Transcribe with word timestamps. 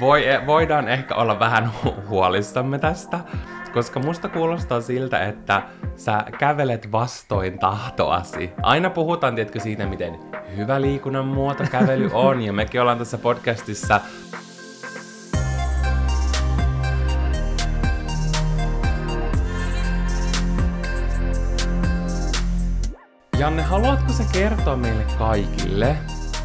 Voi, 0.00 0.24
voidaan 0.46 0.88
ehkä 0.88 1.14
olla 1.14 1.38
vähän 1.38 1.70
hu- 1.84 2.08
huolissamme 2.08 2.78
tästä, 2.78 3.20
koska 3.72 4.00
musta 4.00 4.28
kuulostaa 4.28 4.80
siltä, 4.80 5.24
että 5.24 5.62
sä 5.96 6.24
kävelet 6.38 6.92
vastoin 6.92 7.58
tahtoasi. 7.58 8.50
Aina 8.62 8.90
puhutaan, 8.90 9.34
tiedätkö, 9.34 9.60
siitä, 9.60 9.86
miten 9.86 10.18
hyvä 10.56 10.80
liikunnan 10.80 11.26
muoto 11.26 11.64
kävely 11.70 12.10
on, 12.28 12.42
ja 12.42 12.52
mekin 12.52 12.80
ollaan 12.80 12.98
tässä 12.98 13.18
podcastissa 13.18 14.00
Janne, 23.38 23.62
haluatko 23.62 24.12
sä 24.12 24.24
kertoa 24.32 24.76
meille 24.76 25.04
kaikille 25.18 25.96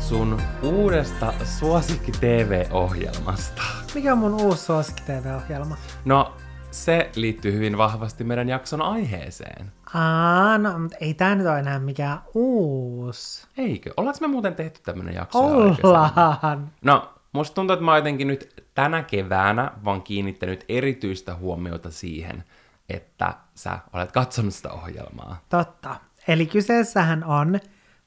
sun 0.10 0.42
uudesta 0.62 1.34
suosikki 1.44 2.12
TV-ohjelmasta? 2.12 3.62
Mikä 3.96 4.12
on 4.12 4.18
mun 4.18 4.34
uusi 4.34 4.66
suosikki 4.66 5.02
TV-ohjelma? 5.02 5.78
No, 6.06 6.34
se 6.72 7.10
liittyy 7.16 7.54
hyvin 7.54 7.78
vahvasti 7.78 8.24
meidän 8.24 8.50
jakson 8.50 8.82
aiheeseen. 8.82 9.72
Aa, 9.94 10.58
no, 10.58 10.80
mutta 10.80 10.98
ei 11.00 11.14
tää 11.14 11.36
nyt 11.36 11.48
ole 11.48 11.60
enää 11.60 11.80
mikään 11.80 12.20
uusi. 12.34 13.48
Eikö? 13.58 13.94
Ollaanko 13.98 14.18
me 14.22 14.28
muuten 14.28 14.56
tehty 14.56 14.80
tämmönen 14.84 15.16
jakso? 15.16 15.40
Ollaan. 15.40 16.72
No, 16.82 17.14
musta 17.34 17.56
tuntuu, 17.56 17.74
että 17.74 17.86
mä 17.86 17.92
oon 17.92 17.98
jotenkin 17.98 18.28
nyt 18.28 18.64
tänä 18.76 19.04
keväänä 19.04 19.72
vaan 19.86 20.02
kiinnittänyt 20.02 20.66
erityistä 20.70 21.36
huomiota 21.36 21.92
siihen, 21.92 22.44
että 22.90 23.34
sä 23.56 23.80
olet 23.94 24.12
katsonut 24.12 24.54
sitä 24.54 24.72
ohjelmaa. 24.72 25.42
Totta. 25.50 25.96
Eli 26.28 26.46
kyseessähän 26.46 27.24
on, 27.24 27.60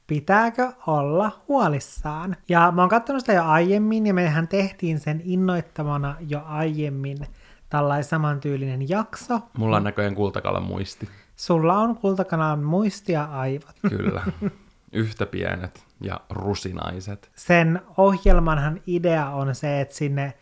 pitääkö 0.06 0.72
olla 0.86 1.40
huolissaan. 1.48 2.36
Ja 2.48 2.72
mä 2.72 2.82
oon 2.82 2.88
katsonut 2.88 3.20
sitä 3.20 3.32
jo 3.32 3.44
aiemmin, 3.44 4.06
ja 4.06 4.14
mehän 4.14 4.48
tehtiin 4.48 5.00
sen 5.00 5.22
innoittamana 5.24 6.16
jo 6.28 6.42
aiemmin 6.44 7.18
tällainen 7.68 8.04
samantyylinen 8.04 8.88
jakso. 8.88 9.40
Mulla 9.58 9.76
on 9.76 9.84
näköjään 9.84 10.14
kultakalan 10.14 10.62
muisti. 10.62 11.08
Sulla 11.36 11.78
on 11.78 11.96
kultakanan 11.96 12.64
muisti 12.64 13.12
ja 13.12 13.24
aivot. 13.24 13.76
Kyllä. 13.88 14.22
Yhtä 14.92 15.26
pienet 15.26 15.84
ja 16.00 16.20
rusinaiset. 16.30 17.30
Sen 17.36 17.80
ohjelmanhan 17.96 18.80
idea 18.86 19.30
on 19.30 19.54
se, 19.54 19.80
että 19.80 19.94
sinne 19.94 20.34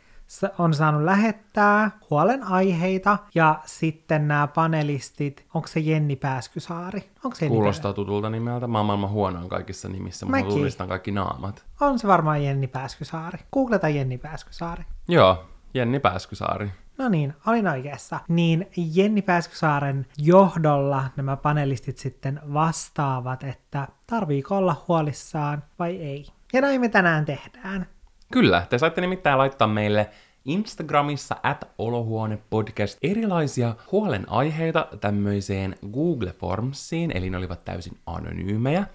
on 0.58 0.74
saanut 0.74 1.02
lähettää 1.02 1.90
huolenaiheita, 2.10 3.18
ja 3.34 3.60
sitten 3.64 4.28
nämä 4.28 4.46
panelistit, 4.46 5.46
onko 5.54 5.68
se 5.68 5.80
Jenni 5.80 6.16
Pääskysaari? 6.16 7.10
Onko 7.24 7.34
se 7.34 7.44
Jenni 7.44 7.56
Kuulostaa 7.56 7.92
tutulta 7.92 8.30
nimeltä. 8.30 8.66
Mä 8.66 8.78
oon 8.78 8.86
maailman 8.86 9.10
huonoin 9.10 9.48
kaikissa 9.48 9.88
nimissä, 9.88 10.26
mutta 10.26 10.42
tunnistan 10.42 10.88
kaikki 10.88 11.10
naamat. 11.10 11.64
On 11.80 11.98
se 11.98 12.08
varmaan 12.08 12.44
Jenni 12.44 12.66
Pääskysaari. 12.66 13.38
Googleta 13.52 13.88
Jenni 13.88 14.18
Pääskysaari. 14.18 14.84
Joo, 15.08 15.44
Jenni 15.74 16.00
Pääskysaari. 16.00 16.70
No 16.98 17.08
niin, 17.08 17.34
olin 17.46 17.68
oikeassa. 17.68 18.20
Niin 18.28 18.70
Jenni 18.76 19.22
Pääskysaaren 19.22 20.06
johdolla 20.18 21.04
nämä 21.16 21.36
panelistit 21.36 21.98
sitten 21.98 22.40
vastaavat, 22.52 23.44
että 23.44 23.88
tarviiko 24.06 24.56
olla 24.56 24.84
huolissaan 24.88 25.62
vai 25.78 25.96
ei. 25.96 26.26
Ja 26.52 26.60
näin 26.60 26.80
me 26.80 26.88
tänään 26.88 27.24
tehdään. 27.24 27.86
Kyllä, 28.32 28.66
te 28.70 28.78
saitte 28.78 29.00
nimittäin 29.00 29.38
laittaa 29.38 29.68
meille 29.68 30.10
Instagramissa 30.44 31.36
at 31.42 31.68
olohuonepodcast 31.78 32.98
erilaisia 33.02 33.74
huolenaiheita 33.92 34.88
tämmöiseen 35.00 35.76
Google 35.92 36.32
Formsiin, 36.32 37.16
eli 37.16 37.30
ne 37.30 37.36
olivat 37.36 37.64
täysin 37.64 37.98
anonyymejä. 38.06 38.86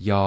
Ja 0.00 0.22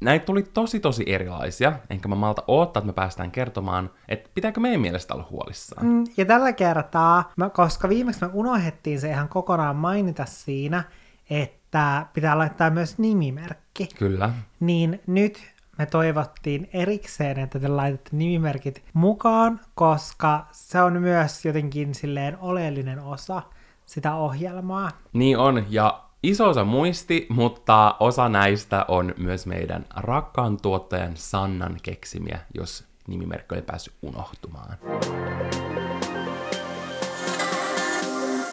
näitä 0.00 0.26
tuli 0.26 0.42
tosi 0.42 0.80
tosi 0.80 1.04
erilaisia, 1.06 1.72
enkä 1.90 2.08
mä 2.08 2.14
malta 2.14 2.42
odottaa, 2.48 2.80
että 2.80 2.86
me 2.86 2.92
päästään 2.92 3.30
kertomaan, 3.30 3.90
että 4.08 4.30
pitääkö 4.34 4.60
meidän 4.60 4.80
mielestä 4.80 5.14
olla 5.14 5.26
huolissaan. 5.30 5.86
Mm, 5.86 6.04
Ja 6.16 6.24
tällä 6.24 6.52
kertaa, 6.52 7.32
mä, 7.36 7.50
koska 7.50 7.88
viimeksi 7.88 8.20
me 8.24 8.30
unohdettiin 8.32 9.00
se 9.00 9.08
ihan 9.08 9.28
kokonaan 9.28 9.76
mainita 9.76 10.24
siinä, 10.26 10.84
että 11.30 12.06
pitää 12.12 12.38
laittaa 12.38 12.70
myös 12.70 12.98
nimimerkki, 12.98 13.88
Kyllä. 13.98 14.30
niin 14.60 15.00
nyt 15.06 15.53
me 15.78 15.86
toivottiin 15.86 16.68
erikseen, 16.72 17.38
että 17.38 17.58
te 17.60 17.68
laitatte 17.68 18.10
nimimerkit 18.12 18.82
mukaan, 18.92 19.60
koska 19.74 20.46
se 20.52 20.82
on 20.82 21.02
myös 21.02 21.44
jotenkin 21.44 21.94
silleen 21.94 22.38
oleellinen 22.40 23.00
osa 23.00 23.42
sitä 23.86 24.14
ohjelmaa. 24.14 24.90
Niin 25.12 25.38
on, 25.38 25.66
ja 25.70 26.04
iso 26.22 26.48
osa 26.48 26.64
muisti, 26.64 27.26
mutta 27.28 27.96
osa 28.00 28.28
näistä 28.28 28.84
on 28.88 29.14
myös 29.16 29.46
meidän 29.46 29.84
rakkaan 29.96 30.56
tuottajan 30.62 31.16
Sannan 31.16 31.76
keksimiä, 31.82 32.38
jos 32.54 32.84
nimimerkki 33.08 33.54
oli 33.54 33.62
päässyt 33.62 33.94
unohtumaan. 34.02 34.78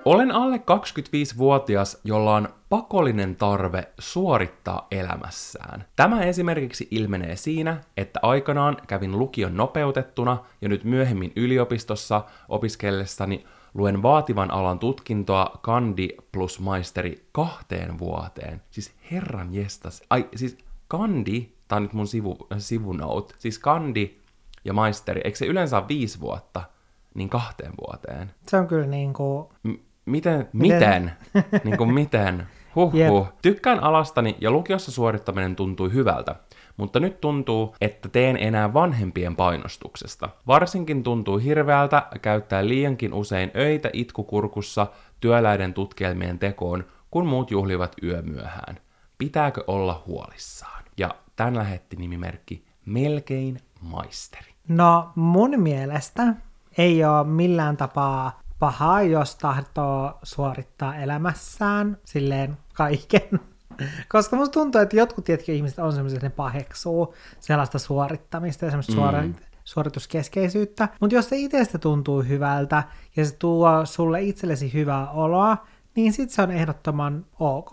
Olen 0.06 0.32
alle 0.32 0.58
25-vuotias, 0.58 1.98
jolla 2.04 2.36
on 2.36 2.50
pakollinen 2.70 3.36
tarve 3.36 3.88
suorittaa 4.00 4.88
elämässään. 4.92 5.86
Tämä 5.96 6.22
esimerkiksi 6.22 6.88
ilmenee 6.92 7.36
siinä, 7.36 7.82
että 7.98 8.20
aikanaan 8.24 8.78
kävin 8.88 9.20
lukion 9.20 9.58
nopeutettuna 9.58 10.38
ja 10.62 10.70
nyt 10.70 10.84
myöhemmin 10.84 11.32
yliopistossa 11.36 12.24
opiskellessani 12.50 13.46
luen 13.74 14.04
vaativan 14.04 14.52
alan 14.52 14.80
tutkintoa 14.80 15.60
kandi 15.62 16.10
plus 16.32 16.60
maisteri 16.60 17.26
kahteen 17.32 18.00
vuoteen. 18.00 18.62
Siis 18.72 18.94
herran 19.12 19.54
jestas. 19.54 20.04
Ai, 20.10 20.30
siis 20.36 20.58
kandi, 20.88 21.50
tää 21.68 21.76
on 21.76 21.84
nyt 21.84 21.94
mun 21.94 22.08
sivu, 22.08 22.38
sivunote, 22.58 23.36
siis 23.40 23.60
kandi 23.60 24.18
ja 24.66 24.74
maisteri, 24.74 25.22
eikö 25.24 25.38
se 25.38 25.46
yleensä 25.46 25.78
ole 25.78 25.88
viisi 25.88 26.20
vuotta, 26.20 26.64
niin 27.14 27.30
kahteen 27.30 27.74
vuoteen? 27.88 28.32
Se 28.48 28.58
on 28.58 28.68
kyllä 28.68 28.88
niin 28.88 29.14
kuin, 29.14 29.48
M- 29.64 29.91
miten? 30.06 30.50
Miten? 30.54 31.12
niin 31.64 31.78
kuin 31.78 31.94
miten? 31.94 32.48
Huhhuh. 32.76 33.00
Jep. 33.00 33.36
Tykkään 33.42 33.80
alastani 33.84 34.38
ja 34.42 34.52
lukiossa 34.52 34.92
suorittaminen 34.92 35.56
tuntui 35.56 35.94
hyvältä, 35.94 36.36
mutta 36.78 37.00
nyt 37.00 37.22
tuntuu, 37.22 37.76
että 37.82 38.10
teen 38.10 38.38
enää 38.38 38.74
vanhempien 38.74 39.36
painostuksesta. 39.36 40.30
Varsinkin 40.48 41.04
tuntuu 41.04 41.38
hirveältä 41.38 42.08
käyttää 42.22 42.68
liiankin 42.68 43.14
usein 43.14 43.52
öitä 43.56 43.90
itkukurkussa 43.94 44.88
työläiden 45.20 45.74
tutkielmien 45.74 46.40
tekoon, 46.40 46.84
kun 47.12 47.26
muut 47.26 47.52
juhlivat 47.52 47.96
yömyöhään. 48.04 48.78
Pitääkö 49.18 49.64
olla 49.68 50.04
huolissaan? 50.08 50.84
Ja 50.98 51.10
tän 51.36 51.56
lähetti 51.56 51.96
nimimerkki 51.96 52.66
Melkein 52.86 53.60
maisteri. 53.82 54.52
no 54.68 55.12
mun 55.16 55.52
mielestä 55.58 56.24
ei 56.78 57.06
ole 57.06 57.24
millään 57.24 57.78
tapaa 57.78 58.41
pahaa, 58.62 59.02
jos 59.02 59.36
tahtoo 59.36 60.20
suorittaa 60.24 60.96
elämässään 60.96 61.98
silleen 62.06 62.58
kaiken. 62.74 63.40
Koska 64.14 64.36
musta 64.36 64.54
tuntuu, 64.54 64.82
että 64.82 64.96
jotkut 64.96 65.26
tietenkin 65.26 65.56
ihmiset 65.56 65.80
on 65.80 65.94
semmoisia, 65.94 66.18
että 66.18 66.28
ne 66.28 66.34
paheksuu 66.36 67.16
sellaista 67.40 67.80
suorittamista 67.80 68.66
ja 68.66 68.72
semmoista 68.72 68.94
mm. 68.94 69.00
suori- 69.00 69.34
suorituskeskeisyyttä. 69.64 70.90
Mutta 71.00 71.16
jos 71.16 71.30
se 71.30 71.38
itsestä 71.38 71.78
tuntuu 71.78 72.22
hyvältä 72.22 72.84
ja 73.16 73.26
se 73.26 73.36
tuo 73.36 73.86
sulle 73.86 74.22
itsellesi 74.22 74.74
hyvää 74.74 75.10
oloa, 75.10 75.58
niin 75.96 76.14
sit 76.14 76.30
se 76.30 76.42
on 76.42 76.52
ehdottoman 76.52 77.26
ok. 77.40 77.72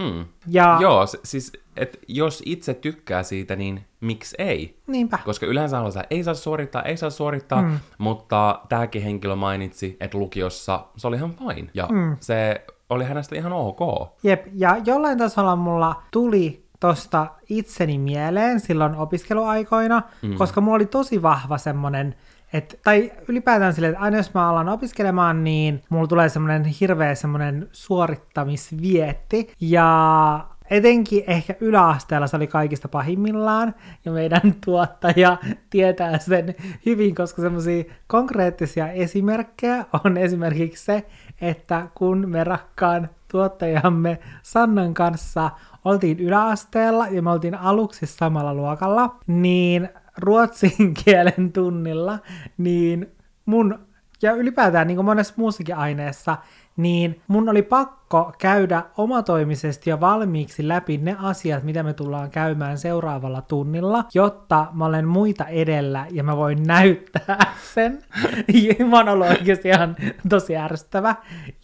Hmm. 0.00 0.24
Ja 0.46 0.78
Joo, 0.80 1.06
siis 1.24 1.52
et 1.76 1.98
jos 2.08 2.42
itse 2.46 2.74
tykkää 2.74 3.22
siitä, 3.22 3.56
niin 3.56 3.84
miksi 4.00 4.36
ei? 4.38 4.78
niinpä. 4.86 5.18
Koska 5.24 5.46
yleensä 5.46 5.80
on 5.80 5.92
ei 6.10 6.24
saa 6.24 6.34
suorittaa, 6.34 6.82
ei 6.82 6.96
saa 6.96 7.10
suorittaa, 7.10 7.62
mm. 7.62 7.78
mutta 7.98 8.60
tämäkin 8.68 9.02
henkilö 9.02 9.36
mainitsi, 9.36 9.96
että 10.00 10.18
lukiossa 10.18 10.86
se 10.96 11.06
oli 11.06 11.16
ihan 11.16 11.34
fine. 11.34 11.70
Ja 11.74 11.88
mm. 11.92 12.16
se 12.20 12.64
oli 12.90 13.04
hänestä 13.04 13.36
ihan 13.36 13.52
ok. 13.52 13.80
Jep, 14.22 14.46
ja 14.54 14.76
jollain 14.86 15.18
tasolla 15.18 15.56
mulla 15.56 16.02
tuli 16.10 16.64
tosta 16.80 17.26
itseni 17.48 17.98
mieleen 17.98 18.60
silloin 18.60 18.94
opiskeluaikoina, 18.94 20.02
mm. 20.22 20.34
koska 20.34 20.60
mulla 20.60 20.76
oli 20.76 20.86
tosi 20.86 21.22
vahva 21.22 21.58
semmonen, 21.58 22.14
et, 22.52 22.80
tai 22.84 23.12
ylipäätään 23.28 23.74
silleen, 23.74 23.92
että 23.92 24.04
aina 24.04 24.16
jos 24.16 24.34
mä 24.34 24.48
alan 24.48 24.68
opiskelemaan, 24.68 25.44
niin 25.44 25.82
mulla 25.88 26.06
tulee 26.06 26.28
semmonen 26.28 26.64
hirveä 26.64 27.14
semmonen 27.14 27.68
suorittamisvietti, 27.72 29.52
ja 29.60 30.46
etenkin 30.70 31.24
ehkä 31.26 31.54
yläasteella 31.60 32.26
se 32.26 32.36
oli 32.36 32.46
kaikista 32.46 32.88
pahimmillaan, 32.88 33.74
ja 34.04 34.12
meidän 34.12 34.54
tuottaja 34.64 35.38
tietää 35.70 36.18
sen 36.18 36.54
hyvin, 36.86 37.14
koska 37.14 37.42
semmoisia 37.42 37.84
konkreettisia 38.06 38.88
esimerkkejä 38.88 39.84
on 40.04 40.16
esimerkiksi 40.16 40.84
se, 40.84 41.06
että 41.40 41.86
kun 41.94 42.28
me 42.28 42.44
rakkaan 42.44 43.08
tuottajamme 43.30 44.18
Sannan 44.42 44.94
kanssa 44.94 45.50
oltiin 45.84 46.20
yläasteella 46.20 47.08
ja 47.08 47.22
me 47.22 47.30
oltiin 47.30 47.54
aluksi 47.54 48.06
samalla 48.06 48.54
luokalla, 48.54 49.16
niin 49.26 49.88
ruotsin 50.18 50.94
kielen 51.04 51.52
tunnilla, 51.52 52.18
niin 52.58 53.12
mun 53.46 53.78
ja 54.22 54.32
ylipäätään 54.32 54.86
niin 54.86 54.96
kuin 54.96 55.06
monessa 55.06 55.34
muussakin 55.36 55.76
aineessa, 55.76 56.36
niin 56.76 57.20
mun 57.28 57.48
oli 57.48 57.62
pakko 57.62 58.32
käydä 58.38 58.82
omatoimisesti 58.96 59.90
ja 59.90 60.00
valmiiksi 60.00 60.68
läpi 60.68 60.98
ne 60.98 61.16
asiat, 61.22 61.62
mitä 61.62 61.82
me 61.82 61.92
tullaan 61.92 62.30
käymään 62.30 62.78
seuraavalla 62.78 63.42
tunnilla, 63.42 64.04
jotta 64.14 64.66
mä 64.72 64.84
olen 64.84 65.08
muita 65.08 65.46
edellä 65.46 66.06
ja 66.10 66.24
mä 66.24 66.36
voin 66.36 66.62
näyttää 66.62 67.54
sen. 67.74 68.04
mä 68.90 68.96
oon 68.96 69.08
ollut 69.08 69.28
oikeasti 69.28 69.68
ihan 69.68 69.96
tosi 70.28 70.56
ärsyttävä. 70.56 71.16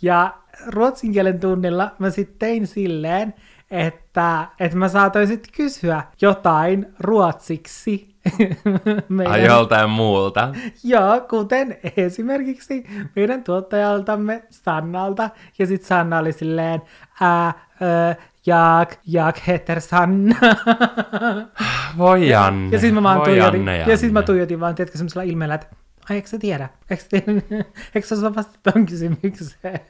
Ja 0.02 0.34
ruotsin 0.66 1.12
kielen 1.12 1.40
tunnilla 1.40 1.90
mä 1.98 2.10
sitten 2.10 2.38
tein 2.38 2.66
silleen, 2.66 3.34
että, 3.70 4.48
että 4.60 4.76
mä 4.76 4.88
saatoin 4.88 5.26
sitten 5.26 5.52
kysyä 5.56 6.02
jotain 6.20 6.86
ruotsiksi. 7.00 8.17
meidän... 9.08 9.32
Ai 9.32 9.44
joltain 9.44 9.90
muulta. 9.90 10.48
Joo, 10.84 11.20
kuten 11.30 11.76
esimerkiksi 11.96 12.84
meidän 13.16 13.44
tuottajaltamme 13.44 14.42
Sannalta. 14.50 15.30
Ja 15.58 15.66
sitten 15.66 15.88
Sanna 15.88 16.18
oli 16.18 16.32
silleen, 16.32 16.82
ää, 17.20 17.52
ö, 17.82 18.14
Jak, 18.46 18.98
Jak 19.06 19.46
heter 19.46 19.80
Sanna. 19.80 20.36
Voi 21.98 22.28
Janne, 22.28 22.66
ja, 22.66 22.72
ja 22.72 22.78
sitten 22.78 23.02
mä, 23.02 23.14
Voi 23.16 23.24
tuijotin, 23.24 23.58
Janne, 23.58 23.76
Janne. 23.78 23.92
Ja 23.92 23.96
sit 23.96 24.12
mä 24.12 24.22
tuijotin 24.22 24.60
vaan, 24.60 24.74
tiedätkö, 24.74 24.98
semmoisella 24.98 25.22
ilmeellä, 25.22 25.54
että 25.54 25.66
ai 26.10 26.16
eikö 26.16 26.28
sä 26.28 26.38
tiedä? 26.38 26.68
Eikö, 26.90 27.04
eikö 27.94 28.08
sä 28.08 28.14
osaa 28.14 28.34
vastata 28.34 28.72
tuon 28.72 28.86
kysymykseen? 28.86 29.80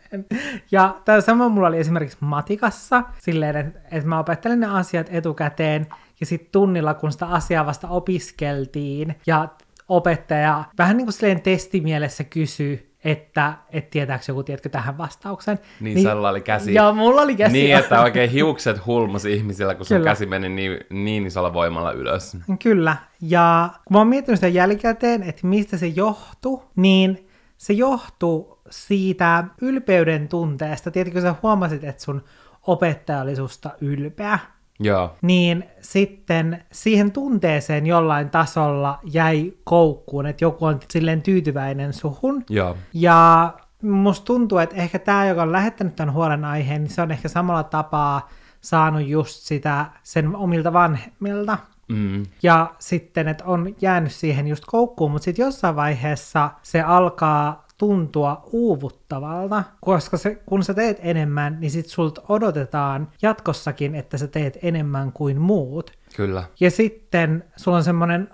Ja 0.71 0.97
tämä 1.05 1.21
sama 1.21 1.49
mulla 1.49 1.69
oli 1.69 1.79
esimerkiksi 1.79 2.19
matikassa, 2.21 3.03
silleen, 3.19 3.57
että, 3.57 3.81
että 3.91 4.09
mä 4.09 4.19
opettelin 4.19 4.61
ne 4.61 4.67
asiat 4.67 5.07
etukäteen, 5.11 5.87
ja 6.21 6.27
sitten 6.27 6.53
tunnilla, 6.53 6.95
kun 6.95 7.13
sitä 7.13 7.27
asiaa 7.27 7.67
vasta 7.67 7.89
opiskeltiin, 7.89 9.15
ja 9.27 9.49
opettaja 9.89 10.65
vähän 10.79 10.97
niin 10.97 11.07
kuin 11.07 11.13
silleen 11.13 11.41
testimielessä 11.41 12.25
kysyi, 12.25 12.89
että 13.05 13.55
et 13.71 13.91
tietääkö 13.91 14.25
joku, 14.29 14.43
tiedätkö 14.43 14.69
tähän 14.69 14.99
vastauksen. 14.99 15.59
Niin, 15.81 15.95
niin 15.95 16.11
sulla 16.11 16.29
oli 16.29 16.41
käsi. 16.41 16.75
Joo, 16.75 16.95
mulla 16.95 17.23
oli 17.23 17.37
käsi. 17.37 17.53
Niin, 17.53 17.77
että 17.77 18.03
oikein 18.03 18.31
hiukset 18.31 18.87
hulmus 18.87 19.25
ihmisillä, 19.25 19.75
kun 19.75 19.87
sun 19.87 20.03
käsi 20.03 20.27
meni 20.27 20.49
niin, 20.49 20.79
niin 20.91 21.27
isolla 21.27 21.53
voimalla 21.53 21.93
ylös. 21.93 22.37
Kyllä, 22.63 22.97
ja 23.21 23.71
kun 23.85 23.95
mä 23.95 23.99
oon 23.99 24.09
miettinyt 24.09 24.39
sitä 24.39 24.49
jälkikäteen, 24.49 25.23
että 25.23 25.47
mistä 25.47 25.77
se 25.77 25.87
johtuu, 25.87 26.65
niin 26.77 27.29
se 27.57 27.73
johtuu 27.73 28.59
siitä 28.71 29.45
ylpeyden 29.63 30.29
tunteesta. 30.29 30.91
Tiedätkö, 30.91 31.21
sä 31.21 31.35
huomasit, 31.43 31.85
että 31.85 32.03
sun 32.03 32.25
opettaja 32.67 33.21
oli 33.21 33.37
susta 33.37 33.71
ylpeä. 33.81 34.39
Joo. 34.81 35.17
Niin 35.23 35.65
sitten 35.81 36.65
siihen 36.73 37.13
tunteeseen 37.13 37.87
jollain 37.87 38.31
tasolla 38.31 38.99
jäi 39.13 39.53
koukkuun, 39.65 40.27
että 40.27 40.45
joku 40.45 40.65
on 40.65 40.81
silleen 40.91 41.23
tyytyväinen 41.23 41.93
suhun. 41.93 42.45
Joo. 42.51 42.77
Ja 42.95 43.53
musta 43.83 44.25
tuntuu, 44.25 44.59
että 44.59 44.77
ehkä 44.77 44.99
tämä, 44.99 45.27
joka 45.27 45.43
on 45.43 45.53
lähettänyt 45.53 45.97
tämän 45.97 46.15
huolenaiheen, 46.15 46.83
niin 46.83 46.91
se 46.91 47.03
on 47.03 47.11
ehkä 47.11 47.29
samalla 47.29 47.63
tapaa 47.63 48.29
saanut 48.61 49.07
just 49.07 49.37
sitä 49.41 49.87
sen 50.03 50.37
omilta 50.37 50.73
vanhemmilta. 50.73 51.59
Mm. 51.89 52.27
Ja 52.43 52.75
sitten, 52.79 53.29
että 53.29 53.45
on 53.45 53.75
jäänyt 53.81 54.13
siihen 54.13 54.47
just 54.47 54.65
koukkuun, 54.67 55.11
mutta 55.11 55.25
sitten 55.25 55.45
jossain 55.45 55.77
vaiheessa 55.77 56.51
se 56.63 56.83
alkaa 56.83 57.68
tuntua 57.79 58.43
uuvuttavalta, 58.53 59.65
koska 59.81 60.17
se, 60.17 60.43
kun 60.47 60.65
sä 60.65 60.75
teet 60.75 60.99
enemmän, 61.01 61.57
niin 61.61 61.71
sit 61.71 61.87
sulta 61.87 62.23
odotetaan 62.29 63.09
jatkossakin, 63.23 63.95
että 63.95 64.19
sä 64.19 64.27
teet 64.27 64.59
enemmän 64.63 65.13
kuin 65.13 65.41
muut. 65.41 65.93
Kyllä. 66.17 66.45
Ja 66.61 66.71
sitten 66.71 67.45
sulla 67.57 67.77
on 67.77 67.85
semmoinen 67.85 68.29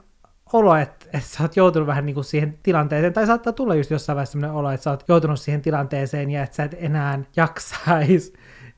olo, 0.53 0.77
että, 0.77 1.07
että 1.07 1.29
sä 1.29 1.43
oot 1.43 1.57
joutunut 1.57 1.87
vähän 1.87 2.07
niin 2.07 2.15
kuin 2.15 2.25
siihen 2.25 2.59
tilanteeseen, 2.63 3.13
tai 3.13 3.27
saattaa 3.27 3.53
tulla 3.53 3.75
just 3.75 3.91
jossain 3.91 4.17
vaiheessa 4.17 4.33
semmoinen 4.33 4.57
olo, 4.57 4.71
että 4.71 4.85
sä 4.85 4.91
oot 4.91 5.05
joutunut 5.09 5.41
siihen 5.41 5.63
tilanteeseen 5.63 6.31
ja 6.31 6.43
että 6.43 6.57
sä 6.57 6.65
et 6.65 6.77
enää 6.79 7.19
jaksaisi 7.37 8.33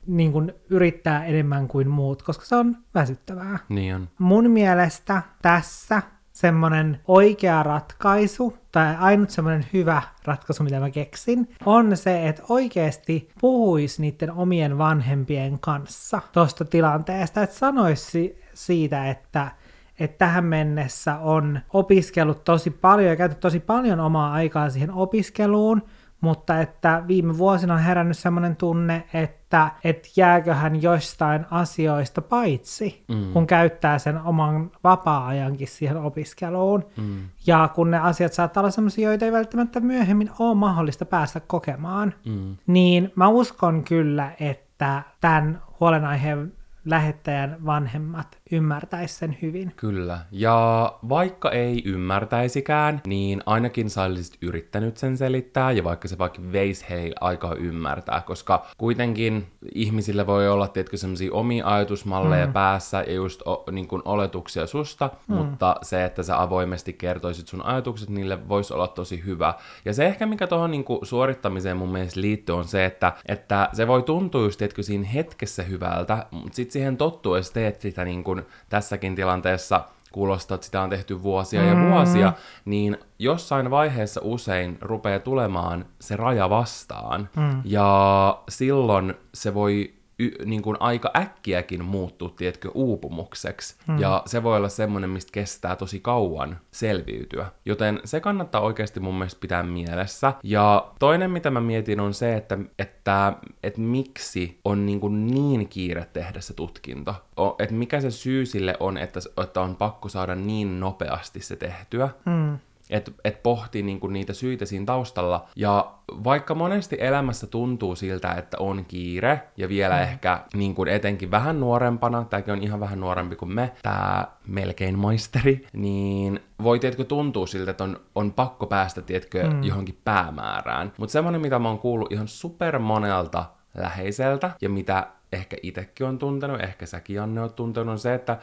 niin 0.07 0.31
kuin 0.31 0.53
yrittää 0.69 1.25
enemmän 1.25 1.67
kuin 1.67 1.89
muut, 1.89 2.23
koska 2.23 2.45
se 2.45 2.55
on 2.55 2.77
väsyttävää. 2.95 3.59
Niin 3.69 3.95
on. 3.95 4.09
Mun 4.19 4.51
mielestä 4.51 5.21
tässä 5.41 6.01
semmoinen 6.37 6.99
oikea 7.07 7.63
ratkaisu, 7.63 8.57
tai 8.71 8.95
ainut 8.99 9.29
semmoinen 9.29 9.65
hyvä 9.73 10.01
ratkaisu, 10.25 10.63
mitä 10.63 10.79
mä 10.79 10.89
keksin, 10.89 11.49
on 11.65 11.97
se, 11.97 12.27
että 12.27 12.43
oikeasti 12.49 13.29
puhuisi 13.41 14.01
niiden 14.01 14.31
omien 14.31 14.77
vanhempien 14.77 15.59
kanssa 15.59 16.21
tuosta 16.31 16.65
tilanteesta, 16.65 17.43
että 17.43 17.55
sanoisi 17.55 18.41
siitä, 18.53 19.09
että 19.09 19.51
että 19.99 20.17
tähän 20.17 20.45
mennessä 20.45 21.17
on 21.17 21.59
opiskellut 21.73 22.43
tosi 22.43 22.69
paljon 22.69 23.09
ja 23.09 23.15
käytetty 23.15 23.41
tosi 23.41 23.59
paljon 23.59 23.99
omaa 23.99 24.33
aikaa 24.33 24.69
siihen 24.69 24.91
opiskeluun, 24.91 25.81
mutta 26.21 26.61
että 26.61 27.03
viime 27.07 27.37
vuosina 27.37 27.73
on 27.73 27.79
herännyt 27.79 28.17
semmoinen 28.17 28.55
tunne, 28.55 29.03
että 29.13 29.71
et 29.83 30.07
jääköhän 30.15 30.81
joistain 30.81 31.45
asioista 31.51 32.21
paitsi, 32.21 33.03
mm. 33.07 33.33
kun 33.33 33.47
käyttää 33.47 33.99
sen 33.99 34.21
oman 34.21 34.71
vapaa-ajankin 34.83 35.67
siihen 35.67 35.97
opiskeluun. 35.97 36.85
Mm. 36.97 37.19
Ja 37.47 37.69
kun 37.75 37.91
ne 37.91 37.99
asiat 37.99 38.33
saattaa 38.33 38.61
olla 38.61 38.71
semmoisia, 38.71 39.09
joita 39.09 39.25
ei 39.25 39.31
välttämättä 39.31 39.79
myöhemmin 39.79 40.29
ole 40.39 40.55
mahdollista 40.55 41.05
päästä 41.05 41.39
kokemaan, 41.39 42.13
mm. 42.25 42.57
niin 42.67 43.11
mä 43.15 43.27
uskon 43.27 43.83
kyllä, 43.83 44.31
että 44.39 45.03
tämän 45.21 45.61
huolenaiheen 45.79 46.53
lähettäjän 46.85 47.57
vanhemmat 47.65 48.37
ymmärtäisi 48.51 49.15
sen 49.15 49.37
hyvin. 49.41 49.73
Kyllä. 49.75 50.19
Ja 50.31 50.93
vaikka 51.09 51.51
ei 51.51 51.81
ymmärtäisikään, 51.85 53.01
niin 53.07 53.41
ainakin 53.45 53.89
sä 53.89 54.03
olisit 54.03 54.37
yrittänyt 54.41 54.97
sen 54.97 55.17
selittää, 55.17 55.71
ja 55.71 55.83
vaikka 55.83 56.07
se 56.07 56.17
vaikka 56.17 56.41
veisi 56.51 56.85
heille 56.89 57.15
aikaa 57.21 57.55
ymmärtää, 57.55 58.21
koska 58.21 58.65
kuitenkin 58.77 59.47
ihmisillä 59.75 60.27
voi 60.27 60.49
olla, 60.49 60.67
tietkö 60.67 60.97
semmoisia 60.97 61.33
omia 61.33 61.67
ajatusmalleja 61.67 62.47
mm. 62.47 62.53
päässä 62.53 63.03
ja 63.07 63.13
just 63.13 63.41
o, 63.47 63.63
niin 63.71 63.87
kuin 63.87 64.01
oletuksia 64.05 64.67
susta, 64.67 65.09
mm. 65.27 65.35
mutta 65.35 65.75
se, 65.81 66.05
että 66.05 66.23
sä 66.23 66.41
avoimesti 66.41 66.93
kertoisit 66.93 67.47
sun 67.47 67.65
ajatukset, 67.65 68.09
niille 68.09 68.47
voisi 68.49 68.73
olla 68.73 68.87
tosi 68.87 69.23
hyvä. 69.25 69.53
Ja 69.85 69.93
se 69.93 70.05
ehkä, 70.05 70.25
mikä 70.25 70.47
tuohon 70.47 70.71
niin 70.71 70.85
suorittamiseen 71.03 71.77
mun 71.77 71.91
mielestä 71.91 72.21
liittyy, 72.21 72.55
on 72.55 72.65
se, 72.65 72.85
että, 72.85 73.13
että 73.25 73.69
se 73.73 73.87
voi 73.87 74.03
tuntua 74.03 74.41
just, 74.41 74.57
tietkö 74.57 74.83
siinä 74.83 75.07
hetkessä 75.07 75.63
hyvältä, 75.63 76.25
mutta 76.31 76.55
sitten 76.55 76.73
siihen 76.73 76.97
tottuu, 76.97 77.35
jos 77.35 77.51
teet 77.51 77.81
sitä 77.81 78.05
niin 78.05 78.23
kuin 78.23 78.36
tässäkin 78.69 79.15
tilanteessa 79.15 79.83
kuulostaa, 80.11 80.55
että 80.55 80.65
sitä 80.65 80.81
on 80.81 80.89
tehty 80.89 81.23
vuosia 81.23 81.63
ja 81.63 81.75
mm. 81.75 81.89
vuosia, 81.89 82.33
niin 82.65 82.97
jossain 83.19 83.69
vaiheessa 83.69 84.21
usein 84.23 84.77
rupeaa 84.81 85.19
tulemaan 85.19 85.85
se 86.01 86.15
raja 86.15 86.49
vastaan. 86.49 87.29
Mm. 87.35 87.61
Ja 87.63 88.41
silloin 88.49 89.13
se 89.33 89.53
voi 89.53 89.96
y, 90.19 90.31
niin 90.45 90.61
kuin 90.61 90.77
aika 90.79 91.11
äkkiäkin 91.15 91.85
muuttuu, 91.85 92.29
tiedätkö, 92.29 92.71
uupumukseksi. 92.73 93.75
Hmm. 93.87 93.99
Ja 93.99 94.23
se 94.25 94.43
voi 94.43 94.57
olla 94.57 94.69
semmoinen, 94.69 95.09
mistä 95.09 95.31
kestää 95.31 95.75
tosi 95.75 95.99
kauan 95.99 96.59
selviytyä. 96.71 97.45
Joten 97.65 98.01
se 98.05 98.19
kannattaa 98.19 98.61
oikeasti 98.61 98.99
mun 98.99 99.15
mielestä 99.15 99.39
pitää 99.39 99.63
mielessä. 99.63 100.33
Ja 100.43 100.91
toinen, 100.99 101.31
mitä 101.31 101.49
mä 101.49 101.61
mietin, 101.61 101.99
on 101.99 102.13
se, 102.13 102.35
että, 102.35 102.57
että, 102.79 103.33
että 103.63 103.81
miksi 103.81 104.59
on 104.65 104.85
niin, 104.85 104.99
kuin 104.99 105.27
niin 105.27 105.69
kiire 105.69 106.07
tehdä 106.13 106.41
se 106.41 106.53
tutkinto. 106.53 107.15
O, 107.39 107.55
että 107.59 107.75
mikä 107.75 108.01
se 108.01 108.11
syy 108.11 108.45
sille 108.45 108.75
on, 108.79 108.97
että, 108.97 109.19
että 109.43 109.61
on 109.61 109.75
pakko 109.75 110.09
saada 110.09 110.35
niin 110.35 110.79
nopeasti 110.79 111.41
se 111.41 111.55
tehtyä. 111.55 112.09
Hmm 112.25 112.57
että 112.89 113.11
et 113.23 113.43
pohtii 113.43 113.83
niinku 113.83 114.07
niitä 114.07 114.33
syitä 114.33 114.65
siinä 114.65 114.85
taustalla. 114.85 115.47
Ja 115.55 115.93
vaikka 116.23 116.55
monesti 116.55 116.97
elämässä 116.99 117.47
tuntuu 117.47 117.95
siltä, 117.95 118.31
että 118.31 118.57
on 118.59 118.85
kiire, 118.85 119.41
ja 119.57 119.69
vielä 119.69 119.95
mm. 119.95 120.01
ehkä 120.01 120.39
niinku 120.53 120.85
etenkin 120.85 121.31
vähän 121.31 121.59
nuorempana, 121.59 122.23
tämäkin 122.23 122.53
on 122.53 122.63
ihan 122.63 122.79
vähän 122.79 122.99
nuorempi 122.99 123.35
kuin 123.35 123.53
me, 123.53 123.71
tämä 123.83 124.27
melkein 124.47 124.99
maisteri, 124.99 125.67
niin 125.73 126.39
voi 126.63 126.79
tietkö 126.79 127.03
tuntua 127.03 127.47
siltä, 127.47 127.71
että 127.71 127.83
on, 127.83 127.99
on 128.15 128.33
pakko 128.33 128.67
päästä 128.67 129.01
tietkö 129.01 129.49
mm. 129.49 129.63
johonkin 129.63 129.99
päämäärään. 130.03 130.93
Mutta 130.97 131.13
semmoinen, 131.13 131.41
mitä 131.41 131.59
mä 131.59 131.67
oon 131.67 131.79
kuullut 131.79 132.11
ihan 132.11 132.27
super 132.27 132.79
monelta 132.79 133.45
läheiseltä, 133.77 134.51
ja 134.61 134.69
mitä 134.69 135.07
ehkä 135.31 135.57
itsekin 135.63 136.07
on 136.07 136.19
tuntenut, 136.19 136.61
ehkä 136.61 136.85
säkin 136.85 137.15
Janne 137.15 137.41
on 137.41 137.53
tuntenut, 137.53 137.91
on 137.91 137.99
se, 137.99 138.13
että 138.13 138.37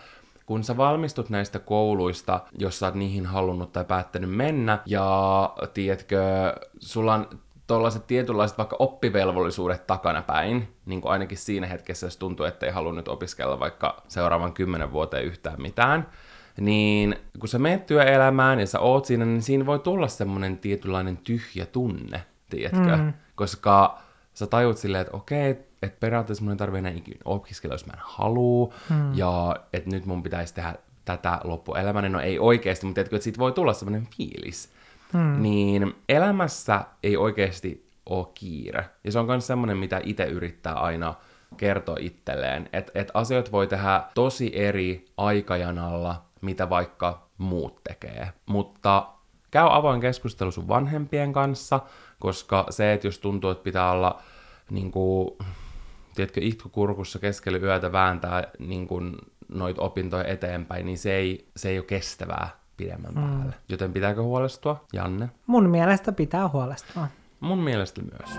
kun 0.47 0.65
sä 0.65 0.77
valmistut 0.77 1.31
näistä 1.31 1.59
kouluista, 1.59 2.41
jos 2.59 2.79
sä 2.79 2.87
oot 2.87 2.95
niihin 2.95 3.27
halunnut 3.27 3.73
tai 3.73 3.85
päättänyt 3.85 4.31
mennä, 4.31 4.79
ja 4.87 5.55
tiedätkö, 5.75 6.21
sulla 6.81 7.15
on 7.15 7.29
tuollaiset 7.67 8.07
tietynlaiset 8.07 8.59
vaikka 8.59 8.77
oppivelvollisuudet 8.79 9.87
takanapäin, 9.87 10.69
niin 10.87 11.01
kuin 11.01 11.13
ainakin 11.13 11.39
siinä 11.39 11.67
hetkessä, 11.67 12.07
jos 12.07 12.17
tuntuu, 12.17 12.47
että 12.47 12.67
ei 12.67 12.73
halunnut 12.73 13.09
opiskella 13.09 13.61
vaikka 13.61 14.03
seuraavan 14.09 14.53
kymmenen 14.53 14.93
vuoteen 14.93 15.25
yhtään 15.25 15.63
mitään, 15.63 16.09
niin 16.61 17.17
kun 17.41 17.49
sä 17.49 17.59
menet 17.59 17.87
työelämään 17.87 18.61
ja 18.61 18.67
sä 18.67 18.81
oot 18.81 19.05
siinä, 19.05 19.25
niin 19.25 19.43
siinä 19.43 19.67
voi 19.67 19.79
tulla 19.79 20.09
semmoinen 20.09 20.59
tietynlainen 20.59 21.17
tyhjä 21.17 21.67
tunne, 21.67 22.23
tiedätkö? 22.51 22.97
Mm. 22.97 23.13
Koska 23.35 23.99
sä 24.35 24.47
tajut 24.47 24.79
silleen, 24.79 25.03
että 25.03 25.17
okei, 25.17 25.57
että 25.85 26.01
periaatteessa 26.01 26.45
mun 26.45 26.53
ei 26.53 26.57
tarvitse 26.57 26.79
enää 26.79 26.93
ikinä 26.93 27.21
opiskella, 27.25 27.75
jos 27.75 27.87
mä 27.87 27.93
en 27.93 28.03
halua, 28.03 28.75
hmm. 28.89 29.15
ja 29.15 29.57
että 29.73 29.91
nyt 29.91 30.07
mun 30.07 30.23
pitäisi 30.23 30.55
tehdä 30.55 30.75
tätä 31.05 31.41
loppuelämäni. 31.45 32.09
No 32.09 32.21
ei 32.21 32.39
oikeasti, 32.39 32.87
mutta 32.87 32.95
tiedätkö, 32.95 33.17
että 33.17 33.25
siitä 33.25 33.39
voi 33.39 33.53
tulla 33.53 33.73
sellainen 33.73 34.09
fiilis. 34.17 34.73
hmm. 35.13 35.43
niin 35.43 35.95
elämässä 36.09 36.85
ei 37.03 37.17
oikeasti 37.17 37.91
ole 38.07 38.27
kiire. 38.35 38.91
Ja 39.05 39.13
se 39.13 39.19
on 39.19 39.27
myös 39.27 39.47
semmoinen, 39.47 39.77
mitä 39.77 40.01
itse 40.05 40.25
yrittää 40.25 40.75
aina 40.75 41.15
kertoa 41.57 41.97
itselleen, 42.01 42.69
että 42.73 42.93
et 42.95 43.11
asiat 43.15 43.53
voi 43.53 43.67
tehdä 43.67 44.03
tosi 44.15 44.51
eri 44.55 45.07
aikajanalla, 45.17 46.23
mitä 46.41 46.71
vaikka 46.71 47.27
muut 47.39 47.81
tekee. 47.85 48.33
Mutta 48.47 49.09
käy 49.51 49.67
avoin 49.71 50.01
keskustelu 50.01 50.51
sun 50.51 50.69
vanhempien 50.69 51.33
kanssa, 51.33 51.81
koska 52.19 52.67
se, 52.71 52.93
että 52.93 53.07
jos 53.07 53.19
tuntuu, 53.19 53.51
että 53.51 53.65
pitää 53.65 53.91
olla 53.91 54.23
niin 54.71 54.91
kuin, 54.91 55.31
tiedätkö, 56.15 56.41
itkukurkussa 56.43 57.19
keskellä 57.19 57.59
yötä 57.59 57.93
vääntää 57.93 58.45
niin 58.59 58.87
kuin, 58.87 59.17
noita 59.49 59.83
opintoja 59.83 60.25
eteenpäin, 60.25 60.87
niin 60.87 60.99
se 60.99 61.15
ei, 61.15 61.49
se 61.57 61.69
ei 61.69 61.79
ole 61.79 61.87
kestävää 61.87 62.49
pidemmän 62.77 63.15
mm. 63.15 63.21
päälle. 63.21 63.55
Joten 63.69 63.93
pitääkö 63.93 64.23
huolestua, 64.23 64.85
Janne? 64.93 65.29
Mun 65.47 65.69
mielestä 65.69 66.13
pitää 66.13 66.49
huolestua. 66.49 67.09
Mun 67.41 67.59
mielestä 67.59 68.03
myös. 68.03 68.39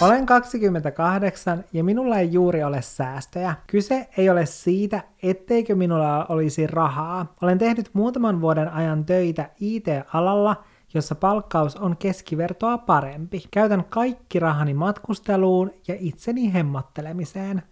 Olen 0.00 0.26
28 0.26 1.64
ja 1.72 1.84
minulla 1.84 2.18
ei 2.18 2.32
juuri 2.32 2.64
ole 2.64 2.82
säästöjä. 2.82 3.54
Kyse 3.66 4.08
ei 4.16 4.30
ole 4.30 4.46
siitä, 4.46 5.02
etteikö 5.22 5.74
minulla 5.74 6.26
olisi 6.26 6.66
rahaa. 6.66 7.34
Olen 7.42 7.58
tehnyt 7.58 7.90
muutaman 7.92 8.40
vuoden 8.40 8.72
ajan 8.72 9.04
töitä 9.04 9.50
IT-alalla, 9.60 10.64
jossa 10.94 11.14
palkkaus 11.14 11.76
on 11.76 11.96
keskivertoa 11.96 12.78
parempi. 12.78 13.44
Käytän 13.50 13.84
kaikki 13.84 14.38
rahani 14.38 14.74
matkusteluun 14.74 15.70
ja 15.88 15.96
itseni 15.98 16.52
hemmottelemiseen. 16.52 17.62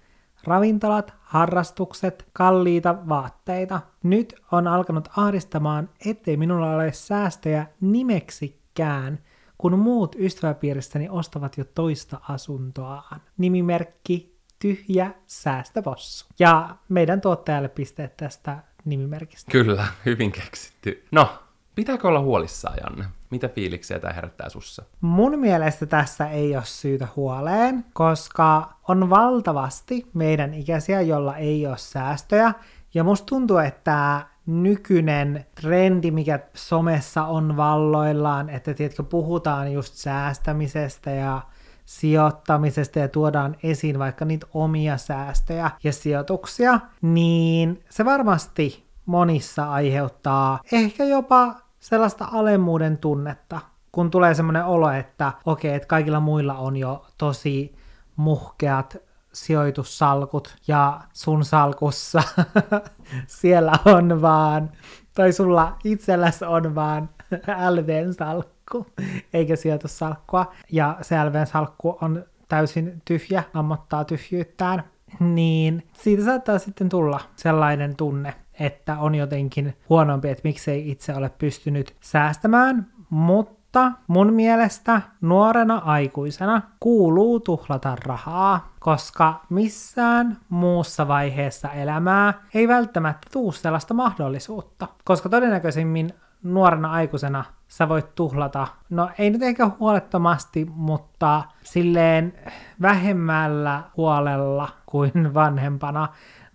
Ravintolat, 0.45 1.15
harrastukset, 1.21 2.27
kalliita 2.33 2.97
vaatteita. 3.09 3.81
Nyt 4.03 4.35
on 4.53 4.67
alkanut 4.67 5.09
ahdistamaan, 5.17 5.89
ettei 6.07 6.37
minulla 6.37 6.75
ole 6.75 6.93
säästöjä 6.93 7.67
nimeksikään– 7.81 9.19
kun 9.59 9.79
muut 9.79 10.17
ystäväpiiristäni 10.19 11.09
ostavat 11.09 11.59
jo 11.59 11.65
toista 11.65 12.21
asuntoaan. 12.29 13.21
Nimimerkki 13.39 14.37
Tyhjä 14.59 15.11
säästöpossu. 15.27 16.27
Ja 16.39 16.77
meidän 16.89 17.21
tuottajalle 17.21 17.69
pisteet 17.69 18.17
tästä 18.17 18.59
nimimerkistä. 18.85 19.51
Kyllä, 19.53 19.87
hyvin 20.07 20.33
keksitty. 20.33 21.05
No, 21.13 21.29
pitääkö 21.75 22.09
olla 22.09 22.21
huolissaan, 22.21 22.77
Janne? 22.85 23.05
Mitä 23.31 23.49
fiiliksiä 23.49 23.99
tämä 23.99 24.13
herättää 24.13 24.49
sussa? 24.49 24.85
Mun 25.01 25.39
mielestä 25.39 25.87
tässä 25.87 26.29
ei 26.29 26.57
ole 26.57 26.65
syytä 26.65 27.09
huoleen, 27.17 27.85
koska 27.93 28.73
on 28.89 29.11
valtavasti 29.11 30.07
meidän 30.15 30.55
ikäisiä, 30.55 31.01
jolla 31.01 31.37
ei 31.37 31.67
ole 31.67 31.79
säästöjä. 31.79 32.55
Ja 32.95 33.05
musta 33.05 33.27
tuntuu, 33.27 33.59
että 33.59 34.27
nykyinen 34.47 35.47
trendi, 35.61 36.11
mikä 36.11 36.41
somessa 36.55 37.25
on 37.25 37.57
valloillaan, 37.57 38.51
että 38.51 38.75
tiedätkö, 38.75 39.03
puhutaan 39.03 39.73
just 39.73 39.95
säästämisestä 39.95 41.11
ja 41.11 41.43
sijoittamisesta 41.85 42.99
ja 42.99 43.09
tuodaan 43.09 43.57
esiin 43.63 43.99
vaikka 43.99 44.25
niitä 44.25 44.47
omia 44.55 44.97
säästöjä 44.97 45.71
ja 45.85 45.93
sijoituksia, 45.93 46.81
niin 47.03 47.85
se 47.89 48.05
varmasti 48.05 48.87
monissa 49.07 49.71
aiheuttaa 49.71 50.61
ehkä 50.73 51.05
jopa 51.05 51.55
sellaista 51.81 52.29
alemmuuden 52.33 52.99
tunnetta, 52.99 53.61
kun 53.93 54.11
tulee 54.11 54.35
semmoinen 54.35 54.65
olo, 54.65 54.91
että 54.91 55.33
okei, 55.45 55.69
okay, 55.71 55.77
että 55.77 55.89
kaikilla 55.89 56.21
muilla 56.21 56.55
on 56.55 56.77
jo 56.77 57.07
tosi 57.19 57.75
muhkeat 58.17 58.97
sijoitussalkut 59.37 60.57
ja 60.69 61.01
sun 61.13 61.45
salkussa 61.45 62.23
siellä 63.41 63.73
on 63.85 64.23
vaan, 64.23 64.71
tai 65.15 65.33
sulla 65.33 65.77
itselläsi 65.85 66.45
on 66.45 66.75
vaan 66.75 67.09
LVn 67.75 68.15
salkku, 68.15 68.87
eikä 69.33 69.57
sijoitussalkkua. 69.57 70.53
Ja 70.73 70.97
se 71.03 71.25
LVn 71.25 71.47
salkku 71.47 71.99
on 72.01 72.25
täysin 72.49 73.03
tyhjä, 73.05 73.43
ammottaa 73.55 74.05
tyhjyyttään. 74.05 74.85
Niin 75.21 75.87
siitä 75.93 76.25
saattaa 76.25 76.59
sitten 76.59 76.89
tulla 76.89 77.21
sellainen 77.37 77.97
tunne, 77.97 78.35
että 78.61 78.99
on 78.99 79.15
jotenkin 79.15 79.77
huonompi, 79.89 80.29
että 80.29 80.41
miksei 80.45 80.91
itse 80.91 81.15
ole 81.15 81.31
pystynyt 81.39 81.97
säästämään, 82.01 82.87
mutta 83.11 83.56
mutta 83.77 83.99
mun 84.07 84.33
mielestä 84.33 85.03
nuorena 85.21 85.83
aikuisena 85.85 86.63
kuuluu 86.81 87.41
tuhlata 87.41 87.97
rahaa, 88.05 88.73
koska 88.81 89.41
missään 89.51 90.39
muussa 90.49 91.09
vaiheessa 91.09 91.73
elämää 91.73 92.35
ei 92.55 92.69
välttämättä 92.69 93.29
tuu 93.33 93.53
sellaista 93.53 93.95
mahdollisuutta. 93.95 94.89
Koska 95.05 95.29
todennäköisimmin 95.29 96.11
nuorena 96.43 96.91
aikuisena 96.91 97.45
sä 97.69 97.89
voit 97.89 98.15
tuhlata, 98.15 98.67
no 98.91 99.11
ei 99.19 99.31
nyt 99.31 99.43
ehkä 99.43 99.71
huolettomasti, 99.81 100.67
mutta 100.75 101.43
silleen 101.63 102.35
vähemmällä 102.83 103.83
huolella 103.97 104.69
kuin 104.87 105.35
vanhempana, 105.35 106.09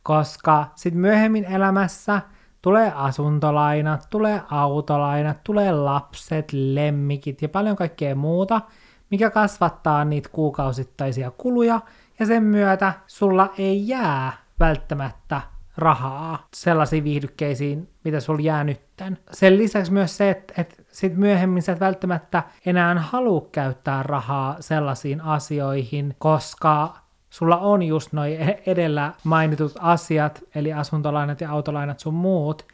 koska 0.03 0.65
sitten 0.75 1.01
myöhemmin 1.01 1.45
elämässä 1.45 2.21
Tulee 2.61 2.91
asuntolainat, 2.95 4.07
tulee 4.09 4.41
autolainat, 4.51 5.43
tulee 5.43 5.71
lapset, 5.71 6.53
lemmikit 6.53 7.41
ja 7.41 7.49
paljon 7.49 7.75
kaikkea 7.75 8.15
muuta, 8.15 8.61
mikä 9.09 9.29
kasvattaa 9.29 10.05
niitä 10.05 10.29
kuukausittaisia 10.29 11.31
kuluja, 11.31 11.79
ja 12.19 12.25
sen 12.25 12.43
myötä 12.43 12.93
sulla 13.07 13.49
ei 13.57 13.87
jää 13.87 14.33
välttämättä 14.59 15.41
rahaa 15.77 16.47
sellaisiin 16.55 17.03
viihdykkeisiin, 17.03 17.89
mitä 18.03 18.19
sulla 18.19 18.41
jää 18.41 18.63
nytten. 18.63 19.17
Sen 19.31 19.57
lisäksi 19.57 19.91
myös 19.91 20.17
se, 20.17 20.29
että, 20.29 20.53
että 20.57 20.75
sit 20.91 21.15
myöhemmin 21.17 21.63
sä 21.63 21.71
et 21.71 21.79
välttämättä 21.79 22.43
enää 22.65 22.99
halua 22.99 23.47
käyttää 23.51 24.03
rahaa 24.03 24.55
sellaisiin 24.59 25.21
asioihin, 25.21 26.15
koska 26.19 26.95
sulla 27.31 27.57
on 27.57 27.83
just 27.83 28.13
noin 28.13 28.37
edellä 28.65 29.13
mainitut 29.23 29.73
asiat, 29.79 30.43
eli 30.55 30.73
asuntolainat 30.73 31.41
ja 31.41 31.51
autolainat 31.51 31.99
sun 31.99 32.13
muut, 32.13 32.67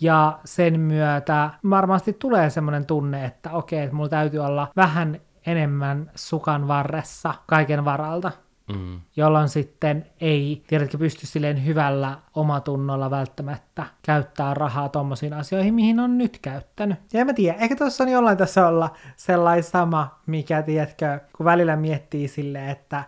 ja 0.00 0.38
sen 0.44 0.80
myötä 0.80 1.50
varmasti 1.70 2.12
tulee 2.12 2.50
semmoinen 2.50 2.86
tunne, 2.86 3.24
että 3.24 3.50
okei, 3.50 3.82
että 3.82 3.96
mulla 3.96 4.08
täytyy 4.08 4.40
olla 4.40 4.68
vähän 4.76 5.20
enemmän 5.46 6.10
sukan 6.14 6.68
varressa 6.68 7.34
kaiken 7.46 7.84
varalta. 7.84 8.32
Mm. 8.68 9.00
jolloin 9.16 9.48
sitten 9.48 10.06
ei, 10.20 10.64
tiedätkö, 10.66 10.98
pysty 10.98 11.26
silleen 11.26 11.66
hyvällä 11.66 12.18
omatunnolla 12.34 13.10
välttämättä 13.10 13.86
käyttää 14.02 14.54
rahaa 14.54 14.88
tommosiin 14.88 15.32
asioihin, 15.32 15.74
mihin 15.74 16.00
on 16.00 16.18
nyt 16.18 16.38
käyttänyt. 16.42 16.98
Ja 17.12 17.20
en 17.20 17.26
mä 17.26 17.32
tiedä, 17.32 17.58
ehkä 17.58 17.76
tuossa 17.76 18.04
on 18.04 18.10
jollain 18.10 18.38
tässä 18.38 18.68
olla 18.68 18.90
sellainen 19.16 19.64
sama, 19.64 20.20
mikä, 20.26 20.62
tiedätkö, 20.62 21.20
kun 21.36 21.46
välillä 21.46 21.76
miettii 21.76 22.28
silleen, 22.28 22.68
että 22.68 23.04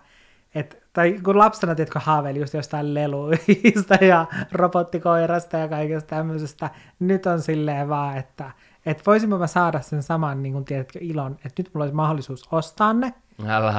et, 0.54 0.83
tai 0.94 1.18
kun 1.24 1.38
lapsena, 1.38 1.74
tiedätkö, 1.74 2.00
haaveili 2.02 2.40
just 2.40 2.54
jostain 2.54 2.94
leluista 2.94 3.94
ja 3.94 4.26
robottikoirasta 4.52 5.56
ja 5.56 5.68
kaikesta 5.68 6.16
tämmöisestä, 6.16 6.70
nyt 7.00 7.26
on 7.26 7.40
silleen 7.40 7.88
vaan, 7.88 8.16
että 8.16 8.50
et 8.86 9.06
voisinko 9.06 9.38
mä 9.38 9.46
saada 9.46 9.80
sen 9.80 10.02
saman, 10.02 10.42
niin 10.42 10.52
kun 10.52 10.64
tiedätkö, 10.64 10.98
ilon, 11.02 11.32
että 11.32 11.62
nyt 11.62 11.70
mulla 11.74 11.84
olisi 11.84 11.96
mahdollisuus 11.96 12.48
ostaa 12.52 12.92
ne, 12.92 13.14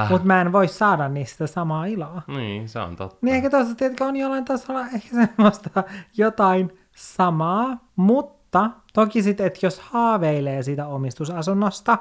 mutta 0.09 0.27
mä 0.27 0.41
en 0.41 0.51
voi 0.51 0.67
saada 0.67 1.09
niistä 1.09 1.47
samaa 1.47 1.85
iloa. 1.85 2.21
Niin, 2.27 2.69
se 2.69 2.79
on 2.79 2.95
totta. 2.95 3.17
Niin 3.21 3.35
ehkä 3.35 3.49
tuossa, 3.49 3.75
tiedätkö, 3.75 4.05
on 4.05 4.15
jollain 4.15 4.45
tasolla 4.45 4.81
ehkä 4.81 5.09
semmoista 5.09 5.83
jotain 6.17 6.79
samaa, 6.95 7.77
mutta 7.95 8.69
toki 8.93 9.23
sitten, 9.23 9.45
että 9.45 9.65
jos 9.65 9.79
haaveilee 9.79 10.63
siitä 10.63 10.87
omistusasunnosta, 10.87 11.97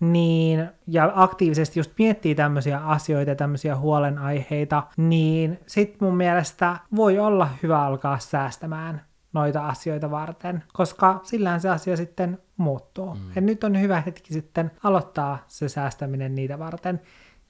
niin, 0.00 0.68
ja 0.86 1.12
aktiivisesti 1.14 1.80
just 1.80 1.92
miettii 1.98 2.34
tämmöisiä 2.34 2.78
asioita 2.78 3.30
ja 3.30 3.36
tämmöisiä 3.36 3.76
huolenaiheita, 3.76 4.82
niin 4.96 5.58
sit 5.66 6.00
mun 6.00 6.16
mielestä 6.16 6.76
voi 6.96 7.18
olla 7.18 7.48
hyvä 7.62 7.82
alkaa 7.82 8.18
säästämään 8.18 9.02
noita 9.32 9.68
asioita 9.68 10.10
varten, 10.10 10.62
koska 10.72 11.20
sillähän 11.22 11.60
se 11.60 11.68
asia 11.68 11.96
sitten 11.96 12.38
muuttuu. 12.56 13.14
Mm. 13.14 13.20
Ja 13.34 13.40
nyt 13.40 13.64
on 13.64 13.80
hyvä 13.80 14.02
hetki 14.06 14.32
sitten 14.32 14.70
aloittaa 14.82 15.44
se 15.46 15.68
säästäminen 15.68 16.34
niitä 16.34 16.58
varten. 16.58 17.00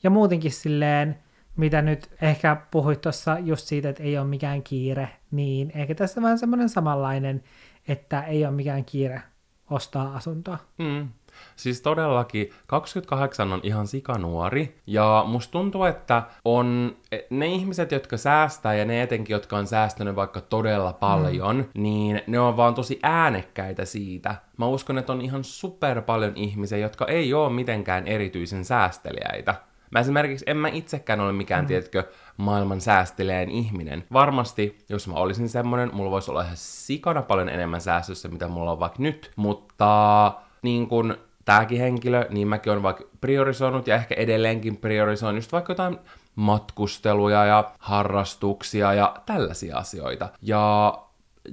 Ja 0.02 0.10
muutenkin 0.10 0.52
silleen, 0.52 1.18
mitä 1.56 1.82
nyt 1.82 2.10
ehkä 2.22 2.56
puhuit 2.70 3.00
tuossa 3.00 3.38
just 3.38 3.66
siitä, 3.66 3.88
että 3.88 4.02
ei 4.02 4.18
ole 4.18 4.26
mikään 4.26 4.62
kiire, 4.62 5.08
niin 5.30 5.72
ehkä 5.74 5.94
tässä 5.94 6.22
vähän 6.22 6.38
semmoinen 6.38 6.68
samanlainen, 6.68 7.42
että 7.88 8.22
ei 8.22 8.44
ole 8.44 8.54
mikään 8.54 8.84
kiire 8.84 9.22
ostaa 9.70 10.16
asuntoa. 10.16 10.58
Mm. 10.78 11.08
Siis 11.56 11.82
todellakin 11.82 12.50
28 12.66 13.52
on 13.52 13.60
ihan 13.62 13.86
sikanuori, 13.86 14.78
ja 14.86 15.24
musta 15.26 15.52
tuntuu, 15.52 15.84
että 15.84 16.22
on 16.44 16.96
e, 17.12 17.18
ne 17.30 17.46
ihmiset, 17.46 17.92
jotka 17.92 18.16
säästää, 18.16 18.74
ja 18.74 18.84
ne 18.84 19.02
etenkin, 19.02 19.34
jotka 19.34 19.56
on 19.56 19.66
säästänyt 19.66 20.16
vaikka 20.16 20.40
todella 20.40 20.92
paljon, 20.92 21.56
mm. 21.56 21.82
niin 21.82 22.22
ne 22.26 22.40
on 22.40 22.56
vaan 22.56 22.74
tosi 22.74 22.98
äänekkäitä 23.02 23.84
siitä. 23.84 24.34
Mä 24.56 24.66
uskon, 24.66 24.98
että 24.98 25.12
on 25.12 25.20
ihan 25.20 25.44
super 25.44 26.02
paljon 26.02 26.32
ihmisiä, 26.36 26.78
jotka 26.78 27.06
ei 27.06 27.34
ole 27.34 27.52
mitenkään 27.52 28.06
erityisen 28.06 28.64
säästeliäitä 28.64 29.54
Mä 29.90 30.00
esimerkiksi 30.00 30.44
en 30.48 30.56
mä 30.56 30.68
itsekään 30.68 31.20
ole 31.20 31.32
mikään, 31.32 31.64
mm. 31.64 31.66
tiedätkö, 31.66 32.04
maailman 32.36 32.80
säästeleen 32.80 33.50
ihminen. 33.50 34.04
Varmasti, 34.12 34.78
jos 34.88 35.08
mä 35.08 35.14
olisin 35.14 35.48
semmonen, 35.48 35.90
mulla 35.92 36.10
voisi 36.10 36.30
olla 36.30 36.42
ihan 36.42 36.56
sikana 36.56 37.22
paljon 37.22 37.48
enemmän 37.48 37.80
säästössä, 37.80 38.28
mitä 38.28 38.48
mulla 38.48 38.72
on 38.72 38.80
vaikka 38.80 39.02
nyt, 39.02 39.32
mutta 39.36 40.32
niin 40.62 40.88
kun 40.88 41.16
tääkin 41.44 41.78
henkilö, 41.80 42.26
niin 42.30 42.48
mäkin 42.48 42.72
on 42.72 42.82
vaikka 42.82 43.04
priorisoinut 43.20 43.86
ja 43.86 43.94
ehkä 43.94 44.14
edelleenkin 44.14 44.76
priorisoin 44.76 45.36
just 45.36 45.52
vaikka 45.52 45.70
jotain 45.70 45.98
matkusteluja 46.36 47.44
ja 47.44 47.70
harrastuksia 47.78 48.94
ja 48.94 49.16
tällaisia 49.26 49.78
asioita. 49.78 50.28
Ja 50.42 50.98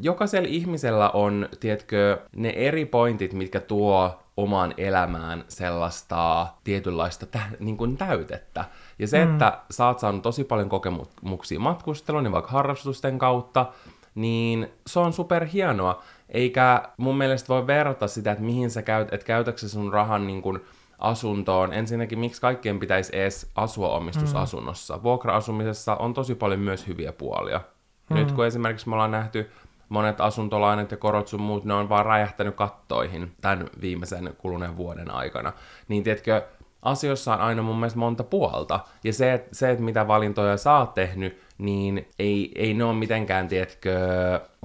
jokaisella 0.01 0.47
ihmisellä 0.51 1.09
on, 1.09 1.49
tiedätkö, 1.59 2.21
ne 2.35 2.49
eri 2.49 2.85
pointit, 2.85 3.33
mitkä 3.33 3.59
tuo 3.59 4.19
omaan 4.37 4.73
elämään 4.77 5.43
sellaista 5.47 6.47
tietynlaista 6.63 7.25
tä- 7.25 7.49
niin 7.59 7.77
kuin 7.77 7.97
täytettä. 7.97 8.65
Ja 8.99 9.07
se, 9.07 9.25
mm. 9.25 9.31
että 9.31 9.59
sä 9.71 9.87
oot 9.87 9.99
saanut 9.99 10.21
tosi 10.21 10.43
paljon 10.43 10.69
kokemuksia 10.69 11.59
matkustelun 11.59 12.25
ja 12.25 12.31
vaikka 12.31 12.51
harrastusten 12.51 13.19
kautta, 13.19 13.65
niin 14.15 14.69
se 14.87 14.99
on 14.99 15.13
super 15.13 15.45
hienoa. 15.45 16.03
Eikä 16.33 16.83
mun 16.97 17.17
mielestä 17.17 17.47
voi 17.47 17.67
verrata 17.67 18.07
sitä, 18.07 18.31
että 18.31 18.43
mihin 18.43 18.71
sä 18.71 18.81
käyt, 18.81 19.13
että 19.13 19.25
käytätkö 19.25 19.67
sun 19.67 19.93
rahan 19.93 20.27
niin 20.27 20.41
kuin 20.41 20.59
asuntoon. 20.99 21.73
Ensinnäkin, 21.73 22.19
miksi 22.19 22.41
kaikkien 22.41 22.79
pitäisi 22.79 23.17
edes 23.17 23.51
asua 23.55 23.89
omistusasunnossa. 23.89 24.97
Mm. 24.97 25.03
Vuokra-asumisessa 25.03 25.95
on 25.95 26.13
tosi 26.13 26.35
paljon 26.35 26.59
myös 26.59 26.87
hyviä 26.87 27.13
puolia. 27.13 27.61
Mm. 28.09 28.15
Nyt 28.15 28.31
kun 28.31 28.45
esimerkiksi 28.45 28.89
me 28.89 28.95
ollaan 28.95 29.11
nähty 29.11 29.49
monet 29.89 30.21
asuntolainat 30.21 30.91
ja 30.91 30.97
korot 30.97 31.27
sun 31.27 31.41
muut, 31.41 31.65
ne 31.65 31.73
on 31.73 31.89
vaan 31.89 32.05
räjähtänyt 32.05 32.55
kattoihin 32.55 33.31
tämän 33.41 33.69
viimeisen 33.81 34.35
kuluneen 34.37 34.77
vuoden 34.77 35.11
aikana. 35.11 35.53
Niin 35.87 36.03
tiedätkö, 36.03 36.41
asioissa 36.83 37.33
on 37.33 37.41
aina 37.41 37.61
mun 37.61 37.75
mielestä 37.75 37.99
monta 37.99 38.23
puolta. 38.23 38.79
Ja 39.03 39.13
se, 39.13 39.33
että, 39.33 39.49
se, 39.51 39.71
että 39.71 39.83
mitä 39.83 40.07
valintoja 40.07 40.57
sä 40.57 40.77
oot 40.77 40.93
tehnyt, 40.93 41.41
niin 41.57 42.07
ei, 42.19 42.51
ei 42.55 42.73
ne 42.73 42.83
ole 42.83 42.93
mitenkään, 42.93 43.47
tiedätkö, 43.47 43.99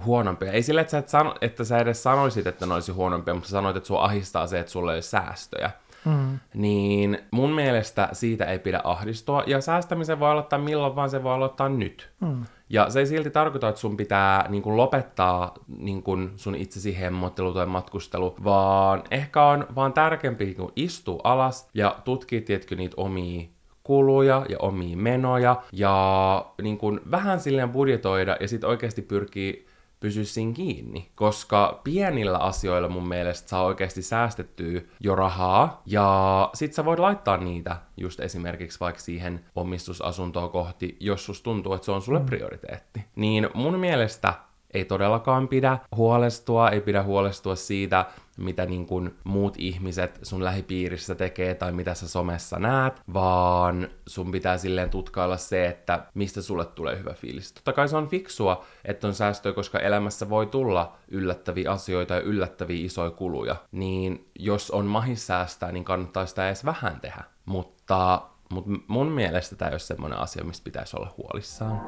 huonompia. 0.04 0.52
Ei 0.52 0.62
sille, 0.62 0.80
että 0.80 0.90
sä, 0.90 0.98
et 0.98 1.08
sano, 1.08 1.34
että 1.40 1.64
sä 1.64 1.78
edes 1.78 2.02
sanoisit, 2.02 2.46
että 2.46 2.66
ne 2.66 2.75
olisi 2.75 2.92
huonompia, 2.92 3.34
mutta 3.34 3.48
sä 3.48 3.52
sanoit, 3.52 3.76
että 3.76 3.87
sua 3.87 4.04
ahistaa 4.04 4.46
se, 4.46 4.60
että 4.60 4.72
sulla 4.72 4.92
ei 4.92 4.96
ole 4.96 5.02
säästöjä. 5.02 5.70
Mm. 6.04 6.38
Niin 6.54 7.18
mun 7.30 7.50
mielestä 7.50 8.08
siitä 8.12 8.44
ei 8.44 8.58
pidä 8.58 8.80
ahdistua, 8.84 9.42
ja 9.46 9.60
säästämisen 9.60 10.20
voi 10.20 10.30
aloittaa 10.30 10.58
milloin 10.58 10.96
vaan, 10.96 11.10
se 11.10 11.22
voi 11.22 11.34
aloittaa 11.34 11.68
nyt. 11.68 12.10
Mm. 12.20 12.44
Ja 12.70 12.90
se 12.90 13.00
ei 13.00 13.06
silti 13.06 13.30
tarkoita, 13.30 13.68
että 13.68 13.80
sun 13.80 13.96
pitää 13.96 14.46
niin 14.48 14.62
kuin, 14.62 14.76
lopettaa 14.76 15.54
niin 15.78 16.02
kuin, 16.02 16.30
sun 16.37 16.54
itsesi 16.54 17.00
hemmottelu 17.00 17.54
tai 17.54 17.66
matkustelu, 17.66 18.34
vaan 18.44 19.02
ehkä 19.10 19.44
on 19.44 19.66
vaan 19.75 19.92
tärkeämpi 19.92 20.44
niin 20.44 20.56
kuin, 20.56 20.72
istua 20.76 21.20
alas 21.25 21.68
ja 21.75 21.96
tutkia, 22.04 22.40
tietkö, 22.40 22.76
niitä 22.76 22.94
omia 22.96 23.48
kuluja 23.82 24.46
ja 24.48 24.56
omia 24.58 24.96
menoja 24.96 25.62
ja 25.72 26.46
niin 26.62 26.78
kuin, 26.78 27.00
vähän 27.10 27.40
silleen 27.40 27.70
budjetoida 27.70 28.37
ja 28.40 28.48
sitten 28.48 28.70
oikeasti 28.70 29.02
pyrkii 29.02 29.67
pysy 30.00 30.25
siinä 30.25 30.52
kiinni, 30.52 31.11
koska 31.14 31.81
pienillä 31.85 32.38
asioilla 32.38 32.88
mun 32.88 33.09
mielestä 33.09 33.49
saa 33.49 33.64
oikeasti 33.64 34.02
säästettyä 34.02 34.81
jo 35.00 35.14
rahaa, 35.14 35.83
ja 35.87 36.50
sit 36.55 36.73
sä 36.73 36.85
voit 36.85 36.99
laittaa 36.99 37.37
niitä 37.37 37.76
just 37.97 38.21
esimerkiksi 38.21 38.81
vaikka 38.81 39.00
siihen 39.00 39.45
omistusasuntoa 39.55 40.49
kohti, 40.49 40.97
jos 41.00 41.25
sus 41.25 41.43
tuntuu, 41.43 41.73
että 41.73 41.85
se 41.85 41.93
on 41.93 42.02
sulle 42.02 42.19
mm. 42.19 42.26
prioriteetti. 42.26 43.05
Niin 43.17 43.49
mun 43.55 43.78
mielestä 43.78 44.35
ei 44.75 44.85
todellakaan 44.85 45.49
pidä 45.49 45.78
huolestua, 45.97 46.71
ei 46.71 46.81
pidä 46.81 47.02
huolestua 47.02 47.55
siitä, 47.55 48.07
mitä 48.38 48.66
niin 48.66 48.87
kuin 48.87 49.14
muut 49.25 49.54
ihmiset 49.59 50.18
sun 50.23 50.45
lähipiirissä 50.45 51.14
tekee 51.14 51.54
tai 51.54 51.73
mitä 51.73 51.95
sä 51.95 52.09
somessa 52.09 52.59
näet, 52.59 53.02
vaan 53.14 53.88
sun 54.07 54.33
pitää 54.33 54.59
silleen 54.59 54.90
tutkailla 54.90 55.37
se, 55.37 55.66
että 55.66 56.07
mistä 56.14 56.42
sulle 56.42 56.64
tulee 56.64 56.99
hyvä 56.99 57.14
fiilis. 57.14 57.52
Totta 57.52 57.73
kai 57.73 57.88
se 57.88 57.97
on 57.97 58.09
fiksua, 58.09 58.64
että 58.85 59.07
on 59.07 59.14
säästöä, 59.14 59.52
koska 59.52 59.78
elämässä 59.78 60.28
voi 60.28 60.47
tulla 60.47 60.97
yllättäviä 61.09 61.73
asioita 61.73 62.14
ja 62.14 62.21
yllättäviä 62.21 62.87
isoja 62.87 63.11
kuluja. 63.11 63.57
Niin 63.73 64.30
jos 64.38 64.71
on 64.71 64.87
mahis 64.87 65.26
säästää, 65.26 65.73
niin 65.73 65.85
kannattaa 65.85 66.26
sitä 66.26 66.47
edes 66.47 66.64
vähän 66.64 67.00
tehdä. 67.00 67.25
Mutta, 67.45 68.23
mutta 68.52 68.71
mun 68.86 69.06
mielestä 69.12 69.56
tämä 69.56 69.69
ei 69.69 69.73
ole 69.73 69.78
semmoinen 69.78 70.19
asia, 70.19 70.45
mistä 70.45 70.65
pitäisi 70.65 70.97
olla 70.97 71.15
huolissaan. 71.17 71.80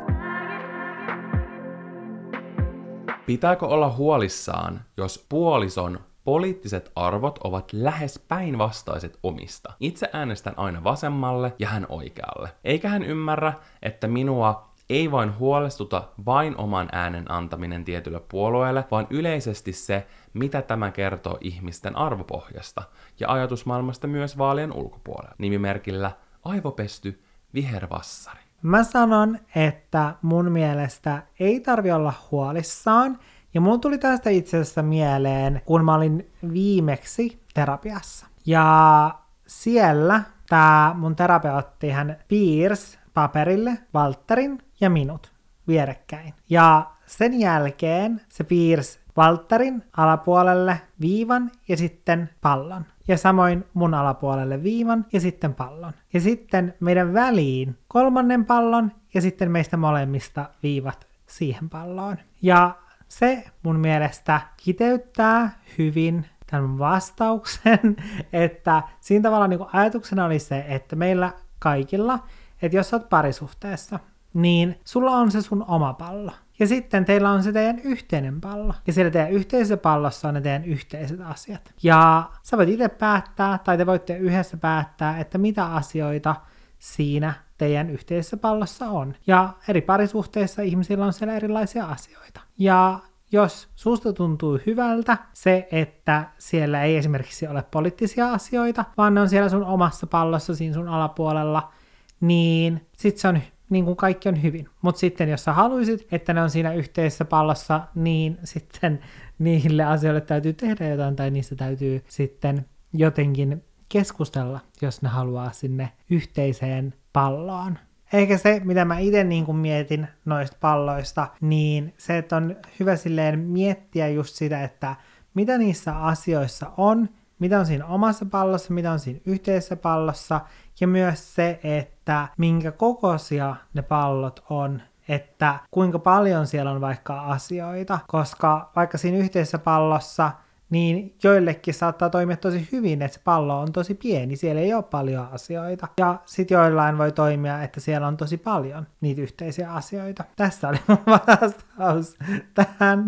Pitääkö 3.27 3.67
olla 3.67 3.93
huolissaan, 3.93 4.81
jos 4.97 5.27
puolison 5.29 6.01
poliittiset 6.25 6.93
arvot 6.95 7.39
ovat 7.45 7.73
lähes 7.73 8.19
päinvastaiset 8.29 9.19
omista. 9.23 9.73
Itse 9.81 10.11
äänestän 10.13 10.55
aina 10.57 10.85
vasemmalle 10.85 11.53
ja 11.59 11.69
hän 11.69 11.87
oikealle. 11.89 12.49
Eikä 12.65 12.89
hän 12.89 13.03
ymmärrä, 13.03 13.53
että 13.83 14.09
minua 14.09 14.71
ei 14.91 15.11
vain 15.11 15.39
huolestuta 15.39 16.09
vain 16.27 16.57
oman 16.57 16.89
äänen 16.93 17.31
antaminen 17.31 17.85
tietylle 17.85 18.21
puolueelle, 18.29 18.85
vaan 18.91 19.07
yleisesti 19.11 19.73
se, 19.73 20.07
mitä 20.35 20.63
tämä 20.63 20.91
kertoo 20.91 21.39
ihmisten 21.41 21.97
arvopohjasta 21.97 22.83
ja 23.21 23.33
ajatusmaailmasta 23.33 24.07
myös 24.07 24.39
vaalien 24.39 24.73
ulkopuolella. 24.73 25.35
Nimimerkillä 25.39 26.13
aivopesty 26.45 27.23
vihervassari. 27.55 28.41
Mä 28.63 28.85
sanon, 28.85 29.39
että 29.55 30.15
mun 30.23 30.53
mielestä 30.53 31.23
ei 31.41 31.61
tarvi 31.61 31.91
olla 31.91 32.13
huolissaan, 32.31 33.19
ja 33.55 33.61
mulla 33.61 33.79
tuli 33.79 33.99
tästä 33.99 34.31
itse 34.31 34.57
asiassa 34.57 34.83
mieleen, 34.83 35.63
kun 35.65 35.85
mä 35.85 35.95
olin 35.95 36.31
viimeksi 36.53 37.43
terapiassa. 37.55 38.27
Ja 38.47 39.15
siellä 39.47 40.23
tämä 40.49 40.95
mun 40.99 41.17
terapeutti 41.17 41.91
hän 41.91 42.17
piirsi 42.29 42.99
paperille 43.15 43.79
Walterin 43.95 44.59
ja 44.81 44.91
minut 44.91 45.33
vierekkäin. 45.69 46.35
Ja 46.51 46.91
sen 47.07 47.41
jälkeen 47.41 48.21
se 48.29 48.45
piirsi 48.45 49.01
Walterin 49.19 49.85
alapuolelle 49.97 50.81
viivan 51.01 51.51
ja 51.69 51.77
sitten 51.77 52.31
pallon. 52.41 52.85
Ja 53.09 53.19
samoin 53.19 53.65
mun 53.75 53.95
alapuolelle 53.95 54.63
viivan 54.63 55.07
ja 55.13 55.21
sitten 55.21 55.55
pallon. 55.55 55.93
Ja 56.13 56.21
sitten 56.21 56.75
meidän 56.81 57.15
väliin 57.15 57.79
kolmannen 57.89 58.45
pallon 58.45 58.93
ja 59.15 59.21
sitten 59.21 59.51
meistä 59.51 59.77
molemmista 59.77 60.49
viivat 60.63 61.07
siihen 61.27 61.71
palloon. 61.71 62.17
Ja 62.43 62.75
se 63.11 63.45
mun 63.63 63.81
mielestä 63.81 64.41
kiteyttää 64.57 65.51
hyvin 65.79 66.27
tämän 66.47 66.79
vastauksen, 66.79 67.97
että 68.33 68.83
siinä 69.01 69.23
tavalla 69.23 69.49
niin 69.49 69.61
ajatuksena 69.73 70.25
oli 70.25 70.39
se, 70.39 70.65
että 70.69 70.97
meillä 70.97 71.33
kaikilla, 71.59 72.19
että 72.63 72.77
jos 72.77 72.91
sä 72.91 72.97
oot 72.97 73.09
parisuhteessa, 73.09 73.99
niin 74.35 74.81
sulla 74.85 75.11
on 75.11 75.31
se 75.31 75.43
sun 75.43 75.65
oma 75.69 75.93
pallo. 75.93 76.33
Ja 76.59 76.67
sitten 76.67 77.05
teillä 77.05 77.31
on 77.31 77.43
se 77.43 77.53
teidän 77.53 77.79
yhteinen 77.79 78.41
pallo. 78.41 78.75
Ja 78.87 78.93
siellä 78.93 79.11
teidän 79.11 79.31
yhteisessä 79.31 79.77
pallossa 79.77 80.29
on 80.29 80.35
ne 80.35 80.41
teidän 80.41 80.65
yhteiset 80.65 81.21
asiat. 81.21 81.75
Ja 81.83 82.31
sä 82.43 82.57
voit 82.57 82.69
itse 82.69 82.89
päättää, 82.89 83.59
tai 83.59 83.79
te 83.79 83.87
voitte 83.87 84.17
yhdessä 84.17 84.57
päättää, 84.57 85.19
että 85.19 85.39
mitä 85.39 85.67
asioita 85.67 86.37
siinä 86.79 87.35
teidän 87.61 87.91
yhteisessä 87.91 88.37
pallossa 88.37 88.87
on. 88.87 89.15
Ja 89.27 89.53
eri 89.69 89.81
parisuhteissa 89.81 90.63
ihmisillä 90.63 91.07
on 91.07 91.13
siellä 91.13 91.35
erilaisia 91.35 91.85
asioita. 91.85 92.41
Ja 92.59 92.99
jos 93.33 93.69
susta 93.77 94.13
tuntuu 94.13 94.59
hyvältä 94.67 95.19
se, 95.33 95.69
että 95.73 96.25
siellä 96.39 96.83
ei 96.83 96.97
esimerkiksi 96.97 97.47
ole 97.47 97.65
poliittisia 97.71 98.33
asioita, 98.33 98.85
vaan 98.97 99.15
ne 99.15 99.21
on 99.21 99.29
siellä 99.29 99.49
sun 99.49 99.65
omassa 99.65 100.07
pallossa, 100.07 100.55
siinä 100.55 100.75
sun 100.75 100.89
alapuolella, 100.89 101.73
niin 102.21 102.87
sit 102.97 103.19
se 103.19 103.29
on 103.29 103.41
niin 103.71 103.85
kuin 103.85 103.97
kaikki 103.97 104.29
on 104.29 104.43
hyvin. 104.43 104.69
Mutta 104.83 104.99
sitten 104.99 105.29
jos 105.29 105.45
sä 105.45 105.53
haluaisit, 105.53 106.07
että 106.13 106.33
ne 106.33 106.43
on 106.43 106.51
siinä 106.51 106.73
yhteisessä 106.73 107.25
pallossa, 107.25 107.81
niin 107.95 108.39
sitten 108.45 109.01
niille 109.39 109.85
asioille 109.85 110.21
täytyy 110.21 110.53
tehdä 110.53 110.89
jotain 110.89 111.17
tai 111.17 111.31
niistä 111.31 111.57
täytyy 111.57 112.05
sitten 112.09 112.67
jotenkin 112.93 113.65
keskustella, 113.89 114.61
jos 114.83 115.03
ne 115.03 115.09
haluaa 115.09 115.53
sinne 115.53 115.93
yhteiseen 116.11 116.95
palloon. 117.13 117.79
Eikä 118.13 118.39
se, 118.39 118.61
mitä 118.65 118.85
mä 118.85 118.99
itse 118.99 119.25
niin 119.25 119.57
mietin 119.57 120.09
noista 120.25 120.57
palloista, 120.61 121.29
niin 121.41 121.95
se, 121.99 122.19
että 122.19 122.37
on 122.37 122.57
hyvä 122.81 122.97
silleen 122.97 123.39
miettiä 123.39 124.09
just 124.09 124.35
sitä, 124.35 124.65
että 124.65 124.97
mitä 125.35 125.59
niissä 125.59 125.97
asioissa 125.97 126.71
on, 126.77 127.09
mitä 127.39 127.59
on 127.59 127.67
siinä 127.67 127.87
omassa 127.87 128.27
pallossa, 128.27 128.75
mitä 128.75 128.93
on 128.93 128.99
siinä 128.99 129.21
yhteisessä 129.27 129.77
pallossa, 129.77 130.41
ja 130.81 130.87
myös 130.87 131.35
se, 131.35 131.61
että 131.63 132.29
minkä 132.37 132.73
kokoisia 132.73 133.57
ne 133.75 133.83
pallot 133.83 134.45
on, 134.51 134.83
että 135.09 135.59
kuinka 135.71 135.99
paljon 135.99 136.47
siellä 136.47 136.71
on 136.71 136.81
vaikka 136.81 137.21
asioita, 137.21 137.99
koska 138.09 138.71
vaikka 138.77 138.99
siinä 138.99 139.19
yhteisessä 139.19 139.59
pallossa 139.59 140.31
niin 140.71 141.17
joillekin 141.23 141.75
saattaa 141.75 142.11
toimia 142.11 142.37
tosi 142.37 142.69
hyvin, 142.73 143.03
että 143.03 143.19
se 143.19 143.21
pallo 143.25 143.61
on 143.61 143.73
tosi 143.73 143.95
pieni, 143.95 144.37
siellä 144.37 144.61
ei 144.61 144.75
ole 144.75 144.83
paljon 144.83 145.29
asioita. 145.33 145.89
Ja 145.99 146.19
sitten 146.27 146.55
joillain 146.55 146.99
voi 146.99 147.13
toimia, 147.13 147.63
että 147.63 147.81
siellä 147.81 148.07
on 148.07 148.17
tosi 148.17 148.37
paljon 148.37 148.87
niitä 149.01 149.23
yhteisiä 149.23 149.73
asioita. 149.73 150.25
Tässä 150.37 150.69
oli 150.69 150.79
mun 150.87 150.99
vastaus 151.07 152.17
tähän, 152.55 153.07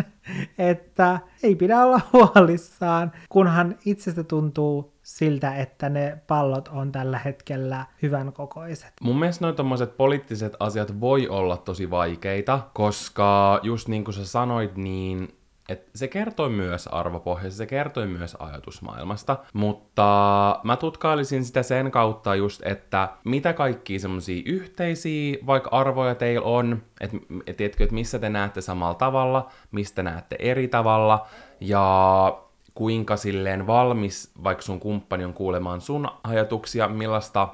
että 0.59 1.21
ei 1.43 1.55
pidä 1.55 1.83
olla 1.85 2.01
huolissaan, 2.13 3.13
kunhan 3.29 3.79
itsestä 3.85 4.25
tuntuu 4.25 4.93
siltä, 5.03 5.55
että 5.57 5.89
ne 5.89 6.19
pallot 6.27 6.69
on 6.69 6.93
tällä 6.93 7.19
hetkellä 7.19 7.87
hyvän 8.03 8.33
kokoiset. 8.33 8.93
Mun 9.03 9.19
mielestä 9.19 9.45
noin 9.45 9.57
tommoset 9.57 9.97
poliittiset 9.97 10.57
asiat 10.61 11.01
voi 11.01 11.29
olla 11.29 11.57
tosi 11.57 11.91
vaikeita, 11.91 12.61
koska 12.75 13.61
just 13.63 13.89
niin 13.89 14.05
kuin 14.05 14.15
sä 14.15 14.27
sanoit, 14.27 14.77
niin 14.77 15.42
et 15.69 15.91
se 15.95 16.09
kertoi 16.09 16.51
myös 16.51 16.87
arvopohjasta, 16.87 17.59
se 17.59 17.67
kertoi 17.67 18.07
myös 18.07 18.37
ajatusmaailmasta, 18.39 19.37
mutta 19.53 20.61
mä 20.65 20.77
tutkailisin 20.77 21.45
sitä 21.45 21.63
sen 21.63 21.91
kautta 21.91 22.35
just, 22.35 22.67
että 22.67 23.09
mitä 23.25 23.53
kaikki 23.53 23.99
semmoisia 23.99 24.43
yhteisiä 24.47 25.37
vaikka 25.47 25.71
arvoja 25.73 26.15
teillä 26.15 26.47
on, 26.47 26.83
että 27.01 27.17
et, 27.47 27.57
tiedätkö, 27.57 27.85
että 27.85 27.95
missä 27.95 28.19
te 28.19 28.29
näette 28.29 28.61
samalla 28.61 28.95
tavalla, 28.95 29.49
mistä 29.71 30.03
näette 30.03 30.37
eri 30.39 30.69
tavalla, 30.69 31.27
ja 31.61 32.39
kuinka 32.75 33.17
silleen 33.17 33.67
valmis 33.67 34.33
vaikka 34.45 34.63
sun 34.63 34.81
kumppani 34.81 35.25
on 35.25 35.35
kuulemaan 35.35 35.81
sun 35.81 36.09
ajatuksia, 36.25 36.89
millaista 36.89 37.49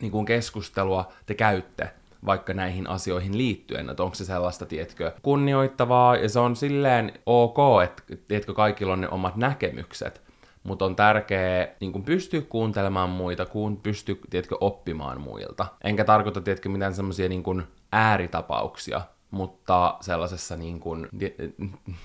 niin 0.00 0.12
kuin 0.12 0.26
keskustelua 0.26 1.12
te 1.26 1.34
käytte 1.34 1.90
vaikka 2.26 2.54
näihin 2.54 2.86
asioihin 2.86 3.38
liittyen, 3.38 3.90
että 3.90 4.02
onko 4.02 4.14
se 4.14 4.24
sellaista, 4.24 4.66
tietkö, 4.66 5.12
kunnioittavaa, 5.22 6.16
ja 6.16 6.28
se 6.28 6.38
on 6.38 6.56
silleen 6.56 7.12
ok, 7.26 7.58
että 7.84 8.02
tiedätkö, 8.28 8.54
kaikilla 8.54 8.92
on 8.92 9.00
ne 9.00 9.08
omat 9.08 9.36
näkemykset, 9.36 10.22
mutta 10.62 10.84
on 10.84 10.96
tärkeää 10.96 11.68
niin 11.80 12.02
pystyä 12.04 12.40
kuuntelemaan 12.40 13.10
muita, 13.10 13.46
kun 13.46 13.76
pystyy, 13.76 14.20
tiedätkö, 14.30 14.56
oppimaan 14.60 15.20
muilta. 15.20 15.66
Enkä 15.84 16.04
tarkoita, 16.04 16.40
tiedätkö, 16.40 16.68
mitään 16.68 16.94
semmoisia 16.94 17.28
niin 17.28 17.62
ääritapauksia, 17.92 19.00
mutta 19.30 19.96
sellaisessa 20.00 20.56
niin 20.56 20.80
kuin, 20.80 21.08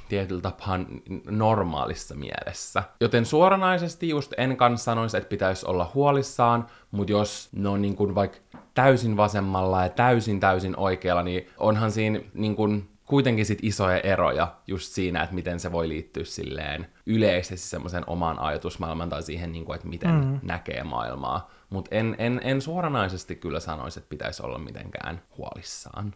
tietyllä 0.10 0.42
tapaa 0.42 0.80
normaalissa 1.30 2.16
mielessä. 2.16 2.84
Joten 3.02 3.26
suoranaisesti 3.26 4.10
just 4.10 4.34
en 4.38 4.58
kanssa 4.58 4.84
sanoisi, 4.86 5.18
että 5.18 5.30
pitäisi 5.30 5.66
olla 5.66 5.92
huolissaan, 5.94 6.68
mutta 6.92 7.12
jos 7.12 7.50
ne 7.56 7.70
on 7.70 7.82
niin 7.82 7.96
kuin 7.96 8.16
vaikka 8.16 8.38
täysin 8.78 9.18
vasemmalla 9.18 9.84
ja 9.84 9.90
täysin 9.90 10.40
täysin 10.40 10.78
oikealla, 10.78 11.24
niin 11.24 11.50
onhan 11.58 11.92
siinä 11.92 12.20
niin 12.34 12.56
kuin 12.56 12.90
kuitenkin 13.06 13.46
sit 13.46 13.60
isoja 13.62 14.00
eroja 14.00 14.56
just 14.68 14.94
siinä, 14.94 15.24
että 15.24 15.36
miten 15.36 15.60
se 15.60 15.72
voi 15.72 15.90
liittyä 15.90 16.24
silleen 16.24 16.88
yleisesti 17.06 17.68
semmoisen 17.70 18.04
omaan 18.08 18.40
ajatusmaailman 18.40 19.10
tai 19.10 19.24
siihen, 19.24 19.52
niin 19.52 19.66
kuin, 19.66 19.76
että 19.76 19.88
miten 19.88 20.10
mm. 20.10 20.40
näkee 20.44 20.84
maailmaa. 20.84 21.52
Mutta 21.70 21.96
en, 21.96 22.16
en, 22.20 22.42
en 22.44 22.62
suoranaisesti 22.62 23.36
kyllä 23.36 23.60
sanoisi, 23.60 24.00
että 24.00 24.10
pitäisi 24.10 24.44
olla 24.44 24.58
mitenkään 24.58 25.22
huolissaan. 25.38 26.14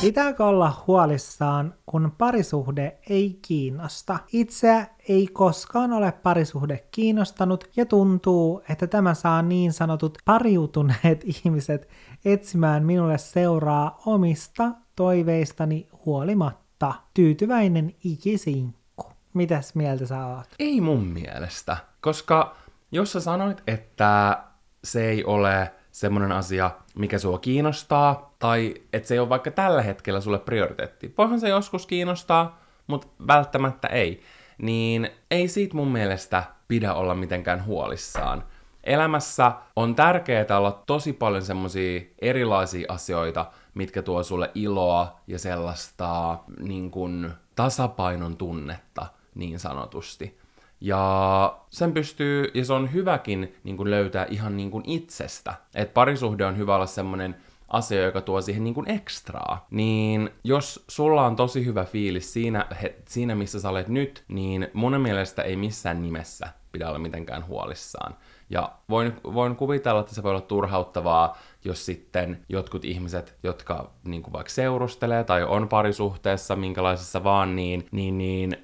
Pitääkö 0.00 0.44
olla 0.44 0.84
huolissaan, 0.86 1.74
kun 1.86 2.12
parisuhde 2.18 2.98
ei 3.10 3.38
kiinnosta? 3.42 4.18
Itse 4.32 4.86
ei 5.08 5.26
koskaan 5.26 5.92
ole 5.92 6.12
parisuhde 6.12 6.84
kiinnostanut 6.90 7.64
ja 7.76 7.86
tuntuu, 7.86 8.62
että 8.68 8.86
tämä 8.86 9.14
saa 9.14 9.42
niin 9.42 9.72
sanotut 9.72 10.18
pariutuneet 10.24 11.24
ihmiset 11.44 11.88
etsimään 12.24 12.84
minulle 12.84 13.18
seuraa 13.18 14.00
omista 14.06 14.70
toiveistani 14.96 15.88
huolimatta. 16.06 16.94
Tyytyväinen 17.14 17.94
ikisinkku. 18.04 19.12
Mitäs 19.34 19.74
mieltä 19.74 20.06
sä 20.06 20.26
oot? 20.26 20.48
Ei 20.58 20.80
mun 20.80 21.04
mielestä, 21.04 21.76
koska 22.00 22.56
jos 22.92 23.12
sä 23.12 23.20
sanoit, 23.20 23.62
että 23.66 24.42
se 24.84 25.08
ei 25.08 25.24
ole 25.24 25.72
semmoinen 25.92 26.32
asia, 26.32 26.70
mikä 26.94 27.18
sua 27.18 27.38
kiinnostaa, 27.38 28.29
tai 28.40 28.74
että 28.92 29.08
se 29.08 29.14
ei 29.14 29.18
ole 29.18 29.28
vaikka 29.28 29.50
tällä 29.50 29.82
hetkellä 29.82 30.20
sulle 30.20 30.38
prioriteetti. 30.38 31.14
Voihan 31.18 31.40
se 31.40 31.48
joskus 31.48 31.86
kiinnostaa, 31.86 32.60
mutta 32.86 33.06
välttämättä 33.26 33.88
ei. 33.88 34.22
Niin 34.58 35.10
ei 35.30 35.48
siitä 35.48 35.76
mun 35.76 35.88
mielestä 35.88 36.44
pidä 36.68 36.94
olla 36.94 37.14
mitenkään 37.14 37.64
huolissaan. 37.64 38.44
Elämässä 38.84 39.52
on 39.76 39.94
tärkeää 39.94 40.58
olla 40.58 40.82
tosi 40.86 41.12
paljon 41.12 41.42
semmoisia 41.42 42.00
erilaisia 42.18 42.92
asioita, 42.92 43.46
mitkä 43.74 44.02
tuo 44.02 44.22
sulle 44.22 44.50
iloa 44.54 45.20
ja 45.26 45.38
sellaista 45.38 46.38
niin 46.58 46.90
kuin, 46.90 47.30
tasapainon 47.56 48.36
tunnetta 48.36 49.06
niin 49.34 49.58
sanotusti. 49.58 50.38
Ja 50.80 51.56
sen 51.70 51.92
pystyy, 51.92 52.50
ja 52.54 52.64
se 52.64 52.72
on 52.72 52.92
hyväkin 52.92 53.54
niin 53.64 53.76
kuin 53.76 53.90
löytää 53.90 54.26
ihan 54.30 54.56
niin 54.56 54.70
kuin 54.70 54.84
itsestä. 54.86 55.54
Että 55.74 55.94
parisuhde 55.94 56.44
on 56.44 56.56
hyvä 56.56 56.74
olla 56.74 56.86
semmoinen 56.86 57.36
asia, 57.70 58.02
joka 58.02 58.20
tuo 58.20 58.40
siihen 58.40 58.64
niin 58.64 58.74
kuin 58.74 58.90
ekstraa. 58.90 59.66
Niin 59.70 60.30
jos 60.44 60.84
sulla 60.88 61.26
on 61.26 61.36
tosi 61.36 61.64
hyvä 61.64 61.84
fiilis 61.84 62.32
siinä, 62.32 62.66
he, 62.82 62.94
siinä 63.08 63.34
missä 63.34 63.60
sä 63.60 63.68
olet 63.68 63.88
nyt, 63.88 64.24
niin 64.28 64.68
mun 64.72 65.00
mielestä 65.00 65.42
ei 65.42 65.56
missään 65.56 66.02
nimessä 66.02 66.48
pidä 66.72 66.88
olla 66.88 66.98
mitenkään 66.98 67.46
huolissaan. 67.46 68.16
Ja 68.50 68.72
voin, 68.88 69.12
voin 69.24 69.56
kuvitella, 69.56 70.00
että 70.00 70.14
se 70.14 70.22
voi 70.22 70.30
olla 70.30 70.40
turhauttavaa, 70.40 71.38
jos 71.64 71.86
sitten 71.86 72.44
jotkut 72.48 72.84
ihmiset, 72.84 73.38
jotka 73.42 73.90
niin 74.04 74.22
kuin 74.22 74.32
vaikka 74.32 74.50
seurustelee 74.50 75.24
tai 75.24 75.42
on 75.42 75.68
parisuhteessa, 75.68 76.56
minkälaisessa 76.56 77.24
vaan, 77.24 77.56
niin, 77.56 77.86
niin, 77.92 78.18
niin 78.18 78.56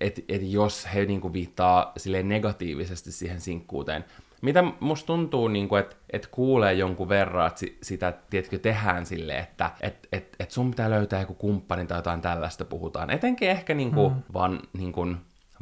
että 0.00 0.22
et 0.28 0.42
jos 0.42 0.88
he 0.94 1.04
niinku 1.04 1.32
viittaa 1.32 1.92
silleen 1.96 2.28
negatiivisesti 2.28 3.12
siihen 3.12 3.40
sinkkuuteen. 3.40 4.04
Mitä 4.42 4.64
musta 4.80 5.06
tuntuu, 5.06 5.48
niinku, 5.48 5.76
että 5.76 5.96
et 6.10 6.26
kuulee 6.26 6.72
jonkun 6.72 7.08
verran, 7.08 7.46
että 7.46 7.66
sitä, 7.82 8.14
tiedätkö, 8.30 8.58
tehdään 8.58 9.06
silleen, 9.06 9.38
että 9.40 9.70
et, 9.80 10.08
et, 10.12 10.36
et 10.40 10.50
sun 10.50 10.70
pitää 10.70 10.90
löytää 10.90 11.20
joku 11.20 11.34
kumppani 11.34 11.86
tai 11.86 11.98
jotain 11.98 12.20
tällaista 12.20 12.64
puhutaan. 12.64 13.10
Etenkin 13.10 13.50
ehkä 13.50 13.74
niinku, 13.74 14.08
mm. 14.08 14.22
van, 14.34 14.60
niinku, 14.72 15.06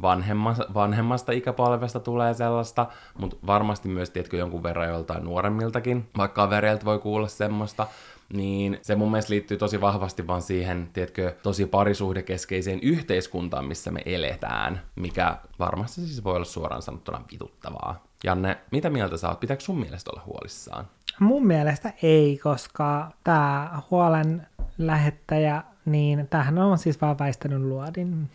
vanhemmasta, 0.01 0.65
vanhemmasta 0.73 1.31
ikäpolvesta 1.31 1.99
tulee 1.99 2.33
sellaista, 2.33 2.85
mutta 3.19 3.37
varmasti 3.47 3.89
myös, 3.89 4.09
tiedätkö, 4.09 4.37
jonkun 4.37 4.63
verran 4.63 4.89
joltain 4.89 5.23
nuoremmiltakin, 5.23 6.09
vaikka 6.17 6.41
kavereilta 6.41 6.85
voi 6.85 6.99
kuulla 6.99 7.27
semmoista 7.27 7.87
niin 8.33 8.79
se 8.81 8.95
mun 8.95 9.11
mielestä 9.11 9.33
liittyy 9.33 9.57
tosi 9.57 9.81
vahvasti 9.81 10.27
vaan 10.27 10.41
siihen, 10.41 10.89
tiedätkö, 10.93 11.35
tosi 11.43 11.65
parisuhdekeskeiseen 11.65 12.79
yhteiskuntaan, 12.79 13.65
missä 13.65 13.91
me 13.91 14.01
eletään, 14.05 14.81
mikä 14.95 15.37
varmasti 15.59 16.01
siis 16.01 16.23
voi 16.23 16.35
olla 16.35 16.45
suoraan 16.45 16.81
sanottuna 16.81 17.21
vituttavaa. 17.31 18.04
Janne, 18.25 18.57
mitä 18.71 18.89
mieltä 18.89 19.17
sä 19.17 19.29
oot? 19.29 19.39
Pitääkö 19.39 19.63
sun 19.63 19.79
mielestä 19.79 20.11
olla 20.11 20.21
huolissaan? 20.25 20.85
Mun 21.19 21.47
mielestä 21.47 21.93
ei, 22.03 22.39
koska 22.43 23.11
tämä 23.23 23.81
huolen 23.91 24.47
lähettäjä, 24.77 25.63
niin 25.85 26.27
tähän 26.29 26.57
on 26.57 26.77
siis 26.77 27.01
vaan 27.01 27.19
väistänyt 27.19 27.61
luodin. 27.61 28.29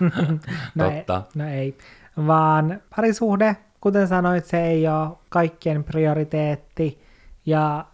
no 0.74 0.84
Totta. 0.84 1.22
Ei, 1.26 1.32
no 1.34 1.48
ei, 1.48 1.78
vaan 2.26 2.80
parisuhde, 2.96 3.56
kuten 3.80 4.08
sanoit, 4.08 4.44
se 4.44 4.66
ei 4.66 4.88
ole 4.88 5.16
kaikkien 5.28 5.84
prioriteetti, 5.84 7.02
ja 7.46 7.84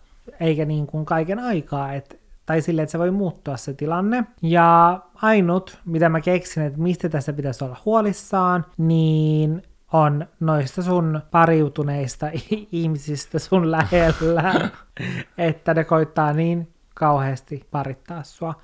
eikä 0.41 0.65
niin 0.65 0.87
kuin 0.87 1.07
kaiken 1.07 1.39
aikaa, 1.39 1.93
et, 1.93 2.21
tai 2.47 2.61
sille, 2.63 2.83
että 2.83 2.91
se 2.91 2.99
voi 2.99 3.11
muuttua 3.11 3.57
se 3.57 3.75
tilanne. 3.75 4.25
Ja 4.43 5.01
ainut, 5.15 5.79
mitä 5.85 6.09
mä 6.09 6.21
keksin, 6.21 6.63
että 6.63 6.81
mistä 6.81 7.09
tässä 7.09 7.33
pitäisi 7.33 7.65
olla 7.65 7.77
huolissaan, 7.85 8.67
niin 8.79 9.63
on 9.93 10.27
noista 10.41 10.83
sun 10.83 11.21
pariutuneista 11.31 12.27
ihmisistä 12.73 13.39
sun 13.39 13.71
lähellä, 13.71 14.71
että 15.39 15.75
ne 15.75 15.85
koittaa 15.85 16.33
niin 16.33 16.73
kauheasti 16.95 17.67
parittaa 17.71 18.23
sua. 18.23 18.55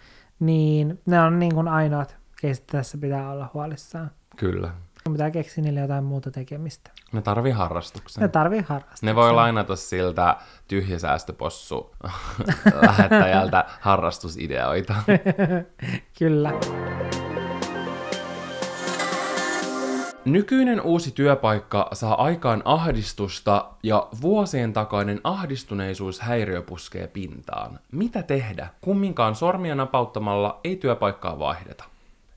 Niin 0.41 1.01
ne 1.07 1.21
on 1.21 1.39
niin 1.39 1.55
kuin 1.55 1.69
ainoat, 1.69 2.17
keistä 2.41 2.67
tässä 2.73 2.99
pitää 2.99 3.31
olla 3.31 3.51
huolissaan. 3.55 4.11
Kyllä. 4.37 4.71
Pitää 5.13 5.31
keksiä 5.31 5.65
niille 5.65 5.81
jotain 5.81 6.05
muuta 6.05 6.31
tekemistä. 6.31 6.91
Ne 7.13 7.23
tarvii 7.23 7.53
harrastuksen. 7.53 8.21
Ne 8.21 8.29
tarvii 8.29 8.65
harrastuksen. 8.69 9.07
Ne 9.07 9.15
voi 9.15 9.33
lainata 9.33 9.77
siltä 9.77 10.37
tyhjäsäästöpossu 10.69 11.95
lähettäjältä 12.87 13.65
harrastusideoita. 13.81 14.95
Kyllä. 16.19 16.53
Nykyinen 20.29 20.81
uusi 20.81 21.11
työpaikka 21.11 21.89
saa 21.93 22.23
aikaan 22.25 22.63
ahdistusta 22.65 23.71
ja 23.83 24.09
vuosien 24.23 24.73
takainen 24.73 25.21
ahdistuneisuushäiriö 25.25 26.63
puskee 26.63 27.07
pintaan. 27.07 27.79
Mitä 27.93 28.23
tehdä? 28.23 28.69
Kumminkaan 28.81 29.35
sormia 29.35 29.75
napauttamalla 29.75 30.61
ei 30.65 30.77
työpaikkaa 30.77 31.39
vaihdeta. 31.39 31.85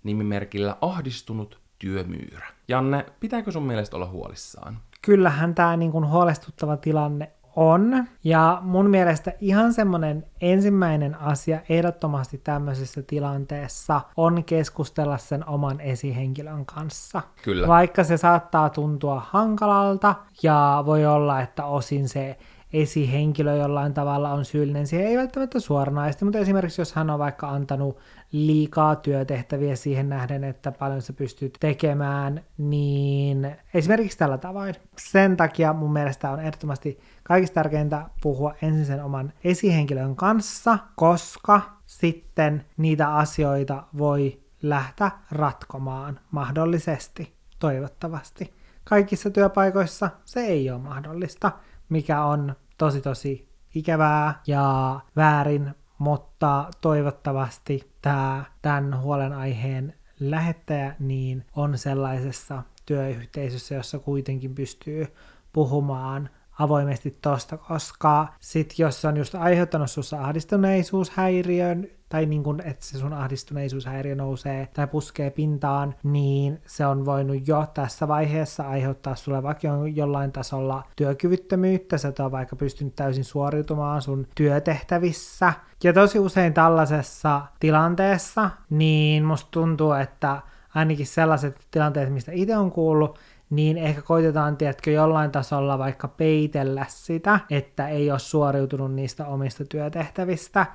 Nimimerkillä 0.03 0.77
ahdistunut 0.81 1.59
työmyyrä. 1.79 2.47
Janne, 2.67 3.05
pitääkö 3.19 3.51
sun 3.51 3.63
mielestä 3.63 3.95
olla 3.95 4.07
huolissaan? 4.07 4.79
Kyllähän 5.01 5.55
tämä 5.55 5.77
niin 5.77 6.09
huolestuttava 6.09 6.77
tilanne 6.77 7.31
on. 7.55 8.05
Ja 8.23 8.57
mun 8.61 8.89
mielestä 8.89 9.33
ihan 9.39 9.73
semmoinen 9.73 10.25
ensimmäinen 10.41 11.15
asia 11.19 11.59
ehdottomasti 11.69 12.37
tämmöisessä 12.37 13.01
tilanteessa 13.01 14.01
on 14.17 14.43
keskustella 14.43 15.17
sen 15.17 15.49
oman 15.49 15.81
esihenkilön 15.81 16.65
kanssa. 16.65 17.21
Kyllä. 17.43 17.67
Vaikka 17.67 18.03
se 18.03 18.17
saattaa 18.17 18.69
tuntua 18.69 19.21
hankalalta 19.29 20.15
ja 20.43 20.83
voi 20.85 21.05
olla, 21.05 21.41
että 21.41 21.65
osin 21.65 22.09
se 22.09 22.37
esihenkilö 22.73 23.55
jollain 23.55 23.93
tavalla 23.93 24.31
on 24.31 24.45
syyllinen 24.45 24.87
siihen, 24.87 25.07
ei 25.07 25.17
välttämättä 25.17 25.59
suoranaisesti, 25.59 26.25
mutta 26.25 26.39
esimerkiksi 26.39 26.81
jos 26.81 26.93
hän 26.93 27.09
on 27.09 27.19
vaikka 27.19 27.49
antanut 27.49 27.97
liikaa 28.31 28.95
työtehtäviä 28.95 29.75
siihen 29.75 30.09
nähden, 30.09 30.43
että 30.43 30.71
paljon 30.71 31.01
sä 31.01 31.13
pystyt 31.13 31.57
tekemään, 31.59 32.43
niin 32.57 33.55
esimerkiksi 33.73 34.17
tällä 34.17 34.37
tavoin. 34.37 34.75
Sen 34.97 35.37
takia 35.37 35.73
mun 35.73 35.93
mielestä 35.93 36.31
on 36.31 36.39
ehdottomasti 36.39 36.99
kaikista 37.23 37.53
tärkeintä 37.53 38.05
puhua 38.21 38.55
ensin 38.61 38.85
sen 38.85 39.03
oman 39.03 39.33
esihenkilön 39.43 40.15
kanssa, 40.15 40.77
koska 40.95 41.61
sitten 41.85 42.65
niitä 42.77 43.15
asioita 43.15 43.83
voi 43.97 44.39
lähteä 44.61 45.11
ratkomaan 45.31 46.19
mahdollisesti, 46.31 47.33
toivottavasti. 47.59 48.53
Kaikissa 48.83 49.29
työpaikoissa 49.29 50.09
se 50.25 50.39
ei 50.39 50.69
ole 50.71 50.79
mahdollista, 50.79 51.51
mikä 51.91 52.23
on 52.23 52.55
tosi 52.77 53.01
tosi 53.01 53.49
ikävää 53.75 54.41
ja 54.47 54.99
väärin, 55.15 55.75
mutta 55.97 56.69
toivottavasti 56.81 57.91
tämä 58.01 58.43
tämän 58.61 59.01
huolenaiheen 59.01 59.93
lähettäjä 60.19 60.95
niin 60.99 61.45
on 61.55 61.77
sellaisessa 61.77 62.63
työyhteisössä, 62.85 63.75
jossa 63.75 63.99
kuitenkin 63.99 64.55
pystyy 64.55 65.07
puhumaan 65.53 66.29
avoimesti 66.59 67.17
tosta, 67.21 67.57
koska 67.57 68.27
sit 68.39 68.79
jos 68.79 69.01
se 69.01 69.07
on 69.07 69.17
just 69.17 69.35
aiheuttanut 69.35 69.91
sussa 69.91 70.23
ahdistuneisuushäiriön, 70.23 71.87
tai 72.11 72.25
niin 72.25 72.43
kun, 72.43 72.61
että 72.61 72.85
se 72.85 72.97
sun 72.97 73.13
ahdistuneisuushäiriö 73.13 74.15
nousee 74.15 74.67
tai 74.73 74.87
puskee 74.87 75.29
pintaan, 75.29 75.95
niin 76.03 76.61
se 76.65 76.85
on 76.85 77.05
voinut 77.05 77.47
jo 77.47 77.65
tässä 77.73 78.07
vaiheessa 78.07 78.67
aiheuttaa 78.67 79.15
sulle 79.15 79.43
vaikka 79.43 79.67
jollain 79.93 80.31
tasolla 80.31 80.83
työkyvyttömyyttä, 80.95 81.97
sä 81.97 82.07
et 82.07 82.19
ole 82.19 82.31
vaikka 82.31 82.55
pystynyt 82.55 82.95
täysin 82.95 83.23
suoriutumaan 83.23 84.01
sun 84.01 84.27
työtehtävissä. 84.35 85.53
Ja 85.83 85.93
tosi 85.93 86.19
usein 86.19 86.53
tällaisessa 86.53 87.41
tilanteessa, 87.59 88.49
niin 88.69 89.25
musta 89.25 89.51
tuntuu, 89.51 89.91
että 89.91 90.41
ainakin 90.75 91.07
sellaiset 91.07 91.67
tilanteet, 91.71 92.13
mistä 92.13 92.31
itse 92.35 92.57
on 92.57 92.71
kuullut, 92.71 93.19
niin 93.49 93.77
ehkä 93.77 94.01
koitetaan, 94.01 94.57
tiedätkö, 94.57 94.91
jollain 94.91 95.31
tasolla 95.31 95.79
vaikka 95.79 96.07
peitellä 96.07 96.85
sitä, 96.89 97.39
että 97.49 97.87
ei 97.87 98.11
ole 98.11 98.19
suoriutunut 98.19 98.93
niistä 98.93 99.25
omista 99.25 99.65
työtehtävistä, 99.65 100.65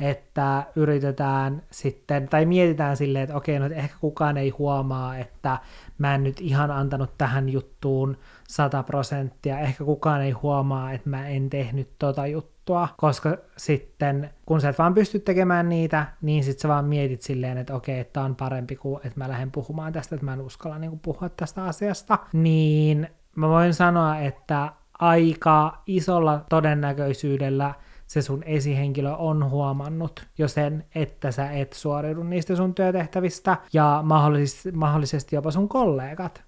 että 0.00 0.66
yritetään 0.76 1.62
sitten, 1.70 2.28
tai 2.28 2.46
mietitään 2.46 2.96
silleen, 2.96 3.22
että 3.22 3.36
okei, 3.36 3.58
no 3.58 3.66
että 3.66 3.78
ehkä 3.78 3.96
kukaan 4.00 4.36
ei 4.36 4.50
huomaa, 4.50 5.16
että 5.16 5.58
mä 5.98 6.14
en 6.14 6.24
nyt 6.24 6.40
ihan 6.40 6.70
antanut 6.70 7.18
tähän 7.18 7.48
juttuun 7.48 8.16
100 8.48 8.82
prosenttia, 8.82 9.58
ehkä 9.58 9.84
kukaan 9.84 10.22
ei 10.22 10.30
huomaa, 10.30 10.92
että 10.92 11.10
mä 11.10 11.28
en 11.28 11.50
tehnyt 11.50 11.88
tota 11.98 12.26
juttua, 12.26 12.88
koska 12.96 13.36
sitten 13.56 14.30
kun 14.46 14.60
sä 14.60 14.68
et 14.68 14.78
vaan 14.78 14.94
pysty 14.94 15.18
tekemään 15.18 15.68
niitä, 15.68 16.06
niin 16.22 16.44
sit 16.44 16.58
sä 16.58 16.68
vaan 16.68 16.84
mietit 16.84 17.22
silleen, 17.22 17.58
että 17.58 17.74
okei, 17.74 17.98
että 17.98 18.22
on 18.22 18.36
parempi 18.36 18.76
kuin, 18.76 19.00
että 19.04 19.20
mä 19.20 19.28
lähden 19.28 19.50
puhumaan 19.50 19.92
tästä, 19.92 20.14
että 20.14 20.24
mä 20.24 20.32
en 20.32 20.40
uskalla 20.40 20.78
niin 20.78 20.98
puhua 20.98 21.28
tästä 21.28 21.64
asiasta, 21.64 22.18
niin 22.32 23.08
mä 23.36 23.48
voin 23.48 23.74
sanoa, 23.74 24.18
että 24.18 24.72
aika 24.98 25.82
isolla 25.86 26.44
todennäköisyydellä 26.48 27.74
se 28.06 28.22
sun 28.22 28.42
esihenkilö 28.42 29.14
on 29.14 29.50
huomannut 29.50 30.26
jo 30.38 30.48
sen, 30.48 30.84
että 30.94 31.30
sä 31.30 31.50
et 31.50 31.72
suoriudu 31.72 32.22
niistä 32.22 32.56
sun 32.56 32.74
työtehtävistä, 32.74 33.56
ja 33.72 34.02
mahdollis- 34.06 34.72
mahdollisesti 34.76 35.36
jopa 35.36 35.50
sun 35.50 35.68
kollegat 35.68 36.44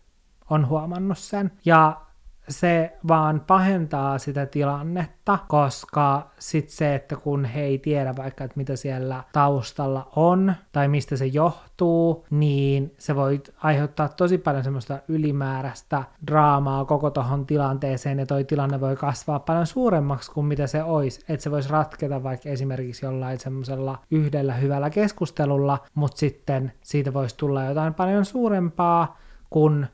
on 0.51 0.69
huomannut 0.69 1.19
sen. 1.19 1.53
Ja 1.65 2.06
se 2.49 2.97
vaan 3.09 3.43
pahentaa 3.47 4.19
sitä 4.19 4.47
tilannetta, 4.47 5.39
koska 5.49 6.31
sit 6.39 6.69
se, 6.69 6.95
että 6.95 7.17
kun 7.17 7.45
he 7.45 7.61
ei 7.61 7.79
tiedä 7.79 8.17
vaikka, 8.17 8.45
että 8.45 8.57
mitä 8.57 8.77
siellä 8.77 9.25
taustalla 9.33 10.11
on 10.17 10.55
tai 10.73 10.89
mistä 10.89 11.17
se 11.17 11.27
johtuu, 11.27 12.27
niin 12.31 12.95
se 12.99 13.17
voi 13.17 13.43
aiheuttaa 13.57 14.09
tosi 14.09 14.39
paljon 14.39 14.65
semmoista 14.65 14.99
ylimääräistä 15.09 16.05
draamaa 16.27 16.85
koko 16.85 17.11
tohon 17.11 17.47
tilanteeseen 17.47 18.19
ja 18.19 18.27
toi 18.27 18.45
tilanne 18.45 18.81
voi 18.81 18.97
kasvaa 18.97 19.39
paljon 19.39 19.67
suuremmaksi 19.67 20.31
kuin 20.31 20.47
mitä 20.47 20.67
se 20.67 20.83
olisi. 20.83 21.25
Että 21.29 21.45
se 21.45 21.51
voisi 21.51 21.71
ratketa 21.71 22.23
vaikka 22.23 22.49
esimerkiksi 22.49 23.07
jollain 23.07 23.41
semmoisella 23.41 23.99
yhdellä 24.11 24.55
hyvällä 24.55 24.91
keskustelulla, 24.91 25.79
mutta 25.95 26.19
sitten 26.19 26.73
siitä 26.83 27.15
voisi 27.15 27.37
tulla 27.37 27.65
jotain 27.65 27.95
paljon 27.95 28.25
suurempaa, 28.25 29.19
kun 29.51 29.87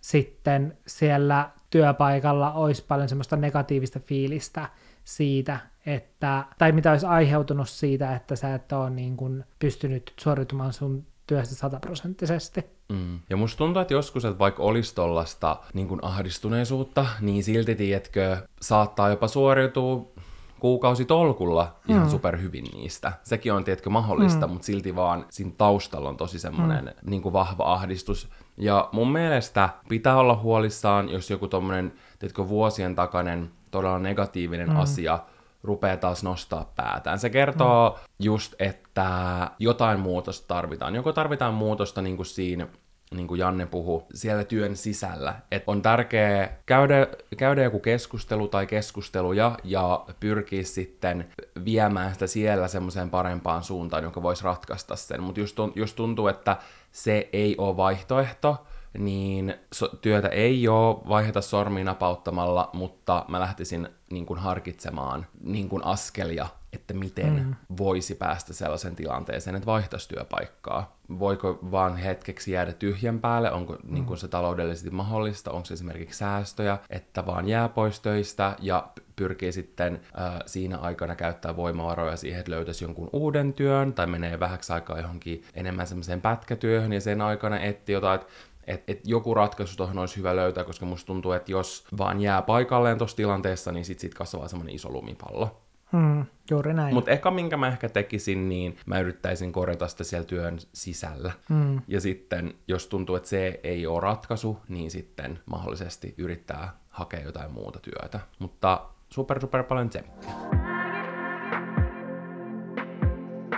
sitten 0.00 0.78
siellä 0.86 1.50
työpaikalla 1.70 2.52
olisi 2.52 2.84
paljon 2.88 3.08
semmoista 3.08 3.36
negatiivista 3.36 4.00
fiilistä 4.00 4.68
siitä, 5.04 5.58
että, 5.86 6.44
tai 6.58 6.72
mitä 6.72 6.90
olisi 6.90 7.06
aiheutunut 7.06 7.68
siitä, 7.68 8.16
että 8.16 8.36
sä 8.36 8.54
et 8.54 8.72
ole 8.72 8.90
niin 8.90 9.16
kuin 9.16 9.44
pystynyt 9.58 10.12
suoriutumaan 10.20 10.72
sun 10.72 11.06
työstä 11.26 11.54
sataprosenttisesti. 11.54 12.64
Mm. 12.88 13.20
Ja 13.30 13.36
musta 13.36 13.58
tuntuu, 13.58 13.82
että 13.82 13.94
joskus, 13.94 14.24
että 14.24 14.38
vaikka 14.38 14.62
olisi 14.62 14.94
tollasta 14.94 15.56
niin 15.74 15.88
kuin 15.88 16.04
ahdistuneisuutta, 16.04 17.06
niin 17.20 17.44
silti, 17.44 17.74
tiedätkö, 17.74 18.36
saattaa 18.60 19.08
jopa 19.08 19.28
suoriutua 19.28 20.12
kuukausitolkulla 20.60 21.76
ihan 21.88 22.02
mm. 22.02 22.10
superhyvin 22.10 22.64
niistä. 22.64 23.12
Sekin 23.22 23.52
on, 23.52 23.64
tiedätkö, 23.64 23.90
mahdollista, 23.90 24.46
mm. 24.46 24.52
mutta 24.52 24.66
silti 24.66 24.96
vaan 24.96 25.26
siinä 25.30 25.52
taustalla 25.58 26.08
on 26.08 26.16
tosi 26.16 26.38
semmoinen 26.38 26.84
mm. 26.84 27.10
niin 27.10 27.22
kuin 27.22 27.32
vahva 27.32 27.72
ahdistus. 27.72 28.28
Ja 28.58 28.88
mun 28.92 29.12
mielestä 29.12 29.68
pitää 29.88 30.16
olla 30.16 30.36
huolissaan, 30.36 31.08
jos 31.08 31.30
joku 31.30 31.48
tommonen, 31.48 31.92
tiedätkö, 32.18 32.48
vuosien 32.48 32.94
takainen 32.94 33.50
todella 33.70 33.98
negatiivinen 33.98 34.68
mm. 34.68 34.76
asia 34.76 35.18
rupeaa 35.62 35.96
taas 35.96 36.22
nostaa 36.22 36.72
päätään. 36.76 37.18
Se 37.18 37.30
kertoo 37.30 37.90
mm. 37.90 37.96
just, 38.18 38.54
että 38.58 39.50
jotain 39.58 40.00
muutosta 40.00 40.48
tarvitaan. 40.48 40.94
Joko 40.94 41.12
tarvitaan 41.12 41.54
muutosta 41.54 42.02
niin 42.02 42.16
kuin 42.16 42.26
siinä 42.26 42.66
niin 43.14 43.26
kuin 43.26 43.38
Janne 43.38 43.66
puhu, 43.66 44.06
siellä 44.14 44.44
työn 44.44 44.76
sisällä. 44.76 45.34
Et 45.52 45.62
on 45.66 45.82
tärkeää 45.82 46.56
käydä, 46.66 47.06
käydä 47.36 47.62
joku 47.62 47.78
keskustelu 47.78 48.48
tai 48.48 48.66
keskusteluja 48.66 49.58
ja 49.64 50.04
pyrkiä 50.20 50.62
sitten 50.62 51.28
viemään 51.64 52.12
sitä 52.12 52.26
siellä 52.26 52.68
semmoiseen 52.68 53.10
parempaan 53.10 53.62
suuntaan, 53.62 54.04
joka 54.04 54.22
voisi 54.22 54.44
ratkaista 54.44 54.96
sen. 54.96 55.22
Mutta 55.22 55.40
just, 55.40 55.56
just 55.74 55.96
tuntuu, 55.96 56.28
että 56.28 56.56
se 56.92 57.28
ei 57.32 57.54
ole 57.58 57.76
vaihtoehto, 57.76 58.66
niin 58.98 59.54
so, 59.72 59.88
työtä 59.88 60.28
ei 60.28 60.68
ole 60.68 61.08
vaiheta 61.08 61.40
sormiin 61.40 61.86
napauttamalla, 61.86 62.70
mutta 62.72 63.24
mä 63.28 63.40
lähtisin 63.40 63.88
niin 64.10 64.26
kuin 64.26 64.38
harkitsemaan 64.38 65.26
niin 65.40 65.68
kuin 65.68 65.84
askelia, 65.84 66.46
että 66.72 66.94
miten 66.94 67.34
mm. 67.34 67.54
voisi 67.76 68.14
päästä 68.14 68.52
sellaisen 68.54 68.96
tilanteeseen, 68.96 69.56
että 69.56 69.66
vaihtaisi 69.66 70.08
työpaikkaa. 70.08 70.98
Voiko 71.18 71.58
vaan 71.70 71.96
hetkeksi 71.96 72.52
jäädä 72.52 72.72
tyhjän 72.72 73.20
päälle, 73.20 73.52
onko 73.52 73.72
mm. 73.72 73.94
niin 73.94 74.04
kuin 74.04 74.18
se 74.18 74.28
taloudellisesti 74.28 74.90
mahdollista, 74.90 75.50
onko 75.50 75.64
se 75.64 75.74
esimerkiksi 75.74 76.18
säästöjä, 76.18 76.78
että 76.90 77.26
vaan 77.26 77.48
jää 77.48 77.68
pois 77.68 78.00
töistä 78.00 78.56
ja 78.60 78.88
pyrkii 79.18 79.52
sitten 79.52 80.00
äh, 80.18 80.38
siinä 80.46 80.78
aikana 80.78 81.16
käyttää 81.16 81.56
voimavaroja 81.56 82.16
siihen, 82.16 82.38
että 82.40 82.52
löytäisi 82.52 82.84
jonkun 82.84 83.10
uuden 83.12 83.52
työn 83.52 83.92
tai 83.92 84.06
menee 84.06 84.40
vähäksi 84.40 84.72
aikaa 84.72 85.00
johonkin 85.00 85.44
enemmän 85.54 85.86
semmoiseen 85.86 86.20
pätkätyöhön 86.20 86.92
ja 86.92 87.00
sen 87.00 87.20
aikana 87.20 87.60
etti 87.60 87.92
jotain, 87.92 88.20
että 88.20 88.32
et, 88.66 88.82
et 88.88 89.00
joku 89.04 89.34
ratkaisu 89.34 89.76
tuohon 89.76 89.98
olisi 89.98 90.16
hyvä 90.16 90.36
löytää, 90.36 90.64
koska 90.64 90.86
musta 90.86 91.06
tuntuu, 91.06 91.32
että 91.32 91.52
jos 91.52 91.86
vaan 91.98 92.20
jää 92.20 92.42
paikalleen 92.42 92.98
tuossa 92.98 93.16
tilanteessa, 93.16 93.72
niin 93.72 93.84
sit, 93.84 93.98
sit 93.98 94.14
kasvaa 94.14 94.48
semmoinen 94.48 94.74
iso 94.74 94.90
lumipallo. 94.90 95.60
Hmm, 95.92 96.24
juuri 96.50 96.74
näin. 96.74 96.94
Mutta 96.94 97.10
eka 97.10 97.30
minkä 97.30 97.56
mä 97.56 97.68
ehkä 97.68 97.88
tekisin, 97.88 98.48
niin 98.48 98.78
mä 98.86 99.00
yrittäisin 99.00 99.52
korjata 99.52 99.88
sitä 99.88 100.04
siellä 100.04 100.26
työn 100.26 100.58
sisällä. 100.72 101.32
Hmm. 101.48 101.80
Ja 101.88 102.00
sitten, 102.00 102.54
jos 102.68 102.86
tuntuu, 102.86 103.16
että 103.16 103.28
se 103.28 103.60
ei 103.62 103.86
ole 103.86 104.00
ratkaisu, 104.00 104.58
niin 104.68 104.90
sitten 104.90 105.38
mahdollisesti 105.46 106.14
yrittää 106.18 106.78
hakea 106.88 107.20
jotain 107.20 107.50
muuta 107.50 107.78
työtä. 107.78 108.20
Mutta 108.38 108.86
super, 109.10 109.40
super 109.40 109.64
paljon 109.64 109.88
tsemppiä. 109.88 110.30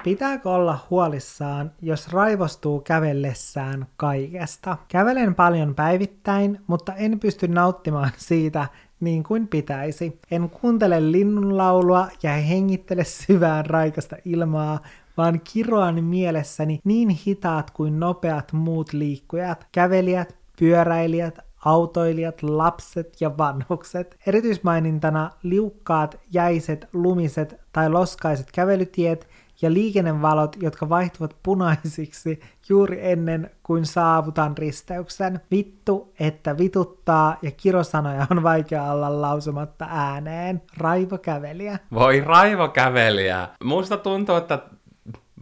Pitääkö 0.05 0.51
olla 0.51 0.79
huolissaan, 0.91 1.71
jos 1.83 2.13
raivostuu 2.13 2.81
kävellessään 2.81 3.87
kaikesta? 3.97 4.77
Kävelen 4.89 5.35
paljon 5.35 5.75
päivittäin, 5.75 6.61
mutta 6.67 6.95
en 6.95 7.21
pysty 7.21 7.49
nauttimaan 7.49 8.11
siitä 8.17 8.67
niin 9.01 9.23
kuin 9.23 9.49
pitäisi. 9.49 10.21
En 10.31 10.51
kuuntele 10.51 11.13
linnunlaulua 11.13 12.09
ja 12.23 12.31
hengittele 12.31 13.05
syvään 13.05 13.67
raikasta 13.67 14.17
ilmaa, 14.25 14.81
vaan 15.17 15.41
kiroan 15.53 16.05
mielessäni 16.05 16.81
niin 16.85 17.09
hitaat 17.09 17.71
kuin 17.71 18.01
nopeat 18.01 18.53
muut 18.53 18.93
liikkujat, 18.93 19.67
kävelijät, 19.73 20.37
pyöräilijät, 20.59 21.39
autoilijat, 21.65 22.43
lapset 22.43 23.21
ja 23.21 23.39
vanhukset. 23.39 24.17
Erityismainintana 24.27 25.31
liukkaat, 25.43 26.21
jäiset, 26.33 26.89
lumiset 26.93 27.61
tai 27.73 27.91
loskaiset 27.91 28.53
kävelytiet 28.53 29.29
ja 29.63 29.73
liikennevalot, 29.73 30.57
jotka 30.63 30.89
vaihtuvat 30.89 31.37
punaisiksi 31.43 32.41
juuri 32.69 33.11
ennen 33.11 33.51
kuin 33.63 33.87
saavutan 33.87 34.59
risteyksen. 34.59 35.41
Vittu, 35.51 36.15
että 36.21 36.59
vituttaa 36.59 37.37
ja 37.43 37.51
kirosanoja 37.51 38.27
on 38.31 38.43
vaikea 38.43 38.85
olla 38.85 39.21
lausumatta 39.21 39.87
ääneen. 39.89 40.63
Raivokävelijä. 40.77 41.79
Voi 41.93 42.21
raivokävelijä. 42.21 43.49
Musta 43.65 43.97
tuntuu, 43.97 44.37
että 44.37 44.59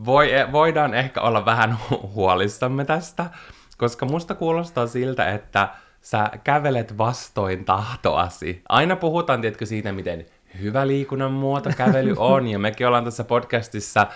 voi, 0.05 0.31
voidaan 0.53 0.95
ehkä 0.95 1.21
olla 1.21 1.45
vähän 1.45 1.79
huolissamme 2.15 2.85
tästä, 2.85 3.31
koska 3.77 4.07
musta 4.07 4.35
kuulostaa 4.35 4.87
siltä, 4.87 5.31
että 5.31 5.69
sä 6.01 6.31
kävelet 6.45 6.99
vastoin 6.99 7.65
tahtoasi. 7.65 8.63
Aina 8.69 8.97
puhutaan, 8.97 9.41
tiedätkö, 9.41 9.67
siitä, 9.67 9.93
miten 9.93 10.27
hyvä 10.63 10.87
liikunnan 10.87 11.33
muoto 11.33 11.71
kävely 11.77 12.15
on, 12.35 12.47
ja 12.47 12.59
mekin 12.59 12.87
ollaan 12.87 13.05
tässä 13.05 13.25
podcastissa 13.25 14.07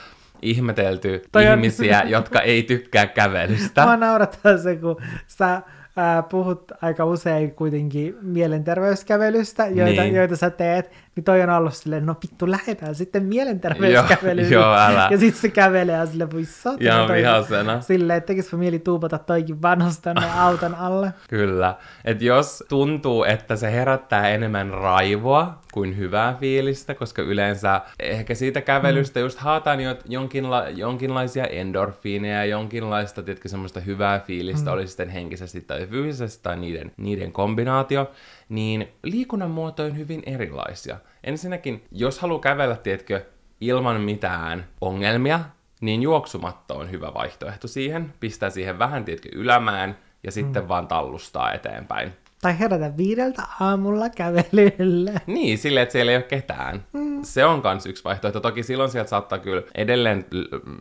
ihmetelty 0.43 1.23
Toi 1.33 1.45
ihmisiä, 1.45 2.01
on... 2.01 2.11
jotka 2.17 2.41
ei 2.41 2.63
tykkää 2.63 3.07
kävelystä. 3.07 3.87
Mä 3.87 3.97
naurattaa 3.97 4.59
se, 4.59 4.77
kun 4.77 4.97
sä 5.27 5.63
ää, 5.97 6.23
puhut 6.23 6.73
aika 6.83 7.05
usein 7.05 7.55
kuitenkin 7.55 8.17
mielenterveyskävelystä, 8.23 9.67
joita, 9.67 10.03
niin. 10.03 10.15
joita 10.15 10.37
sä 10.37 10.51
teet, 10.51 10.91
niin 11.17 11.25
toi 11.25 11.43
on 11.43 11.51
ollut 11.51 11.75
silleen, 11.75 12.07
no 12.07 12.17
vittu, 12.23 12.51
lähdetään 12.51 12.95
sitten 12.95 13.25
mielenterveyskävelyyn. 13.25 14.51
Joo, 14.51 14.63
joo, 14.63 14.75
älä. 14.75 15.09
Ja 15.11 15.19
sitten 15.19 15.41
se 15.41 15.49
kävelee 15.49 15.97
ja 15.97 16.07
sille 16.07 16.31
voi 16.31 16.45
sotana. 16.45 16.79
Ihan 16.81 17.09
vihasena. 17.09 17.81
Silleen, 17.81 18.17
että 18.17 18.27
tekisipä 18.27 18.57
mieli 18.57 18.79
tuupata 18.79 19.19
toikin 19.19 19.63
vanhus 19.63 19.99
tänne 19.99 20.31
auton 20.41 20.75
alle. 20.75 21.13
Kyllä. 21.29 21.77
Että 22.05 22.25
jos 22.25 22.65
tuntuu, 22.69 23.25
että 23.25 23.57
se 23.57 23.73
herättää 23.73 24.29
enemmän 24.29 24.71
raivoa 24.71 25.59
kuin 25.73 25.97
hyvää 25.97 26.37
fiilistä, 26.41 26.95
koska 26.95 27.23
yleensä 27.23 27.81
ehkä 28.01 28.35
siitä 28.35 28.61
kävelystä 28.61 29.21
mm. 29.21 29.25
just 29.25 29.39
haataan 29.39 29.81
jo 29.81 29.97
jonkinla- 30.05 30.69
jonkinlaisia 30.69 31.47
endorfiineja, 31.47 32.45
jonkinlaista, 32.45 33.23
tiedätkö, 33.23 33.49
semmoista 33.49 33.81
hyvää 33.81 34.21
fiilistä, 34.21 34.71
mm. 34.71 34.75
oli 34.75 34.87
sitten 34.87 35.09
henkisesti 35.09 35.61
tai 35.61 35.87
fyysisesti 35.87 36.43
tai 36.43 36.57
niiden, 36.57 36.93
niiden 36.97 37.33
kombinaatio 37.33 38.11
niin 38.53 38.89
liikunnan 39.03 39.51
muoto 39.51 39.85
on 39.85 39.97
hyvin 39.97 40.23
erilaisia. 40.27 40.97
Ensinnäkin, 41.25 41.85
jos 41.93 42.19
haluaa 42.19 42.41
kävellä, 42.41 42.77
tiedätkö, 42.77 43.25
ilman 43.61 44.01
mitään 44.01 44.65
ongelmia, 44.81 45.41
niin 45.81 46.03
juoksumatto 46.03 46.75
on 46.75 46.91
hyvä 46.91 47.15
vaihtoehto 47.15 47.69
siihen. 47.69 48.13
Pistää 48.21 48.51
siihen 48.51 48.79
vähän, 48.79 49.05
tiedätkö, 49.05 49.29
ylämään 49.33 49.99
ja 50.25 50.33
sitten 50.33 50.63
mm. 50.63 50.69
vaan 50.69 50.89
tallustaa 50.89 51.53
eteenpäin. 51.53 52.13
Tai 52.43 52.59
herätä 52.59 52.97
viideltä 52.97 53.43
aamulla 53.61 54.09
kävelylle. 54.09 55.13
Niin, 55.27 55.59
silleen, 55.59 55.83
että 55.83 55.93
siellä 55.93 56.13
ei 56.13 56.17
ole 56.17 56.25
ketään. 56.25 56.85
Mm. 56.93 57.23
Se 57.23 57.45
on 57.45 57.63
kans 57.63 57.87
yksi 57.87 58.05
vaihtoehto. 58.05 58.41
Toki 58.41 58.63
silloin 58.63 58.91
sieltä 58.91 59.11
saattaa 59.11 59.39
kyllä 59.39 59.63
edelleen, 59.75 60.25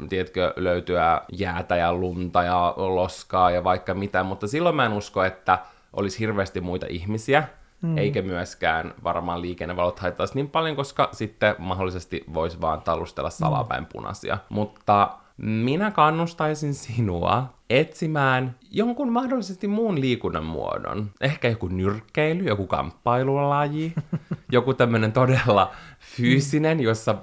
tiedätkö, 0.10 0.54
löytyä 0.56 1.22
jäätä 1.32 1.76
ja 1.76 1.94
lunta 1.94 2.44
ja 2.44 2.74
loskaa 2.78 3.52
ja 3.52 3.64
vaikka 3.64 3.94
mitä, 3.94 4.24
mutta 4.24 4.48
silloin 4.48 4.76
mä 4.76 4.86
en 4.86 4.94
usko, 4.94 5.24
että 5.24 5.60
olisi 5.94 6.20
hirveästi 6.20 6.62
muita 6.62 6.86
ihmisiä, 6.90 7.48
Mm. 7.82 7.98
Eikä 7.98 8.22
myöskään 8.22 8.94
varmaan 9.04 9.42
liikennevalot 9.42 10.00
haittaisi 10.00 10.36
niin 10.36 10.50
paljon, 10.50 10.76
koska 10.76 11.10
sitten 11.12 11.56
mahdollisesti 11.60 12.24
voisi 12.34 12.62
vaan 12.62 12.82
talustella 12.82 13.30
mm. 13.30 13.34
salapäin 13.34 13.86
punaisia. 13.86 14.38
Mutta 14.50 15.10
minä 15.38 15.92
kannustaisin 15.92 16.74
sinua 16.74 17.54
etsimään 17.70 18.56
jonkun 18.72 19.12
mahdollisesti 19.12 19.68
muun 19.68 20.02
liikunnan 20.02 20.46
muodon. 20.46 21.12
Ehkä 21.22 21.50
joku 21.50 21.68
nyrkkeily, 21.68 22.44
joku 22.44 22.68
kamppailulaji, 22.68 23.94
joku 24.52 24.74
tämmöinen 24.74 25.12
todella 25.12 25.72
fyysinen, 26.00 26.80
jossa 26.80 27.16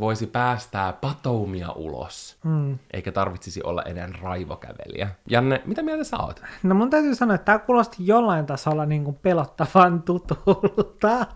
voisi 0.00 0.26
päästää 0.26 0.92
patoumia 0.92 1.72
ulos, 1.72 2.38
mm. 2.44 2.78
eikä 2.92 3.12
tarvitsisi 3.12 3.62
olla 3.62 3.82
enää 3.82 4.08
raivokävelijä. 4.22 5.08
Janne, 5.28 5.62
mitä 5.64 5.82
mieltä 5.82 6.04
sä 6.04 6.16
oot? 6.16 6.42
No 6.62 6.74
mun 6.74 6.90
täytyy 6.90 7.14
sanoa, 7.14 7.34
että 7.34 7.44
tämä 7.44 7.58
kuulosti 7.58 7.96
jollain 7.98 8.46
tasolla 8.46 8.86
niin 8.86 9.04
kuin 9.04 9.16
pelottavan 9.22 10.02
tutulta. 10.02 11.26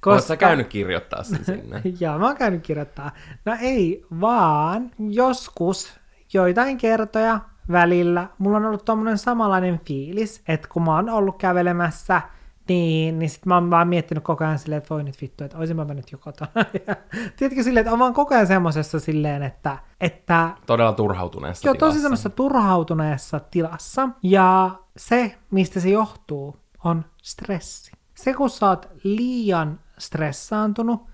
Koska... 0.00 0.10
Oletko 0.10 0.36
käynyt 0.36 0.66
kirjoittaa 0.66 1.22
sen 1.22 1.44
sinne? 1.44 1.82
Joo, 2.00 2.18
mä 2.18 2.26
oon 2.26 2.36
käynyt 2.36 2.62
kirjoittaa. 2.62 3.10
No 3.44 3.56
ei, 3.60 4.04
vaan 4.20 4.90
joskus 4.98 6.00
joitain 6.32 6.78
kertoja 6.78 7.40
välillä 7.72 8.26
mulla 8.38 8.56
on 8.56 8.64
ollut 8.64 8.84
tommonen 8.84 9.18
samanlainen 9.18 9.80
fiilis, 9.86 10.42
että 10.48 10.68
kun 10.68 10.82
mä 10.82 10.94
oon 10.94 11.08
ollut 11.08 11.38
kävelemässä– 11.38 12.22
niin, 12.70 13.18
niin 13.18 13.30
sit 13.30 13.46
mä 13.46 13.54
oon 13.54 13.70
vaan 13.70 13.88
miettinyt 13.88 14.24
koko 14.24 14.44
ajan 14.44 14.58
silleen, 14.58 14.78
että 14.78 14.94
voi 14.94 15.04
nyt 15.04 15.20
vittu, 15.20 15.44
että 15.44 15.58
olisin 15.58 15.76
mä 15.76 15.84
mennyt 15.84 16.12
jo 16.12 16.18
kotona. 16.18 16.50
Ja, 16.86 16.96
tiedätkö 17.36 17.62
silleen, 17.62 17.80
että 17.80 17.92
on 17.92 17.98
vaan 17.98 18.14
koko 18.14 18.34
ajan 18.34 18.46
semmosessa 18.46 19.00
silleen, 19.00 19.42
että... 19.42 19.78
että 20.00 20.50
Todella 20.66 20.92
turhautuneessa 20.92 21.68
joo, 21.68 21.74
tilassa. 21.74 21.86
tosi 21.86 22.00
semmoisessa 22.00 22.30
turhautuneessa 22.30 23.40
tilassa. 23.40 24.08
Ja 24.22 24.70
se, 24.96 25.38
mistä 25.50 25.80
se 25.80 25.88
johtuu, 25.90 26.56
on 26.84 27.04
stressi. 27.22 27.92
Se, 28.14 28.34
kun 28.34 28.50
sä 28.50 28.68
oot 28.68 28.88
liian 29.04 29.80
stressaantunut, 29.98 31.06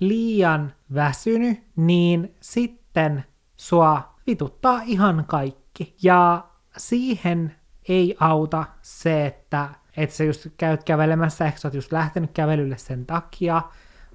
liian 0.00 0.72
väsynyt, 0.94 1.62
niin 1.76 2.34
sitten 2.40 3.24
sua 3.56 4.14
vituttaa 4.26 4.80
ihan 4.84 5.24
kaikki. 5.26 5.96
Ja 6.02 6.44
siihen 6.76 7.54
ei 7.88 8.16
auta 8.20 8.64
se, 8.82 9.26
että 9.26 9.68
että 9.96 10.16
sä 10.16 10.24
just 10.24 10.46
käyt 10.56 10.84
kävelemässä, 10.84 11.44
ehkä 11.44 11.58
sä 11.58 11.68
oot 11.68 11.74
just 11.74 11.92
lähtenyt 11.92 12.30
kävelylle 12.34 12.76
sen 12.78 13.06
takia, 13.06 13.62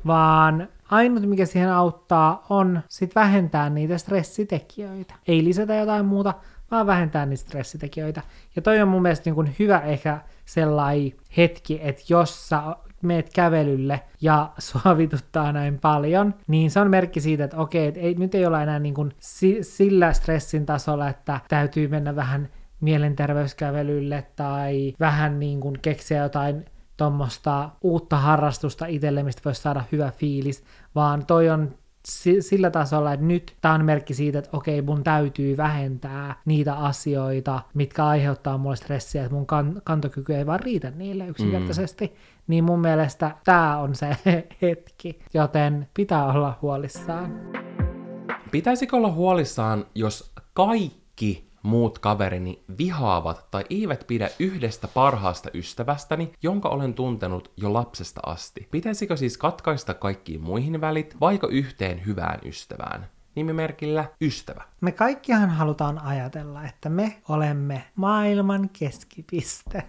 vaan 0.08 0.68
ainut 0.90 1.24
mikä 1.24 1.46
siihen 1.46 1.72
auttaa 1.72 2.46
on 2.50 2.82
sit 2.90 3.16
vähentää 3.16 3.70
niitä 3.70 3.98
stressitekijöitä. 3.98 5.14
Ei 5.28 5.44
lisätä 5.44 5.76
jotain 5.76 6.06
muuta, 6.06 6.34
vaan 6.72 6.88
vähentää 6.88 7.26
niitä 7.26 7.42
stressitekijöitä. 7.42 8.22
Ja 8.56 8.62
toi 8.62 8.82
on 8.82 8.88
mun 8.88 9.02
mielestä 9.02 9.30
niin 9.30 9.36
kuin 9.36 9.56
hyvä 9.60 9.80
ehkä 9.80 10.20
sellainen 10.46 11.12
hetki, 11.38 11.80
että 11.84 12.04
jos 12.10 12.50
sä 12.50 12.62
meet 13.02 13.30
kävelylle 13.34 14.02
ja 14.22 14.50
sua 14.58 14.98
vituttaa 14.98 15.52
näin 15.52 15.80
paljon, 15.80 16.34
niin 16.48 16.72
se 16.72 16.80
on 16.80 16.90
merkki 16.90 17.22
siitä, 17.22 17.44
että 17.44 17.58
okei, 17.58 17.88
että 17.88 18.00
ei, 18.00 18.16
nyt 18.16 18.36
ei 18.36 18.46
olla 18.46 18.62
enää 18.62 18.80
niin 18.80 18.94
kuin 18.94 19.14
sillä 19.62 20.14
stressin 20.14 20.66
tasolla, 20.66 21.10
että 21.10 21.40
täytyy 21.48 21.88
mennä 21.88 22.16
vähän 22.16 22.50
mielenterveyskävelylle 22.82 24.28
tai 24.36 24.94
vähän 25.00 25.40
niin 25.40 25.60
kuin 25.60 25.80
keksiä 25.82 26.24
jotain 26.24 26.66
tuommoista 26.98 27.70
uutta 27.82 28.18
harrastusta 28.18 28.86
itselle, 28.86 29.24
mistä 29.24 29.42
voisi 29.46 29.62
saada 29.62 29.84
hyvä 29.92 30.12
fiilis, 30.12 30.64
vaan 30.96 31.26
toi 31.26 31.50
on 31.50 31.76
sillä 32.40 32.72
tasolla, 32.72 33.14
että 33.14 33.26
nyt 33.26 33.56
tämä 33.62 33.74
on 33.74 33.86
merkki 33.86 34.14
siitä, 34.14 34.40
että 34.40 34.58
okei, 34.58 34.82
mun 34.82 35.04
täytyy 35.04 35.58
vähentää 35.58 36.36
niitä 36.46 36.74
asioita, 36.74 37.62
mitkä 37.74 38.06
aiheuttaa 38.06 38.58
mulle 38.58 38.76
stressiä, 38.76 39.24
että 39.24 39.36
mun 39.36 39.46
kan- 39.46 39.82
kantokyky 39.84 40.36
ei 40.36 40.46
vaan 40.46 40.60
riitä 40.60 40.92
niille 40.92 41.28
yksinkertaisesti. 41.28 42.06
Mm. 42.08 42.14
Niin 42.48 42.64
mun 42.64 42.80
mielestä 42.80 43.36
tämä 43.44 43.78
on 43.78 43.96
se 43.96 44.18
hetki, 44.62 45.20
joten 45.34 45.88
pitää 45.94 46.26
olla 46.26 46.58
huolissaan. 46.62 47.40
Pitäisikö 48.52 48.96
olla 48.96 49.12
huolissaan, 49.12 49.86
jos 49.96 50.32
kaikki 50.54 51.49
muut 51.64 52.00
kaverini 52.00 52.64
vihaavat 52.78 53.48
tai 53.52 53.64
eivät 53.70 54.04
pidä 54.08 54.30
yhdestä 54.40 54.88
parhaasta 54.88 55.50
ystävästäni, 55.54 56.32
jonka 56.44 56.70
olen 56.70 56.94
tuntenut 56.94 57.52
jo 57.58 57.74
lapsesta 57.74 58.22
asti. 58.26 58.68
Pitäisikö 58.72 59.18
siis 59.18 59.38
katkaista 59.38 59.94
kaikkiin 59.94 60.42
muihin 60.42 60.82
välit, 60.82 61.16
vaiko 61.20 61.48
yhteen 61.48 62.06
hyvään 62.06 62.40
ystävään? 62.46 63.10
Nimimerkillä 63.36 64.06
ystävä. 64.22 64.64
Me 64.82 64.92
kaikkihan 64.92 65.50
halutaan 65.50 66.00
ajatella, 66.04 66.64
että 66.64 66.90
me 66.90 67.22
olemme 67.30 67.84
maailman 67.96 68.70
keskipiste. 68.80 69.84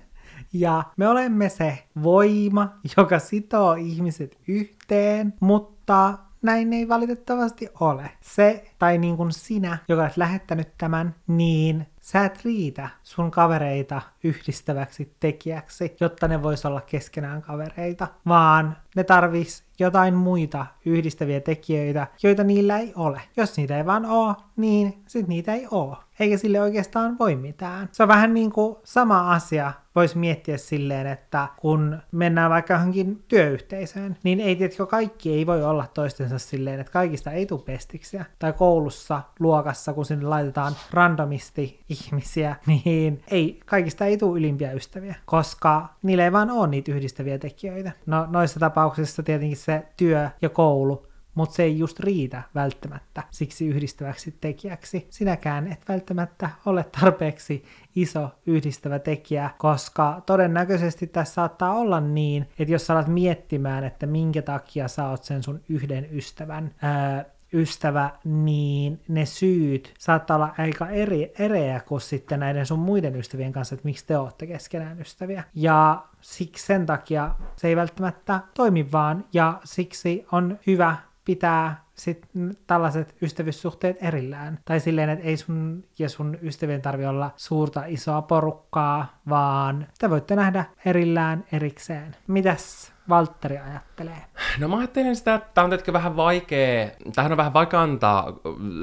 Ja 0.52 0.84
me 0.96 1.08
olemme 1.08 1.48
se 1.48 1.84
voima, 2.02 2.68
joka 2.96 3.18
sitoo 3.18 3.74
ihmiset 3.74 4.38
yhteen, 4.48 5.34
mutta 5.40 6.18
näin 6.42 6.72
ei 6.72 6.88
valitettavasti 6.88 7.68
ole. 7.80 8.10
Se, 8.20 8.64
tai 8.78 8.98
niin 8.98 9.16
kuin 9.16 9.32
sinä, 9.32 9.78
joka 9.88 10.02
olet 10.02 10.16
lähettänyt 10.16 10.68
tämän, 10.78 11.14
niin 11.26 11.86
sä 12.00 12.24
et 12.24 12.44
riitä 12.44 12.88
sun 13.02 13.30
kavereita 13.30 14.02
yhdistäväksi 14.24 15.16
tekijäksi, 15.20 15.96
jotta 16.00 16.28
ne 16.28 16.42
vois 16.42 16.64
olla 16.66 16.80
keskenään 16.80 17.42
kavereita, 17.42 18.08
vaan 18.26 18.76
ne 18.96 19.04
tarvis 19.04 19.64
jotain 19.78 20.14
muita 20.14 20.66
yhdistäviä 20.84 21.40
tekijöitä, 21.40 22.06
joita 22.22 22.44
niillä 22.44 22.78
ei 22.78 22.92
ole. 22.96 23.22
Jos 23.36 23.56
niitä 23.56 23.76
ei 23.76 23.86
vaan 23.86 24.06
oo, 24.06 24.34
niin 24.56 25.02
sit 25.06 25.28
niitä 25.28 25.54
ei 25.54 25.66
oo. 25.70 25.96
Eikä 26.20 26.36
sille 26.36 26.60
oikeastaan 26.60 27.18
voi 27.18 27.36
mitään. 27.36 27.88
Se 27.92 28.02
on 28.02 28.08
vähän 28.08 28.34
niin 28.34 28.52
kuin 28.52 28.76
sama 28.84 29.32
asia 29.32 29.72
voisi 29.94 30.18
miettiä 30.18 30.56
silleen, 30.56 31.06
että 31.06 31.48
kun 31.56 31.98
mennään 32.12 32.50
vaikka 32.50 32.74
johonkin 32.74 33.24
työyhteisöön, 33.28 34.16
niin 34.22 34.40
ei 34.40 34.56
tiedätkö, 34.56 34.86
kaikki 34.86 35.32
ei 35.32 35.46
voi 35.46 35.64
olla 35.64 35.86
toistensa 35.94 36.38
silleen, 36.38 36.80
että 36.80 36.92
kaikista 36.92 37.30
ei 37.30 37.46
tule 37.46 37.60
pestiksiä. 37.64 38.24
Tai 38.38 38.52
koulussa, 38.52 39.22
luokassa, 39.38 39.92
kun 39.92 40.04
sinne 40.04 40.26
laitetaan 40.26 40.72
randomisti 40.90 41.80
ihmisiä, 41.88 42.56
niin 42.84 43.22
ei, 43.28 43.60
kaikista 43.66 44.04
ei 44.04 44.18
tule 44.18 44.38
ylimpiä 44.38 44.72
ystäviä, 44.72 45.14
koska 45.24 45.88
niillä 46.02 46.24
ei 46.24 46.32
vaan 46.32 46.50
ole 46.50 46.66
niitä 46.66 46.92
yhdistäviä 46.92 47.38
tekijöitä. 47.38 47.92
No 48.06 48.26
noissa 48.30 48.60
tapauksissa 48.60 49.22
tietenkin 49.22 49.56
se 49.56 49.82
työ 49.96 50.28
ja 50.42 50.48
koulu 50.48 51.09
mutta 51.34 51.54
se 51.54 51.62
ei 51.62 51.78
just 51.78 52.00
riitä 52.00 52.42
välttämättä 52.54 53.22
siksi 53.30 53.66
yhdistäväksi 53.66 54.34
tekijäksi. 54.40 55.06
Sinäkään 55.10 55.72
et 55.72 55.88
välttämättä 55.88 56.50
ole 56.66 56.84
tarpeeksi 57.00 57.64
iso 57.96 58.30
yhdistävä 58.46 58.98
tekijä, 58.98 59.50
koska 59.58 60.22
todennäköisesti 60.26 61.06
tässä 61.06 61.34
saattaa 61.34 61.74
olla 61.74 62.00
niin, 62.00 62.48
että 62.58 62.72
jos 62.72 62.86
sä 62.86 62.92
alat 62.92 63.08
miettimään, 63.08 63.84
että 63.84 64.06
minkä 64.06 64.42
takia 64.42 64.88
sä 64.88 65.08
oot 65.08 65.24
sen 65.24 65.42
sun 65.42 65.60
yhden 65.68 66.08
ystävän 66.12 66.74
ää, 66.82 67.24
ystävä, 67.52 68.10
niin 68.24 69.00
ne 69.08 69.26
syyt 69.26 69.94
saattaa 69.98 70.36
olla 70.36 70.54
aika 70.58 70.88
eri, 70.88 71.32
ereä 71.38 71.80
kuin 71.80 72.00
sitten 72.00 72.40
näiden 72.40 72.66
sun 72.66 72.78
muiden 72.78 73.16
ystävien 73.16 73.52
kanssa, 73.52 73.74
että 73.74 73.84
miksi 73.84 74.06
te 74.06 74.18
olette 74.18 74.46
keskenään 74.46 75.00
ystäviä. 75.00 75.44
Ja 75.54 76.04
siksi 76.20 76.66
sen 76.66 76.86
takia 76.86 77.34
se 77.56 77.68
ei 77.68 77.76
välttämättä 77.76 78.40
toimi 78.54 78.92
vaan, 78.92 79.24
ja 79.32 79.60
siksi 79.64 80.26
on 80.32 80.58
hyvä 80.66 80.96
pitää 81.30 81.84
sit 81.94 82.26
tällaiset 82.66 83.14
ystävyyssuhteet 83.22 83.96
erillään. 84.00 84.58
Tai 84.64 84.80
silleen, 84.80 85.10
että 85.10 85.24
ei 85.24 85.36
sun 85.36 85.84
ja 85.98 86.08
sun 86.08 86.38
ystävien 86.42 86.82
tarvi 86.82 87.06
olla 87.06 87.30
suurta 87.36 87.84
isoa 87.86 88.22
porukkaa, 88.22 89.20
vaan 89.28 89.86
te 89.98 90.10
voitte 90.10 90.36
nähdä 90.36 90.64
erillään 90.84 91.44
erikseen. 91.52 92.16
Mitäs 92.26 92.92
Valtteri 93.10 93.58
ajattelee? 93.58 94.24
No 94.58 94.68
mä 94.68 94.78
ajattelen 94.78 95.16
sitä, 95.16 95.34
että 95.34 95.50
tämä 95.54 95.64
on 95.64 95.70
tietenkin 95.70 95.94
vähän 95.94 96.16
vaikea, 96.16 96.88
tähän 97.14 97.32
on 97.32 97.38
vähän 97.38 97.52
vaikea 97.52 97.82
antaa 97.82 98.32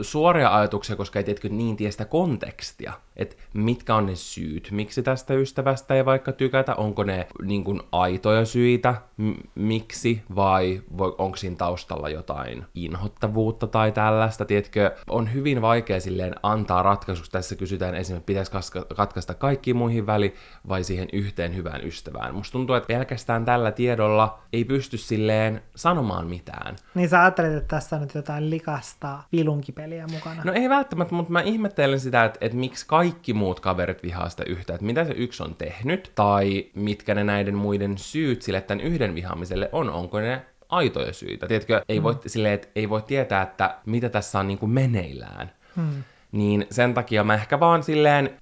suoria 0.01 0.55
ajatuksia, 0.55 0.95
koska 0.95 1.19
ei 1.19 1.23
tietenkin 1.23 1.57
niin 1.57 1.77
tiedä 1.77 1.91
sitä 1.91 2.05
kontekstia, 2.05 2.93
että 3.15 3.35
mitkä 3.53 3.95
on 3.95 4.05
ne 4.05 4.15
syyt, 4.15 4.67
miksi 4.71 5.03
tästä 5.03 5.33
ystävästä 5.33 5.95
ei 5.95 6.05
vaikka 6.05 6.31
tykätä, 6.31 6.75
onko 6.75 7.03
ne 7.03 7.27
niin 7.41 7.63
kuin 7.63 7.81
aitoja 7.91 8.45
syitä, 8.45 8.95
m- 9.17 9.31
miksi, 9.55 10.23
vai 10.35 10.81
onko 10.97 11.37
siinä 11.37 11.55
taustalla 11.55 12.09
jotain 12.09 12.65
inhottavuutta 12.75 13.67
tai 13.67 13.91
tällaista, 13.91 14.45
tiedätkö, 14.45 14.95
on 15.09 15.33
hyvin 15.33 15.61
vaikea 15.61 15.99
silleen 15.99 16.35
antaa 16.43 16.83
ratkaisuksi, 16.83 17.31
tässä 17.31 17.55
kysytään 17.55 17.95
esimerkiksi, 17.95 18.25
pitäisi 18.25 18.51
katkaista 18.95 19.33
kaikkiin 19.33 19.77
muihin 19.77 20.05
väli 20.05 20.33
vai 20.67 20.83
siihen 20.83 21.07
yhteen 21.13 21.55
hyvään 21.55 21.87
ystävään. 21.87 22.35
Musta 22.35 22.51
tuntuu, 22.51 22.75
että 22.75 22.87
pelkästään 22.87 23.45
tällä 23.45 23.71
tiedolla 23.71 24.16
ei 24.53 24.65
pysty 24.65 24.97
silleen 24.97 25.61
sanomaan 25.75 26.27
mitään. 26.27 26.75
Niin 26.95 27.09
sä 27.09 27.21
ajattelet, 27.21 27.53
että 27.53 27.75
tässä 27.75 27.95
on 27.95 28.01
nyt 28.01 28.15
jotain 28.15 28.49
likasta 28.49 29.19
vilunkipeliä 29.31 30.07
mukana? 30.07 30.41
No 30.43 30.53
ei 30.53 30.69
välttämättä, 30.69 31.15
mutta 31.15 31.31
mä 31.31 31.41
ihmettelen 31.41 31.99
sitä, 31.99 32.25
että, 32.25 32.37
että 32.41 32.57
miksi 32.57 32.87
kaikki 32.87 33.33
muut 33.33 33.59
kaverit 33.59 34.03
vihaa 34.03 34.29
sitä 34.29 34.43
yhtä, 34.47 34.73
että 34.73 34.85
mitä 34.85 35.05
se 35.05 35.13
yksi 35.17 35.43
on 35.43 35.55
tehnyt, 35.55 36.11
tai 36.15 36.65
mitkä 36.75 37.15
ne 37.15 37.23
näiden 37.23 37.55
muiden 37.55 37.97
syyt 37.97 38.41
sille 38.41 38.61
tämän 38.61 38.85
yhden 38.85 39.15
vihaamiselle 39.15 39.69
on, 39.71 39.89
onko 39.89 40.19
ne 40.19 40.45
aitoja 40.69 41.13
syitä. 41.13 41.47
Tiedätkö, 41.47 41.81
ei, 41.89 42.03
voi, 42.03 42.13
mm. 42.13 42.19
silleen, 42.27 42.53
että 42.53 42.67
ei 42.75 42.89
voi 42.89 43.01
tietää, 43.01 43.41
että 43.41 43.77
mitä 43.85 44.09
tässä 44.09 44.39
on 44.39 44.47
niin 44.47 44.57
kuin 44.57 44.69
meneillään. 44.69 45.51
Hmm. 45.75 46.03
Niin 46.31 46.67
sen 46.71 46.93
takia 46.93 47.23
mä 47.23 47.33
ehkä 47.33 47.59
vaan 47.59 47.83
silleen 47.83 48.39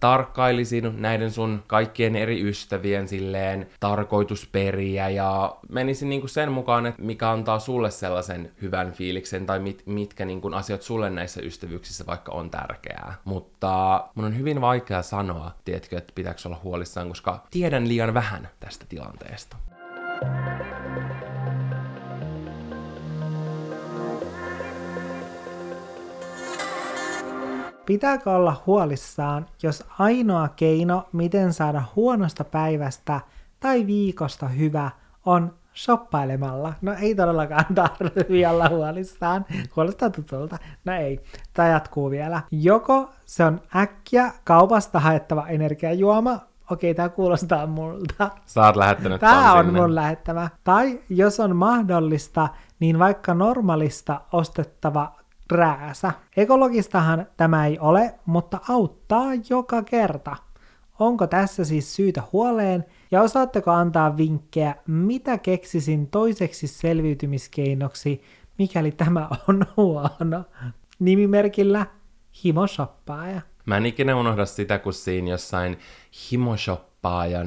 tarkkailisin 0.00 1.02
näiden 1.02 1.30
sun 1.30 1.62
kaikkien 1.66 2.16
eri 2.16 2.48
ystävien 2.48 3.08
silleen 3.08 3.68
tarkoitusperiä 3.80 5.08
ja 5.08 5.56
menisin 5.68 6.08
niinku 6.08 6.28
sen 6.28 6.52
mukaan, 6.52 6.86
että 6.86 7.02
mikä 7.02 7.30
antaa 7.30 7.58
sulle 7.58 7.90
sellaisen 7.90 8.52
hyvän 8.62 8.92
fiiliksen 8.92 9.46
tai 9.46 9.58
mit, 9.58 9.82
mitkä 9.86 10.24
niinku 10.24 10.50
asiat 10.54 10.82
sulle 10.82 11.10
näissä 11.10 11.40
ystävyyksissä 11.40 12.06
vaikka 12.06 12.32
on 12.32 12.50
tärkeää. 12.50 13.14
Mutta 13.24 14.04
mun 14.14 14.24
on 14.24 14.38
hyvin 14.38 14.60
vaikea 14.60 15.02
sanoa, 15.02 15.54
tiedätkö, 15.64 15.98
että 15.98 16.12
pitääkö 16.14 16.40
olla 16.46 16.60
huolissaan, 16.64 17.08
koska 17.08 17.46
tiedän 17.50 17.88
liian 17.88 18.14
vähän 18.14 18.48
tästä 18.60 18.86
tilanteesta. 18.88 19.56
Pitääkö 27.88 28.30
olla 28.30 28.62
huolissaan, 28.66 29.46
jos 29.62 29.84
ainoa 29.98 30.48
keino, 30.48 31.08
miten 31.12 31.52
saada 31.52 31.82
huonosta 31.96 32.44
päivästä 32.44 33.20
tai 33.60 33.86
viikosta 33.86 34.48
hyvä, 34.48 34.90
on 35.26 35.54
shoppailemalla? 35.76 36.72
No 36.82 36.94
ei 37.00 37.14
todellakaan 37.14 37.64
tarvitse 37.74 38.48
olla 38.48 38.68
huolissaan. 38.68 39.44
Kuulostaa 39.74 40.10
tutulta. 40.10 40.58
No 40.84 40.92
ei. 40.92 41.20
Tämä 41.54 41.68
jatkuu 41.68 42.10
vielä. 42.10 42.42
Joko 42.50 43.10
se 43.26 43.44
on 43.44 43.60
äkkiä 43.76 44.32
kaupasta 44.44 45.00
haettava 45.00 45.46
energiajuoma, 45.46 46.38
okei, 46.70 46.94
tämä 46.94 47.08
kuulostaa 47.08 47.66
multa. 47.66 48.30
Sä 48.46 48.66
oot 48.66 48.76
lähettänyt 48.76 49.20
Tämä 49.20 49.52
on 49.52 49.64
sinne. 49.64 49.80
mun 49.80 49.94
lähettämä. 49.94 50.48
Tai 50.64 51.00
jos 51.08 51.40
on 51.40 51.56
mahdollista, 51.56 52.48
niin 52.80 52.98
vaikka 52.98 53.34
normaalista 53.34 54.20
ostettava 54.32 55.17
rääsä. 55.52 56.12
Ekologistahan 56.36 57.26
tämä 57.36 57.66
ei 57.66 57.78
ole, 57.78 58.14
mutta 58.26 58.58
auttaa 58.68 59.26
joka 59.50 59.82
kerta. 59.82 60.36
Onko 60.98 61.26
tässä 61.26 61.64
siis 61.64 61.96
syytä 61.96 62.22
huoleen 62.32 62.84
ja 63.10 63.22
osaatteko 63.22 63.70
antaa 63.70 64.16
vinkkejä, 64.16 64.74
mitä 64.86 65.38
keksisin 65.38 66.06
toiseksi 66.06 66.66
selviytymiskeinoksi, 66.66 68.22
mikäli 68.58 68.92
tämä 68.92 69.28
on 69.48 69.66
huono? 69.76 70.44
Nimimerkillä 70.98 71.86
himoshoppaaja. 72.44 73.40
Mä 73.66 73.76
en 73.76 73.86
ikinä 73.86 74.16
unohda 74.16 74.46
sitä, 74.46 74.78
kun 74.78 74.92
siinä 74.92 75.30
jossain 75.30 75.78
himoshop 76.32 76.88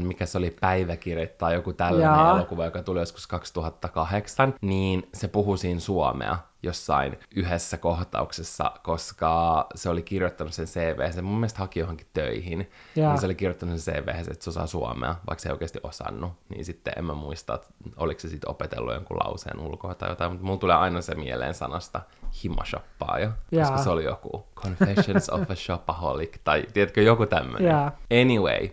mikä 0.04 0.26
se 0.26 0.38
oli 0.38 0.56
päiväkirja 0.62 1.28
tai 1.28 1.54
joku 1.54 1.74
tällainen 1.74 2.12
Jaa. 2.12 2.38
elokuva, 2.38 2.66
joka 2.66 2.84
tuli 2.84 3.00
joskus 3.00 3.28
2008, 3.28 4.54
niin 4.62 5.10
se 5.14 5.28
puhui 5.28 5.58
siinä 5.58 5.80
suomea 5.80 6.38
jossain 6.64 7.20
yhdessä 7.36 7.78
kohtauksessa, 7.78 8.72
koska 8.84 9.68
se 9.76 9.90
oli 9.90 10.02
kirjoittanut 10.02 10.54
sen 10.54 10.66
CV, 10.66 11.12
se 11.12 11.22
mun 11.22 11.36
mielestä 11.36 11.60
haki 11.60 11.80
johonkin 11.80 12.08
töihin, 12.14 12.72
ja 12.96 13.10
niin 13.10 13.20
se 13.20 13.26
oli 13.26 13.36
kirjoittanut 13.36 13.80
sen 13.80 13.96
CV, 13.96 14.08
että 14.08 14.34
se 14.40 14.50
osaa 14.50 14.68
suomea, 14.68 15.16
vaikka 15.28 15.42
se 15.42 15.50
ei 15.50 15.54
oikeasti 15.54 15.80
osannut, 15.84 16.34
niin 16.50 16.66
sitten 16.66 16.94
en 16.98 17.06
mä 17.06 17.14
muista, 17.14 17.56
että 17.56 17.68
oliko 17.98 18.20
se 18.20 18.30
sitten 18.30 18.50
opetellut 18.50 18.94
jonkun 18.94 19.18
lauseen 19.18 19.60
ulkoa 19.60 19.96
tai 19.96 20.10
jotain, 20.10 20.32
mutta 20.32 20.46
mulla 20.46 20.60
tulee 20.60 20.76
aina 20.76 21.02
se 21.02 21.16
mieleen 21.16 21.54
sanasta 21.54 22.02
himashoppaaja, 22.44 23.32
koska 23.60 23.78
se 23.78 23.90
oli 23.90 24.04
joku 24.04 24.48
Confessions 24.56 25.30
of 25.30 25.52
a 25.52 25.56
Shopaholic, 25.56 26.38
tai 26.44 26.66
tiedätkö, 26.74 27.02
joku 27.02 27.26
tämmöinen. 27.26 27.76
Anyway, 28.22 28.70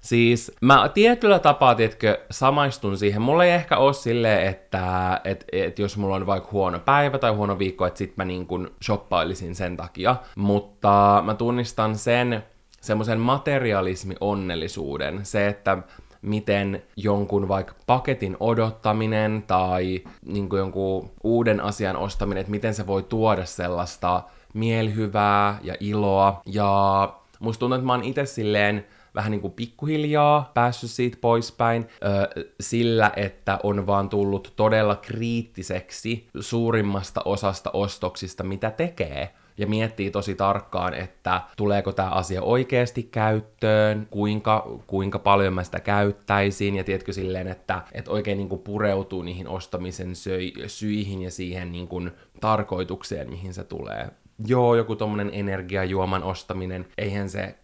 Siis 0.00 0.52
mä 0.60 0.90
tietyllä 0.94 1.38
tapaa, 1.38 1.74
tiedätkö, 1.74 2.20
samaistun 2.30 2.98
siihen. 2.98 3.22
Mulla 3.22 3.44
ei 3.44 3.50
ehkä 3.50 3.76
ole 3.76 3.92
silleen, 3.92 4.46
että 4.46 5.20
et, 5.24 5.44
et 5.52 5.78
jos 5.78 5.96
mulla 5.96 6.16
on 6.16 6.26
vaikka 6.26 6.48
huono 6.52 6.78
päivä 6.78 7.18
tai 7.18 7.30
huono 7.30 7.58
viikko, 7.58 7.86
että 7.86 7.98
sit 7.98 8.16
mä 8.16 8.24
niin 8.24 8.46
shoppailisin 8.84 9.54
sen 9.54 9.76
takia. 9.76 10.16
Mutta 10.36 11.22
mä 11.26 11.34
tunnistan 11.34 11.98
sen 11.98 12.44
semmoisen 12.80 13.20
materialismi-onnellisuuden. 13.20 15.20
Se, 15.22 15.46
että 15.46 15.78
miten 16.22 16.82
jonkun 16.96 17.48
vaikka 17.48 17.74
paketin 17.86 18.36
odottaminen 18.40 19.44
tai 19.46 20.02
niin 20.26 20.48
jonkun 20.56 21.10
uuden 21.24 21.60
asian 21.60 21.96
ostaminen, 21.96 22.40
että 22.40 22.50
miten 22.50 22.74
se 22.74 22.86
voi 22.86 23.02
tuoda 23.02 23.44
sellaista 23.44 24.22
mielihyvää 24.54 25.58
ja 25.62 25.74
iloa. 25.80 26.42
Ja 26.46 27.12
musta 27.40 27.60
tuntuu, 27.60 27.74
että 27.74 27.86
mä 27.86 27.92
oon 27.92 28.04
itse 28.04 28.26
silleen 28.26 28.86
vähän 29.18 29.30
niin 29.30 29.40
kuin 29.40 29.52
pikkuhiljaa 29.52 30.50
päässyt 30.54 30.90
siitä 30.90 31.18
poispäin 31.20 31.86
ö, 32.04 32.44
sillä, 32.60 33.12
että 33.16 33.58
on 33.62 33.86
vaan 33.86 34.08
tullut 34.08 34.52
todella 34.56 34.96
kriittiseksi 34.96 36.28
suurimmasta 36.40 37.22
osasta 37.24 37.70
ostoksista, 37.72 38.44
mitä 38.44 38.70
tekee. 38.70 39.34
Ja 39.56 39.66
miettii 39.66 40.10
tosi 40.10 40.34
tarkkaan, 40.34 40.94
että 40.94 41.42
tuleeko 41.56 41.92
tämä 41.92 42.10
asia 42.10 42.42
oikeasti 42.42 43.02
käyttöön, 43.02 44.06
kuinka, 44.10 44.80
kuinka 44.86 45.18
paljon 45.18 45.54
mä 45.54 45.64
sitä 45.64 45.80
käyttäisin, 45.80 46.76
ja 46.76 46.84
tiedätkö 46.84 47.12
silleen, 47.12 47.48
että, 47.48 47.82
että 47.92 48.10
oikein 48.10 48.38
niin 48.38 48.48
kuin 48.48 48.60
pureutuu 48.60 49.22
niihin 49.22 49.48
ostamisen 49.48 50.16
söi, 50.16 50.52
syihin 50.66 51.22
ja 51.22 51.30
siihen 51.30 51.72
niin 51.72 51.88
kuin 51.88 52.10
tarkoitukseen, 52.40 53.30
mihin 53.30 53.54
se 53.54 53.64
tulee. 53.64 54.10
Joo, 54.46 54.74
joku 54.74 54.96
tommonen 54.96 55.30
energiajuoman 55.32 56.22
ostaminen, 56.22 56.86
eihän 56.98 57.30
se 57.30 57.54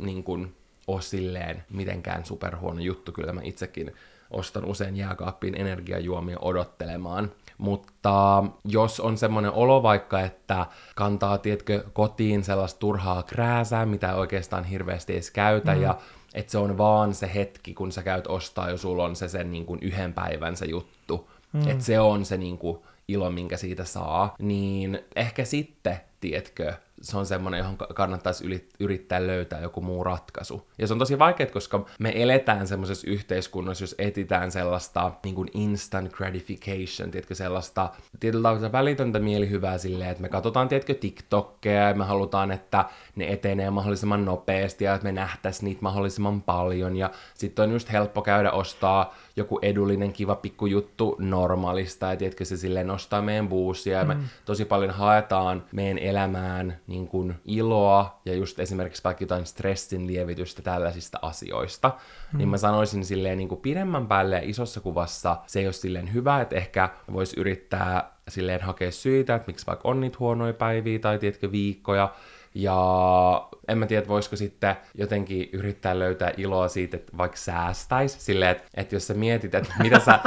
niin 0.00 0.24
kuin, 0.24 0.54
ole 0.88 1.02
silleen 1.02 1.64
mitenkään 1.70 2.24
superhuono 2.24 2.80
juttu. 2.80 3.12
Kyllä 3.12 3.32
mä 3.32 3.40
itsekin 3.44 3.94
ostan 4.30 4.64
usein 4.64 4.96
jääkaappiin 4.96 5.60
energiajuomia 5.60 6.38
odottelemaan. 6.40 7.32
Mutta 7.58 8.44
jos 8.64 9.00
on 9.00 9.18
semmoinen 9.18 9.52
olo 9.52 9.82
vaikka, 9.82 10.20
että 10.20 10.66
kantaa, 10.96 11.38
tietkö, 11.38 11.84
kotiin 11.92 12.44
sellaista 12.44 12.78
turhaa 12.78 13.22
krääsää, 13.22 13.86
mitä 13.86 14.14
oikeastaan 14.14 14.64
hirveästi 14.64 15.12
edes 15.12 15.30
käytä, 15.30 15.74
mm. 15.74 15.82
ja 15.82 15.98
että 16.34 16.52
se 16.52 16.58
on 16.58 16.78
vaan 16.78 17.14
se 17.14 17.30
hetki, 17.34 17.74
kun 17.74 17.92
sä 17.92 18.02
käyt 18.02 18.26
ostaa, 18.26 18.70
jo 18.70 18.76
sulla 18.76 19.04
on 19.04 19.16
se 19.16 19.28
sen 19.28 19.50
niin 19.50 19.66
kuin 19.66 19.78
yhden 19.82 20.12
päivän 20.12 20.56
se 20.56 20.66
juttu. 20.66 21.30
Mm. 21.52 21.68
Että 21.68 21.84
se 21.84 22.00
on 22.00 22.24
se 22.24 22.36
niin 22.36 22.58
kuin 22.58 22.78
ilo, 23.08 23.30
minkä 23.30 23.56
siitä 23.56 23.84
saa. 23.84 24.34
Niin 24.38 25.00
ehkä 25.16 25.44
sitten, 25.44 26.00
tietkö, 26.20 26.74
se 27.02 27.18
on 27.18 27.26
semmoinen, 27.26 27.58
johon 27.58 27.76
kannattaisi 27.76 28.70
yrittää 28.80 29.26
löytää 29.26 29.60
joku 29.60 29.80
muu 29.80 30.04
ratkaisu. 30.04 30.68
Ja 30.78 30.86
se 30.86 30.92
on 30.92 30.98
tosi 30.98 31.18
vaikeaa, 31.18 31.50
koska 31.50 31.86
me 31.98 32.12
eletään 32.14 32.66
semmoisessa 32.66 33.10
yhteiskunnassa, 33.10 33.82
jos 33.82 33.94
etitään 33.98 34.52
sellaista 34.52 35.12
niin 35.24 35.34
kuin 35.34 35.48
instant 35.54 36.12
gratification, 36.12 37.10
tiedätkö, 37.10 37.34
sellaista 37.34 37.90
tietyllä 38.20 38.48
tavalla 38.48 38.72
välitöntä 38.72 39.18
mielihyvää 39.18 39.78
silleen, 39.78 40.10
että 40.10 40.22
me 40.22 40.28
katsotaan, 40.28 40.68
tiedätkö, 40.68 40.94
TikTokkeja 40.94 41.88
ja 41.88 41.94
me 41.94 42.04
halutaan, 42.04 42.50
että 42.50 42.84
ne 43.16 43.32
etenee 43.32 43.70
mahdollisimman 43.70 44.24
nopeasti 44.24 44.84
ja 44.84 44.94
että 44.94 45.04
me 45.04 45.12
nähtäisiin 45.12 45.64
niitä 45.64 45.82
mahdollisimman 45.82 46.42
paljon 46.42 46.96
ja 46.96 47.10
sitten 47.34 47.62
on 47.62 47.72
just 47.72 47.92
helppo 47.92 48.22
käydä 48.22 48.50
ostaa 48.50 49.14
joku 49.38 49.58
edullinen 49.62 50.12
kiva 50.12 50.34
pikku 50.34 50.66
juttu 50.66 51.16
normaalista 51.18 52.06
ja 52.06 52.16
tiedätkö, 52.16 52.44
se 52.44 52.56
silleen 52.56 52.86
nostaa 52.86 53.22
meidän 53.22 53.48
buusia 53.48 53.98
ja 53.98 54.04
me 54.04 54.14
mm. 54.14 54.20
tosi 54.44 54.64
paljon 54.64 54.90
haetaan 54.90 55.64
meidän 55.72 55.98
elämään 55.98 56.80
niin 56.86 57.08
kuin 57.08 57.34
iloa 57.44 58.20
ja 58.24 58.34
just 58.34 58.58
esimerkiksi 58.58 59.04
vaikka 59.04 59.24
jotain 59.24 59.46
stressin 59.46 60.06
lievitystä 60.06 60.62
tällaisista 60.62 61.18
asioista, 61.22 61.92
mm. 62.32 62.38
niin 62.38 62.48
mä 62.48 62.58
sanoisin 62.58 63.04
silleen 63.04 63.38
niin 63.38 63.48
kuin 63.48 63.60
pidemmän 63.60 64.06
päälle 64.06 64.36
ja 64.36 64.42
isossa 64.44 64.80
kuvassa 64.80 65.36
se 65.46 65.60
ei 65.60 65.66
ole 65.66 65.72
silleen 65.72 66.12
hyvä, 66.12 66.40
että 66.40 66.56
ehkä 66.56 66.88
voisi 67.12 67.40
yrittää 67.40 68.12
silleen 68.28 68.60
hakea 68.60 68.90
syitä, 68.90 69.34
että 69.34 69.46
miksi 69.46 69.66
vaikka 69.66 69.88
on 69.88 70.00
niitä 70.00 70.16
huonoja 70.20 70.52
päiviä 70.52 70.98
tai 70.98 71.18
tiedätkö 71.18 71.52
viikkoja, 71.52 72.12
ja 72.58 73.48
en 73.68 73.78
mä 73.78 73.86
tiedä, 73.86 74.08
voisiko 74.08 74.36
sitten 74.36 74.76
jotenkin 74.94 75.50
yrittää 75.52 75.98
löytää 75.98 76.32
iloa 76.36 76.68
siitä, 76.68 76.96
että 76.96 77.16
vaikka 77.18 77.36
säästäisi. 77.36 78.20
Silleen, 78.20 78.50
että, 78.50 78.64
että 78.74 78.96
jos 78.96 79.06
sä 79.06 79.14
mietit, 79.14 79.54
että 79.54 79.74
mitä 79.82 79.98
sä... 79.98 80.18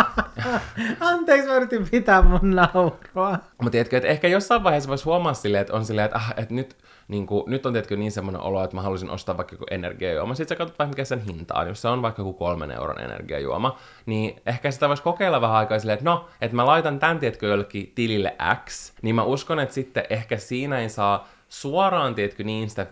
Anteeksi, 1.00 1.48
mä 1.48 1.56
yritin 1.56 1.90
pitää 1.92 2.22
mun 2.22 2.56
naurua. 2.56 3.38
Mutta 3.58 3.72
tiedätkö, 3.72 3.98
että 3.98 4.10
ehkä 4.10 4.28
jossain 4.28 4.64
vaiheessa 4.64 4.90
voisi 4.90 5.04
huomaa 5.04 5.34
silleen, 5.34 5.62
että 5.62 5.74
on 5.74 5.86
silleen, 5.86 6.06
että, 6.06 6.18
ah, 6.18 6.34
että 6.38 6.54
nyt, 6.54 6.78
niin 7.08 7.28
kuin, 7.28 7.44
nyt 7.48 7.66
on 7.66 7.74
tietenkin 7.74 8.00
niin 8.00 8.12
semmoinen 8.12 8.42
olo, 8.42 8.64
että 8.64 8.76
mä 8.76 8.82
haluaisin 8.82 9.10
ostaa 9.10 9.38
vaikka 9.38 9.54
joku 9.54 9.66
energiajuoma. 9.72 10.36
Sitten 10.36 10.56
sä 10.56 10.60
katsot 10.60 10.80
vaikka 10.80 10.92
mikä 10.92 11.06
sen 11.06 11.22
hinta 11.22 11.60
on. 11.60 11.68
Jos 11.68 11.82
se 11.82 11.88
on 11.88 12.02
vaikka 12.02 12.22
joku 12.22 12.34
kolmen 12.34 12.72
euron 12.72 13.02
energiajuoma, 13.02 13.78
niin 14.06 14.42
ehkä 14.46 14.72
sitä 14.72 14.90
voisi 14.90 15.04
kokeilla 15.04 15.42
vähän 15.42 15.58
aikaa 15.58 15.80
silleen, 15.80 15.98
että 15.98 16.10
no, 16.10 16.28
että 16.42 16.56
mä 16.56 16.66
laitan 16.66 17.00
tämän, 17.00 17.20
tiedätkö, 17.20 17.48
jollekin 17.48 17.92
tilille 17.96 18.36
X, 18.66 18.94
niin 19.02 19.16
mä 19.16 19.24
uskon, 19.24 19.60
että 19.60 19.76
sitten 19.76 20.04
ehkä 20.10 20.38
siinä 20.38 20.80
ei 20.80 20.90
saa 20.90 21.28
suoraan, 21.52 22.16
tiedätkö, 22.16 22.44
niin 22.44 22.70
sitä, 22.70 22.88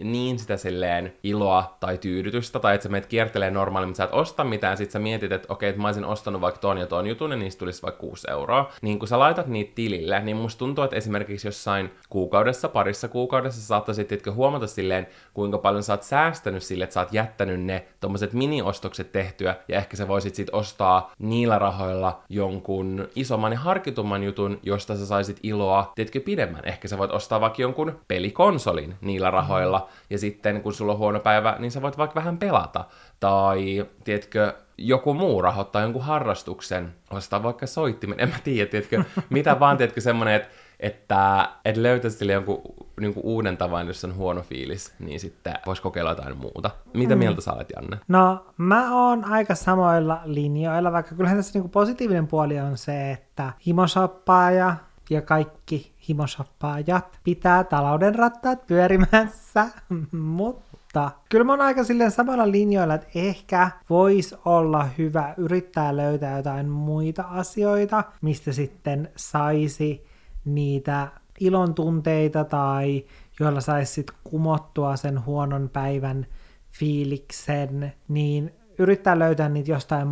niin 0.00 0.38
sitä 0.38 0.56
silleen 0.56 1.12
iloa 1.22 1.76
tai 1.80 1.98
tyydytystä, 1.98 2.58
tai 2.58 2.74
että 2.74 2.82
sä 2.82 2.88
menet 2.88 3.06
kiertelee 3.06 3.50
normaali, 3.50 3.86
mutta 3.86 3.96
sä 3.96 4.04
et 4.04 4.12
osta 4.12 4.44
mitään, 4.44 4.76
sit 4.76 4.90
sä 4.90 4.98
mietit, 4.98 5.32
että 5.32 5.52
okei, 5.52 5.68
että 5.68 5.82
mä 5.82 5.88
olisin 5.88 6.04
ostanut 6.04 6.40
vaikka 6.40 6.60
ton 6.60 6.78
ja 6.78 6.86
ton 6.86 7.06
jutun, 7.06 7.30
ja 7.30 7.36
niistä 7.36 7.58
tulisi 7.58 7.82
vaikka 7.82 8.00
6 8.00 8.30
euroa. 8.30 8.70
Niin 8.82 8.98
kun 8.98 9.08
sä 9.08 9.18
laitat 9.18 9.46
niitä 9.46 9.72
tilille, 9.74 10.20
niin 10.20 10.36
musta 10.36 10.58
tuntuu, 10.58 10.84
että 10.84 10.96
esimerkiksi 10.96 11.48
jossain 11.48 11.90
kuukaudessa, 12.08 12.68
parissa 12.68 13.08
kuukaudessa 13.08 13.60
saattaisit, 13.60 14.08
tiedätkö, 14.08 14.32
huomata 14.32 14.66
silleen, 14.66 15.06
kuinka 15.34 15.58
paljon 15.58 15.82
sä 15.82 15.92
oot 15.92 16.02
säästänyt 16.02 16.62
sille, 16.62 16.84
että 16.84 16.94
sä 16.94 17.00
oot 17.00 17.12
jättänyt 17.12 17.60
ne 17.60 17.86
tommoset 18.00 18.32
mini-ostokset 18.32 19.12
tehtyä, 19.12 19.56
ja 19.68 19.76
ehkä 19.78 19.96
sä 19.96 20.08
voisit 20.08 20.34
sit 20.34 20.48
ostaa 20.52 21.12
niillä 21.18 21.58
rahoilla 21.58 22.22
jonkun 22.28 23.08
isomman 23.14 23.52
ja 23.52 23.58
harkitumman 23.58 24.22
jutun, 24.22 24.58
josta 24.62 24.96
sä 24.96 25.06
saisit 25.06 25.38
iloa, 25.42 25.92
tiedätkö, 25.94 26.20
pidemmän. 26.20 26.64
Ehkä 26.64 26.88
sä 26.88 26.98
voit 26.98 27.10
ostaa 27.10 27.40
vaikka 27.40 27.62
jonkun 27.62 28.01
pelikonsolin 28.08 28.94
niillä 29.00 29.30
rahoilla, 29.30 29.78
mm. 29.78 30.06
ja 30.10 30.18
sitten 30.18 30.62
kun 30.62 30.74
sulla 30.74 30.92
on 30.92 30.98
huono 30.98 31.20
päivä, 31.20 31.56
niin 31.58 31.70
sä 31.70 31.82
voit 31.82 31.98
vaikka 31.98 32.14
vähän 32.14 32.38
pelata. 32.38 32.84
Tai, 33.20 33.86
tiedätkö, 34.04 34.54
joku 34.78 35.14
muu 35.14 35.42
rahoittaa 35.42 35.82
jonkun 35.82 36.02
harrastuksen, 36.02 36.94
ostaa 37.10 37.42
vaikka 37.42 37.66
soittimen, 37.66 38.20
en 38.20 38.28
mä 38.28 38.36
tiedä, 38.44 38.70
tiedätkö, 38.70 39.04
mitä 39.30 39.60
vaan, 39.60 39.76
tiedätkö, 39.76 40.00
semmonen, 40.00 40.34
että 40.34 40.48
että 40.82 41.48
et 41.64 41.76
löytäisi 41.76 42.18
sille 42.18 42.32
jonkun 42.32 42.62
niin 43.00 43.14
uuden 43.16 43.56
tavan, 43.56 43.86
jos 43.86 44.04
on 44.04 44.16
huono 44.16 44.42
fiilis, 44.42 44.94
niin 44.98 45.20
sitten 45.20 45.54
voisi 45.66 45.82
kokeilla 45.82 46.10
jotain 46.10 46.36
muuta. 46.36 46.70
Mitä 46.94 47.14
mm. 47.14 47.18
mieltä 47.18 47.40
sä 47.40 47.52
olet, 47.52 47.72
Janne? 47.76 47.98
No, 48.08 48.46
mä 48.56 49.06
oon 49.06 49.24
aika 49.24 49.54
samoilla 49.54 50.20
linjoilla, 50.24 50.92
vaikka 50.92 51.14
kyllähän 51.14 51.38
tässä 51.38 51.58
niin 51.58 51.70
positiivinen 51.70 52.26
puoli 52.26 52.60
on 52.60 52.76
se, 52.76 53.10
että 53.10 53.52
himosoppaaja 53.66 54.56
ja 54.58 54.76
kaikki 55.24 55.92
himosoppaajat 56.08 57.18
pitää 57.24 57.64
talouden 57.64 58.14
rattaat 58.14 58.66
pyörimässä, 58.66 59.66
mutta 60.12 61.10
kyllä 61.28 61.44
mä 61.44 61.52
oon 61.52 61.60
aika 61.60 61.84
silleen 61.84 62.10
samalla 62.10 62.50
linjoilla, 62.50 62.94
että 62.94 63.08
ehkä 63.14 63.70
voisi 63.90 64.34
olla 64.44 64.88
hyvä 64.98 65.34
yrittää 65.36 65.96
löytää 65.96 66.36
jotain 66.36 66.68
muita 66.68 67.22
asioita, 67.22 68.04
mistä 68.20 68.52
sitten 68.52 69.10
saisi 69.16 70.06
niitä 70.44 71.08
ilon 71.40 71.74
tunteita 71.74 72.44
tai 72.44 73.04
joilla 73.40 73.60
saisi 73.60 73.92
sitten 73.92 74.16
kumottua 74.24 74.96
sen 74.96 75.24
huonon 75.24 75.70
päivän 75.72 76.26
fiiliksen, 76.72 77.92
niin 78.08 78.54
yrittää 78.78 79.18
löytää 79.18 79.48
niitä 79.48 79.70
jostain 79.70 80.08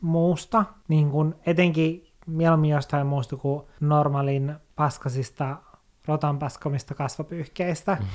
muusta, 0.00 0.64
niin 0.88 1.10
kun 1.10 1.34
etenkin 1.46 2.07
mieluummin 2.28 2.70
jostain 2.70 3.06
muusta 3.06 3.36
kuin 3.36 3.62
normaalin 3.80 4.54
paskasista 4.76 5.56
rotan 6.06 6.38
paskomista 6.38 6.94
kasvopyyhkeistä. 6.94 7.96
Mm. 8.00 8.06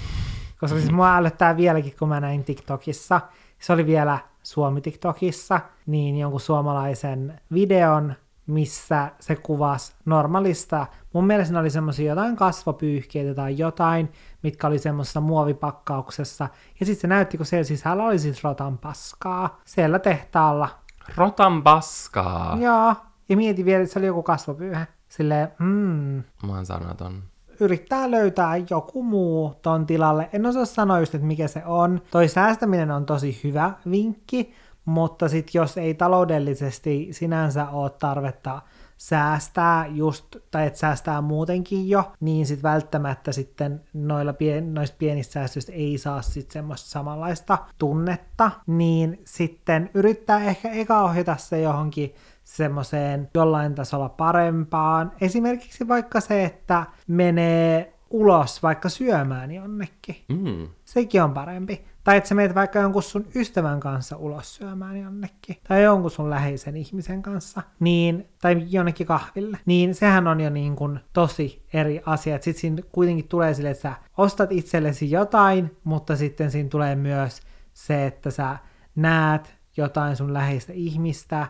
Koska 0.59 0.77
siis 0.77 0.91
mua 0.91 1.15
älyttää 1.15 1.57
vieläkin, 1.57 1.95
kun 1.99 2.09
mä 2.09 2.19
näin 2.19 2.43
TikTokissa, 2.43 3.21
se 3.59 3.73
oli 3.73 3.85
vielä 3.85 4.19
Suomi-TikTokissa, 4.43 5.59
niin 5.85 6.17
jonkun 6.17 6.39
suomalaisen 6.39 7.41
videon, 7.53 8.13
missä 8.47 9.11
se 9.19 9.35
kuvasi 9.35 9.93
normaalista. 10.05 10.87
Mun 11.13 11.27
mielestä 11.27 11.53
ne 11.53 11.59
oli 11.59 11.69
semmoisia 11.69 12.09
jotain 12.09 12.35
kasvopyyhkeitä 12.35 13.35
tai 13.35 13.57
jotain, 13.57 14.11
mitkä 14.43 14.67
oli 14.67 14.79
semmoisessa 14.79 15.21
muovipakkauksessa. 15.21 16.47
Ja 16.79 16.85
sitten 16.85 17.01
se 17.01 17.07
näytti, 17.07 17.37
kun 17.37 17.45
siellä 17.45 17.63
sisällä 17.63 18.03
oli 18.03 18.19
siis 18.19 18.43
rotan 18.43 18.77
paskaa. 18.77 19.59
Siellä 19.65 19.99
tehtaalla. 19.99 20.69
Rotan 21.15 21.63
paskaa? 21.63 22.57
Joo. 22.59 22.95
Ja 23.29 23.37
mietin 23.37 23.65
vielä, 23.65 23.83
että 23.83 23.93
se 23.93 23.99
oli 23.99 24.07
joku 24.07 24.23
kasvopyyhe. 24.23 24.87
Silleen, 25.09 25.47
mm. 25.59 26.23
Mä 26.47 26.55
oon 26.55 26.65
sanaton. 26.65 27.23
Yrittää 27.59 28.11
löytää 28.11 28.57
joku 28.69 29.03
muu 29.03 29.53
ton 29.61 29.85
tilalle. 29.85 30.29
En 30.33 30.45
osaa 30.45 30.65
sanoa 30.65 30.99
just, 30.99 31.15
että 31.15 31.27
mikä 31.27 31.47
se 31.47 31.65
on. 31.65 32.01
Toi 32.11 32.27
säästäminen 32.27 32.91
on 32.91 33.05
tosi 33.05 33.39
hyvä 33.43 33.73
vinkki, 33.91 34.53
mutta 34.85 35.29
sit 35.29 35.49
jos 35.53 35.77
ei 35.77 35.93
taloudellisesti 35.93 37.07
sinänsä 37.11 37.69
ole 37.69 37.89
tarvetta 37.89 38.61
säästää 38.97 39.87
just, 39.87 40.35
tai 40.51 40.67
että 40.67 40.79
säästää 40.79 41.21
muutenkin 41.21 41.89
jo, 41.89 42.11
niin 42.19 42.45
sitten 42.45 42.71
välttämättä 42.71 43.31
sitten 43.31 43.81
noilla 43.93 44.33
pien, 44.33 44.73
noista 44.73 44.95
pienistä 44.99 45.33
säästöistä 45.33 45.71
ei 45.71 45.97
saa 45.97 46.21
sitten 46.21 46.53
semmoista 46.53 46.89
samanlaista 46.89 47.57
tunnetta, 47.77 48.51
niin 48.67 49.21
sitten 49.25 49.89
yrittää 49.93 50.43
ehkä 50.43 50.69
eka 50.69 51.03
ohjata 51.03 51.37
se 51.37 51.61
johonkin 51.61 52.15
semmoiseen 52.43 53.29
jollain 53.35 53.75
tasolla 53.75 54.09
parempaan. 54.09 55.11
Esimerkiksi 55.21 55.87
vaikka 55.87 56.19
se, 56.19 56.43
että 56.43 56.85
menee 57.07 57.93
ulos 58.09 58.63
vaikka 58.63 58.89
syömään 58.89 59.51
jonnekin. 59.51 60.15
Mm. 60.29 60.67
Sekin 60.85 61.23
on 61.23 61.33
parempi. 61.33 61.85
Tai 62.03 62.17
että 62.17 62.27
sä 62.27 62.35
meet 62.35 62.55
vaikka 62.55 62.79
jonkun 62.79 63.03
sun 63.03 63.25
ystävän 63.35 63.79
kanssa 63.79 64.17
ulos 64.17 64.55
syömään 64.55 64.99
jonnekin. 64.99 65.57
Tai 65.67 65.83
jonkun 65.83 66.11
sun 66.11 66.29
läheisen 66.29 66.77
ihmisen 66.77 67.21
kanssa. 67.21 67.61
Niin, 67.79 68.27
tai 68.41 68.65
jonnekin 68.69 69.07
kahville. 69.07 69.57
Niin 69.65 69.95
sehän 69.95 70.27
on 70.27 70.39
jo 70.39 70.49
niin 70.49 70.75
kuin 70.75 70.99
tosi 71.13 71.65
eri 71.73 72.01
asia. 72.05 72.35
Sitten 72.41 72.61
siinä 72.61 72.81
kuitenkin 72.91 73.27
tulee 73.27 73.53
sille, 73.53 73.69
että 73.69 73.81
sä 73.81 73.93
ostat 74.17 74.51
itsellesi 74.51 75.11
jotain, 75.11 75.77
mutta 75.83 76.15
sitten 76.15 76.51
siinä 76.51 76.69
tulee 76.69 76.95
myös 76.95 77.41
se, 77.73 78.05
että 78.05 78.31
sä 78.31 78.57
näet 78.95 79.55
jotain 79.77 80.15
sun 80.15 80.33
läheistä 80.33 80.73
ihmistä, 80.73 81.47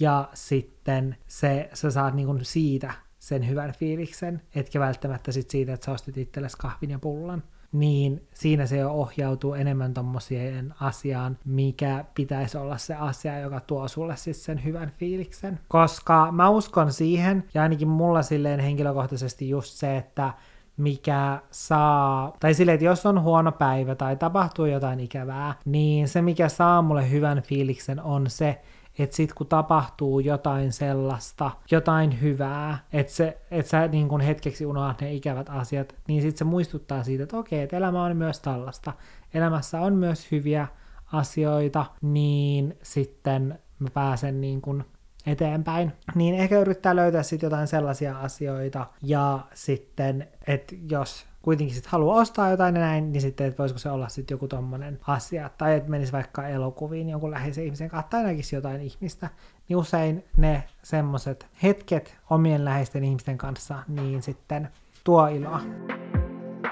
ja 0.00 0.28
sitten 0.34 1.16
se, 1.26 1.70
sä 1.74 1.90
saat 1.90 2.14
niin 2.14 2.44
siitä 2.44 2.92
sen 3.18 3.48
hyvän 3.48 3.72
fiiliksen, 3.72 4.42
etkä 4.54 4.80
välttämättä 4.80 5.32
sit 5.32 5.50
siitä, 5.50 5.72
että 5.72 5.86
sä 5.86 5.92
ostit 5.92 6.16
itsellesi 6.16 6.56
kahvin 6.56 6.90
ja 6.90 6.98
pullan 6.98 7.42
niin 7.72 8.28
siinä 8.34 8.66
se 8.66 8.76
jo 8.76 8.90
ohjautuu 8.90 9.54
enemmän 9.54 9.94
tommosien 9.94 10.74
asiaan, 10.80 11.38
mikä 11.44 12.04
pitäisi 12.14 12.58
olla 12.58 12.78
se 12.78 12.94
asia, 12.94 13.40
joka 13.40 13.60
tuo 13.60 13.88
sulle 13.88 14.16
siis 14.16 14.44
sen 14.44 14.64
hyvän 14.64 14.92
fiiliksen. 14.98 15.60
Koska 15.68 16.32
mä 16.32 16.48
uskon 16.48 16.92
siihen, 16.92 17.44
ja 17.54 17.62
ainakin 17.62 17.88
mulla 17.88 18.22
silleen 18.22 18.60
henkilökohtaisesti 18.60 19.48
just 19.48 19.74
se, 19.74 19.96
että 19.96 20.32
mikä 20.76 21.40
saa, 21.50 22.36
tai 22.40 22.54
silleen, 22.54 22.74
että 22.74 22.84
jos 22.84 23.06
on 23.06 23.22
huono 23.22 23.52
päivä 23.52 23.94
tai 23.94 24.16
tapahtuu 24.16 24.66
jotain 24.66 25.00
ikävää, 25.00 25.54
niin 25.64 26.08
se 26.08 26.22
mikä 26.22 26.48
saa 26.48 26.82
mulle 26.82 27.10
hyvän 27.10 27.42
fiiliksen 27.42 28.00
on 28.02 28.30
se, 28.30 28.62
että 28.98 29.16
sit 29.16 29.32
kun 29.32 29.46
tapahtuu 29.46 30.20
jotain 30.20 30.72
sellaista, 30.72 31.50
jotain 31.70 32.20
hyvää, 32.20 32.78
että, 32.92 33.12
se, 33.12 33.38
että 33.50 33.70
sä 33.70 33.88
niin 33.88 34.08
kun 34.08 34.20
hetkeksi 34.20 34.66
unohdat 34.66 35.00
ne 35.00 35.12
ikävät 35.12 35.48
asiat, 35.50 35.94
niin 36.08 36.22
sit 36.22 36.36
se 36.36 36.44
muistuttaa 36.44 37.04
siitä, 37.04 37.24
että 37.24 37.36
okei, 37.36 37.60
että 37.60 37.76
elämä 37.76 38.04
on 38.04 38.16
myös 38.16 38.40
tällaista. 38.40 38.92
Elämässä 39.34 39.80
on 39.80 39.94
myös 39.94 40.30
hyviä 40.30 40.66
asioita, 41.12 41.86
niin 42.02 42.78
sitten 42.82 43.58
mä 43.78 43.88
pääsen 43.94 44.40
niin 44.40 44.60
kun 44.60 44.84
eteenpäin, 45.26 45.92
niin 46.14 46.34
ehkä 46.34 46.60
yrittää 46.60 46.96
löytää 46.96 47.22
sitten 47.22 47.46
jotain 47.46 47.66
sellaisia 47.66 48.18
asioita, 48.18 48.86
ja 49.02 49.40
sitten, 49.54 50.28
että 50.46 50.74
jos 50.90 51.26
kuitenkin 51.46 51.74
sitten 51.74 51.92
haluaa 51.92 52.20
ostaa 52.20 52.50
jotain 52.50 52.74
ja 52.74 52.80
näin, 52.80 53.12
niin 53.12 53.20
sitten, 53.20 53.46
että 53.46 53.58
voisiko 53.58 53.78
se 53.78 53.90
olla 53.90 54.08
sitten 54.08 54.34
joku 54.34 54.48
tommonen 54.48 54.98
asia, 55.06 55.50
tai 55.58 55.76
että 55.76 55.90
menisi 55.90 56.12
vaikka 56.12 56.48
elokuviin 56.48 57.08
jonkun 57.08 57.30
läheisen 57.30 57.64
ihmisen 57.64 57.88
kanssa, 57.88 58.10
tai 58.10 58.24
näkisi 58.24 58.56
jotain 58.56 58.80
ihmistä, 58.80 59.28
niin 59.68 59.76
usein 59.76 60.24
ne 60.36 60.64
semmoset 60.82 61.46
hetket 61.62 62.16
omien 62.30 62.64
läheisten 62.64 63.04
ihmisten 63.04 63.38
kanssa, 63.38 63.78
niin 63.88 64.22
sitten 64.22 64.68
tuo 65.04 65.26
iloa. 65.26 65.60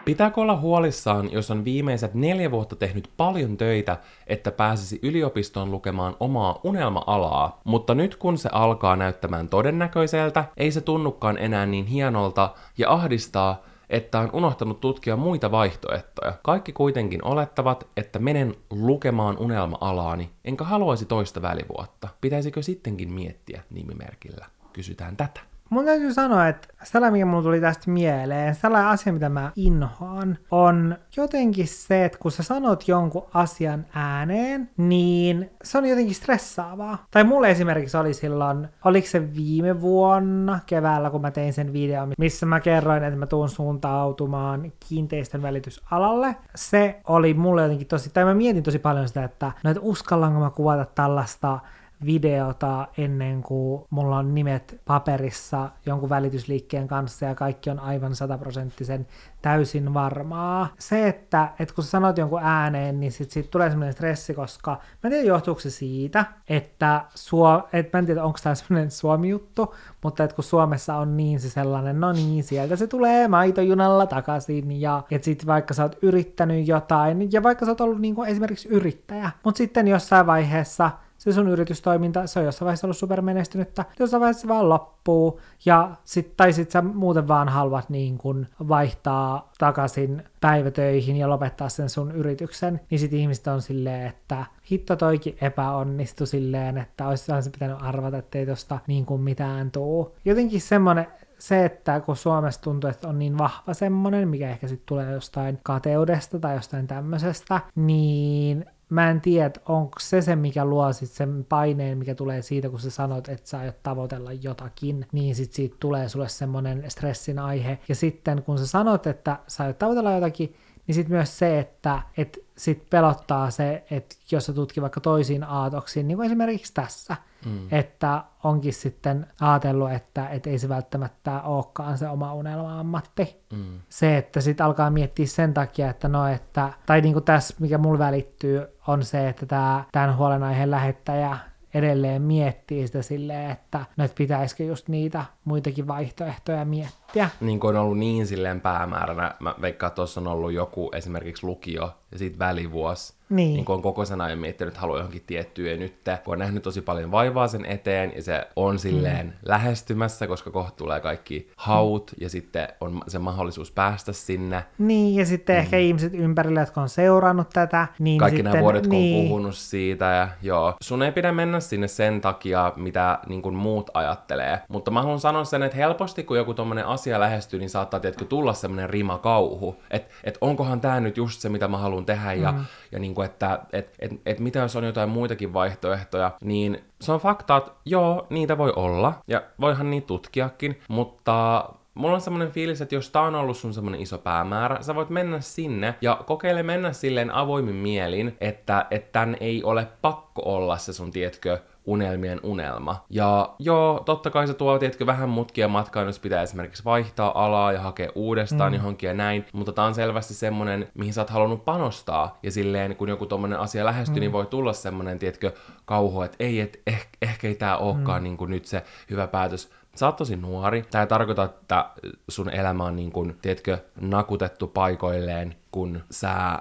Pitääkö 0.05 0.41
olla 0.41 0.57
huolissaan, 0.57 1.33
jos 1.33 1.51
on 1.51 1.65
viimeiset 1.65 2.15
neljä 2.15 2.51
vuotta 2.51 2.77
tehnyt 2.77 3.11
paljon 3.17 3.57
töitä, 3.57 3.99
että 4.27 4.51
pääsisi 4.51 4.99
yliopistoon 5.03 5.71
lukemaan 5.71 6.17
omaa 6.21 6.61
unelma-alaa, 6.65 7.61
mutta 7.65 7.95
nyt 7.95 8.17
kun 8.17 8.39
se 8.39 8.49
alkaa 8.53 8.97
näyttämään 8.97 9.49
todennäköiseltä, 9.49 10.45
ei 10.57 10.71
se 10.71 10.81
tunnukaan 10.81 11.39
enää 11.39 11.67
niin 11.67 11.87
hienolta 11.87 12.55
ja 12.79 12.93
ahdistaa, 12.93 13.63
että 13.95 14.21
on 14.21 14.31
unohtanut 14.33 14.81
tutkia 14.81 15.17
muita 15.17 15.51
vaihtoehtoja. 15.51 16.33
Kaikki 16.43 16.73
kuitenkin 16.73 17.25
olettavat, 17.25 17.89
että 17.97 18.19
menen 18.19 18.55
lukemaan 18.71 19.39
unelma-alaani, 19.39 20.31
enkä 20.45 20.65
haluaisi 20.65 21.07
toista 21.07 21.43
välivuotta. 21.43 22.09
Pitäisikö 22.21 22.63
sittenkin 22.63 23.13
miettiä 23.13 23.63
nimimerkillä? 23.71 24.47
Kysytään 24.73 25.17
tätä. 25.17 25.41
Mun 25.75 25.85
täytyy 25.85 26.13
sanoa, 26.13 26.49
että 26.49 26.69
sellainen, 26.83 27.13
mikä 27.13 27.27
mulla 27.27 27.43
tuli 27.43 27.61
tästä 27.61 27.91
mieleen, 27.91 28.55
sellainen 28.55 28.91
asia, 28.91 29.13
mitä 29.13 29.29
mä 29.29 29.53
inhoan, 29.57 30.39
on 30.51 30.97
jotenkin 31.17 31.69
se, 31.69 32.05
että 32.05 32.19
kun 32.19 32.33
sä 32.33 32.43
sanot 32.43 32.89
jonkun 32.89 33.27
asian 33.35 33.87
ääneen, 33.95 34.71
niin 34.77 35.51
se 35.65 35.79
on 35.79 35.87
jotenkin 35.87 36.15
stressaavaa. 36.15 37.07
Tai 37.11 37.25
mulle 37.25 37.51
esimerkiksi 37.51 37.97
oli 37.97 38.15
silloin, 38.15 38.69
oliko 38.85 39.09
se 39.09 39.35
viime 39.35 39.81
vuonna 39.81 40.59
keväällä, 40.67 41.11
kun 41.11 41.21
mä 41.21 41.31
tein 41.31 41.53
sen 41.53 41.73
videon, 41.73 42.13
missä 42.19 42.47
mä 42.47 42.61
kerroin, 42.61 43.05
että 43.05 43.19
mä 43.19 43.27
tuun 43.27 43.49
suuntautumaan 43.49 44.73
kiinteistön 44.89 45.43
välitysalalle. 45.43 46.37
Se 46.55 47.01
oli 47.09 47.35
mulle 47.35 47.63
jotenkin 47.63 47.87
tosi, 47.87 48.11
tai 48.11 48.25
mä 48.25 48.35
mietin 48.35 48.63
tosi 48.63 48.79
paljon 48.79 49.09
sitä, 49.09 49.25
että 49.25 49.53
no, 49.65 49.71
että 49.71 49.83
uskallanko 49.83 50.41
mä 50.41 50.51
kuvata 50.51 50.85
tällaista 50.95 51.59
videota 52.07 52.89
ennen 52.99 53.43
kuin 53.43 53.85
mulla 53.91 54.17
on 54.17 54.35
nimet 54.35 54.81
paperissa 54.85 55.71
jonkun 55.87 56.09
välitysliikkeen 56.09 56.89
kanssa 56.89 57.25
ja 57.25 57.35
kaikki 57.35 57.71
on 57.71 57.81
aivan 57.81 58.15
sataprosenttisen 58.15 59.07
täysin 59.43 59.95
varmaa. 59.95 60.69
Se, 60.79 61.09
että, 61.09 61.49
että 61.59 61.75
kun 61.75 61.85
sä 61.85 61.91
sanot 61.91 62.19
jonkun 62.19 62.41
ääneen, 62.43 63.01
niin 63.01 63.13
sit, 63.13 63.31
sit 63.31 63.51
tulee 63.51 63.71
semmoinen 63.71 63.93
stressi, 63.93 64.35
koska 64.35 64.71
mä 64.71 64.79
en 65.05 65.11
tiedä 65.11 65.29
johtuuko 65.29 65.61
se 65.61 65.71
siitä, 65.71 66.25
että 66.49 67.05
suo, 67.15 67.69
et 67.73 67.93
mä 67.93 67.99
en 67.99 68.07
tiedä 68.07 68.25
onko 68.25 68.39
tämä 68.43 68.55
semmoinen 68.55 68.91
Suomi-juttu, 68.91 69.75
mutta 70.03 70.25
että 70.25 70.35
kun 70.35 70.45
Suomessa 70.45 70.97
on 70.97 71.17
niin 71.17 71.41
se 71.41 71.51
sellainen, 71.51 72.01
no 72.01 72.13
niin, 72.13 72.45
sieltä 72.45 72.77
se 72.77 72.87
tulee 72.87 73.29
maitojunalla 73.29 74.07
takaisin 74.07 74.81
ja 74.81 75.03
että 75.11 75.25
sit 75.25 75.47
vaikka 75.47 75.75
sä 75.75 75.83
oot 75.83 75.99
yrittänyt 76.03 76.69
jotain 76.69 77.33
ja 77.33 77.43
vaikka 77.43 77.65
sä 77.65 77.71
oot 77.71 77.81
ollut 77.81 78.01
niin 78.01 78.15
kuin 78.15 78.29
esimerkiksi 78.29 78.69
yrittäjä, 78.69 79.31
mutta 79.45 79.59
sitten 79.59 79.89
jossain 79.89 80.27
vaiheessa 80.27 80.91
se 81.25 81.33
sun 81.33 81.49
yritystoiminta, 81.49 82.27
se 82.27 82.39
on 82.39 82.45
jossain 82.45 82.67
vaiheessa 82.67 82.87
ollut 82.87 82.97
supermenestynyttä, 82.97 83.85
jossain 83.99 84.21
vaiheessa 84.21 84.49
vaan 84.49 84.69
loppuu, 84.69 85.41
ja 85.65 85.91
sit, 86.05 86.37
tai 86.37 86.53
sit 86.53 86.71
sä 86.71 86.83
muuten 86.83 87.29
vaan 87.29 87.49
haluat 87.49 87.91
niin 87.91 88.19
kun 88.19 88.47
vaihtaa 88.69 89.53
takaisin 89.59 90.23
päivätöihin 90.41 91.17
ja 91.17 91.29
lopettaa 91.29 91.69
sen 91.69 91.89
sun 91.89 92.13
yrityksen, 92.13 92.81
niin 92.91 92.99
sit 92.99 93.13
ihmiset 93.13 93.47
on 93.47 93.63
silleen, 93.63 94.07
että 94.07 94.45
hitto 94.71 94.97
toikin 94.97 95.37
epäonnistui 95.41 96.27
silleen, 96.27 96.79
että 96.79 97.09
olisi 97.09 97.25
se 97.41 97.51
pitänyt 97.51 97.77
arvata, 97.81 98.19
että 98.19 98.39
ei 98.39 98.47
tosta 98.47 98.79
niin 98.87 99.07
kuin 99.07 99.21
mitään 99.21 99.71
tuu. 99.71 100.17
Jotenkin 100.25 100.61
semmonen, 100.61 101.07
se, 101.39 101.65
että 101.65 102.01
kun 102.01 102.17
Suomessa 102.17 102.61
tuntuu, 102.61 102.91
että 102.91 103.09
on 103.09 103.19
niin 103.19 103.39
vahva 103.39 103.75
semmonen, 103.75 104.29
mikä 104.29 104.51
ehkä 104.51 104.69
sitten 104.69 104.87
tulee 104.87 105.13
jostain 105.13 105.59
kateudesta 105.63 106.39
tai 106.39 106.55
jostain 106.55 106.87
tämmöisestä, 106.87 107.61
niin 107.75 108.67
mä 108.95 109.11
en 109.11 109.21
tiedä, 109.21 109.51
onko 109.69 109.99
se 110.01 110.23
se, 110.23 110.37
mikä 110.37 110.65
luo 110.65 110.93
sit 110.93 111.11
sen 111.11 111.47
paineen, 111.49 111.99
mikä 111.99 112.15
tulee 112.15 112.43
siitä, 112.43 112.71
kun 112.71 112.81
sä 112.81 112.91
sanot, 112.91 113.29
että 113.29 113.49
sä 113.49 113.59
aiot 113.59 113.83
tavoitella 113.83 114.33
jotakin, 114.33 115.07
niin 115.13 115.35
sit 115.35 115.53
siitä 115.53 115.77
tulee 115.81 116.09
sulle 116.09 116.29
semmoinen 116.29 116.85
stressin 116.89 117.39
aihe. 117.39 117.79
Ja 117.89 117.95
sitten 117.95 118.43
kun 118.43 118.59
sä 118.59 118.67
sanot, 118.67 119.07
että 119.07 119.39
sä 119.47 119.65
aiot 119.65 119.79
tavoitella 119.79 120.13
jotakin, 120.13 120.55
niin 120.87 120.95
sitten 120.95 121.17
myös 121.17 121.39
se, 121.39 121.59
että 121.59 122.03
et 122.17 122.44
sit 122.57 122.91
pelottaa 122.91 123.51
se, 123.51 123.85
että 123.91 124.17
jos 124.31 124.47
sä 124.47 124.53
tutki 124.53 124.83
vaikka 124.83 125.01
toisiin 125.01 125.45
aatoksiin, 125.45 126.09
niin 126.09 126.17
kuin 126.17 126.27
esimerkiksi 126.27 126.75
tässä, 126.75 127.17
mm. 127.47 127.67
että 127.71 128.25
onkin 128.45 128.73
sitten 128.73 129.27
ajatellut, 129.41 129.93
että 129.93 130.29
et 130.29 130.47
ei 130.47 130.59
se 130.59 130.69
välttämättä 130.69 131.43
olekaan 131.43 131.99
se 131.99 132.09
oma 132.09 132.35
unelma-ammatti. 132.35 133.45
Mm. 133.53 133.81
Se, 133.89 134.17
että 134.17 134.41
sitten 134.41 134.67
alkaa 134.67 134.91
miettiä 134.91 135.27
sen 135.27 135.55
takia, 135.55 135.91
että 135.91 136.09
no, 136.09 136.27
että, 136.27 136.73
tai 136.87 137.01
niin 137.01 137.13
kuin 137.13 137.25
tässä, 137.25 137.55
mikä 137.59 137.79
mulle 137.79 137.99
välittyy, 137.99 138.67
on 138.87 139.05
se, 139.05 139.29
että 139.29 139.47
tämä, 139.47 139.85
tämän 139.93 140.17
huolenaiheen 140.17 140.71
lähettäjä 140.71 141.39
edelleen 141.75 142.23
miettii 142.23 142.87
sitä 142.87 143.03
silleen, 143.03 143.51
että 143.51 143.85
no, 143.97 144.09
pitäisikö 144.15 144.65
just 144.65 144.89
niitä 144.89 145.25
muitakin 145.45 145.87
vaihtoehtoja 145.87 146.65
miettiä. 146.65 147.29
Niin 147.41 147.61
kuin 147.61 147.77
on 147.77 147.83
ollut 147.83 147.99
niin 147.99 148.27
silleen 148.27 148.61
päämääränä, 148.61 149.35
mä 149.41 149.55
veikkaan, 149.61 149.89
että 149.89 149.97
tuossa 149.97 150.21
on 150.21 150.27
ollut 150.27 150.53
joku 150.53 150.91
esimerkiksi 150.95 151.47
lukio 151.47 151.91
ja 152.13 152.19
sitten 152.19 152.39
välivuosi, 152.39 153.14
niin. 153.29 153.55
niin 153.55 153.65
kun 153.65 153.75
on 153.75 153.83
koko 153.83 154.05
sen 154.05 154.21
ajan 154.21 154.39
miettinyt, 154.39 154.69
että 154.69 154.81
haluaa 154.81 154.99
johonkin 154.99 155.23
tiettyä 155.27 155.71
ja 155.71 155.77
nyt, 155.77 155.95
kun 156.25 156.33
on 156.33 156.39
nähnyt 156.39 156.63
tosi 156.63 156.81
paljon 156.81 157.11
vaivaa 157.11 157.49
sen 157.49 157.65
eteen 157.65 158.13
ja 158.17 158.23
se 158.23 158.49
on 158.57 158.79
silleen 158.79 159.27
mm. 159.27 159.33
lähestymässä, 159.45 160.27
koska 160.27 160.51
kohta 160.51 160.77
tulee 160.77 161.01
kaikki 161.01 161.51
haut 161.57 162.11
mm. 162.11 162.23
ja 162.25 162.29
sitten 162.29 162.69
on 162.81 163.03
se 163.09 163.19
mahdollisuus 163.19 163.71
päästä 163.71 164.13
sinne. 164.13 164.65
Niin 164.79 165.15
ja 165.15 165.27
sitten 165.27 165.57
mm. 165.57 165.61
ehkä 165.61 165.79
ihmiset 165.79 166.15
ympärillä, 166.15 166.61
jotka 166.61 166.81
on 166.81 166.89
seurannut 166.89 167.51
tätä. 167.53 167.89
Niin 167.99 168.19
kaikki 168.19 168.37
sitten, 168.37 168.53
nämä 168.53 168.63
vuodet, 168.63 168.87
kun 168.87 168.91
niin. 168.91 169.21
on 169.21 169.29
puhunut 169.29 169.55
siitä 169.55 170.05
ja 170.05 170.29
joo. 170.43 170.75
Sun 170.83 171.03
ei 171.03 171.13
pidä 171.13 171.33
mennä 171.33 171.61
sinne 171.61 171.89
sen 171.89 172.21
takia, 172.21 172.73
mitä 172.77 173.19
niin 173.27 173.43
kuin 173.43 173.55
muut 173.55 173.91
ajattelee. 173.95 174.61
Mutta 174.69 174.91
mä 174.91 175.03
haluan 175.03 175.21
sanoa 175.21 175.45
sen, 175.45 175.63
että 175.63 175.77
helposti 175.77 176.23
kun 176.23 176.37
joku 176.37 176.55
tommonen 176.55 176.87
asia 176.87 177.21
lähestyy, 177.21 177.59
niin 177.59 177.71
saattaa 177.71 178.01
tietkö 178.01 178.25
tulla 178.25 178.53
semmoinen 178.53 178.91
rimakauhu. 178.91 179.83
Että 179.91 180.15
et 180.25 180.39
onkohan 180.41 180.81
tämä 180.81 181.01
nyt 181.01 181.17
just 181.17 181.41
se, 181.41 181.49
mitä 181.49 181.69
mä 181.69 181.79
haluan 181.79 182.05
tehdä 182.05 182.33
ja, 182.33 182.53
mm. 182.53 182.65
ja 182.93 182.99
niin 182.99 183.14
kuin, 183.15 183.27
että 183.27 183.59
et, 183.73 183.95
et, 183.99 184.13
et 184.27 184.41
mitä 184.41 184.59
jos 184.59 184.77
on 184.77 184.85
jotain 184.85 185.09
muitakin 185.09 185.53
vaihtoehtoja, 185.53 186.31
niin 186.43 186.85
se 187.01 187.13
on 187.13 187.21
fakta, 187.21 187.57
että 187.57 187.71
joo, 187.85 188.27
niitä 188.31 188.59
voi 188.59 188.73
olla, 188.77 189.15
ja 189.27 189.43
voihan 189.61 189.91
niitä 189.91 190.07
tutkiakin, 190.07 190.81
mutta 190.89 191.65
Mulla 191.95 192.15
on 192.15 192.21
semmoinen 192.21 192.51
fiilis, 192.53 192.81
että 192.81 192.95
jos 192.95 193.11
tää 193.11 193.23
on 193.23 193.35
ollut 193.35 193.57
sun 193.57 193.75
semmoinen 193.75 194.01
iso 194.01 194.19
päämäärä, 194.19 194.83
sä 194.83 194.95
voit 194.95 195.11
mennä 195.11 195.41
sinne 195.41 195.95
ja 196.01 196.23
kokeile 196.27 196.63
mennä 196.63 196.93
silleen 196.93 197.35
avoimin 197.35 197.75
mielin, 197.75 198.37
että, 198.41 198.87
että 198.91 199.13
tän 199.13 199.37
ei 199.41 199.65
ole 199.65 199.89
pakko 200.03 200.43
olla 200.45 200.77
se 200.77 200.93
sun, 200.93 201.11
tietkö, 201.11 201.59
unelmien 201.87 202.41
unelma. 202.43 203.05
Ja 203.11 203.55
joo, 203.59 204.03
totta 204.05 204.31
kai 204.31 204.47
se 204.47 204.55
tuo 204.55 204.79
tietkö 204.79 205.07
vähän 205.07 205.29
mutkia 205.29 205.69
matkaan, 205.69 206.07
jos 206.07 206.19
pitää 206.19 206.43
esimerkiksi 206.43 206.85
vaihtaa 206.85 207.45
alaa 207.45 207.73
ja 207.73 207.81
hakea 207.81 208.11
uudestaan 208.15 208.73
mm. 208.73 208.77
johonkin 208.77 209.07
ja 209.07 209.15
näin, 209.15 209.47
mutta 209.53 209.73
tää 209.73 209.85
on 209.85 209.95
selvästi 209.95 210.35
semmonen, 210.35 210.89
mihin 210.95 211.15
sä 211.15 211.21
oot 211.21 211.31
halunnut 211.31 211.65
panostaa. 211.65 212.39
Ja 212.43 212.51
silleen, 212.51 212.97
kun 212.97 213.09
joku 213.09 213.27
tommonen 213.27 213.59
asia 213.59 213.85
lähestyy, 213.85 214.15
niin 214.15 214.21
mm. 214.21 214.21
niin 214.21 214.33
voi 214.33 214.47
tulla 214.47 214.73
semmonen, 214.73 215.19
tietkö, 215.19 215.53
kauhu, 215.85 216.23
että 216.23 216.37
ei, 216.41 216.61
et, 216.61 216.83
eh, 216.87 217.09
ehkä 217.23 217.49
ei 217.49 217.55
tää 217.55 217.77
olekaan 217.77 218.23
mm. 218.23 218.25
niin 218.25 218.37
kuin 218.37 218.51
nyt 218.51 218.65
se 218.65 218.83
hyvä 219.11 219.27
päätös. 219.27 219.71
Sä 219.95 220.07
oot 220.07 220.17
tosi 220.17 220.37
nuori. 220.37 220.85
Tämä 220.91 221.03
ei 221.03 221.09
tarkoita, 221.09 221.45
että 221.45 221.91
sun 222.29 222.51
elämä 222.51 222.85
on 222.85 222.97
niin 222.97 223.13
kuin, 223.13 223.37
tiedätkö, 223.43 223.79
nakutettu 224.01 224.67
paikoilleen, 224.67 225.57
kun 225.71 226.01
sä 226.11 226.59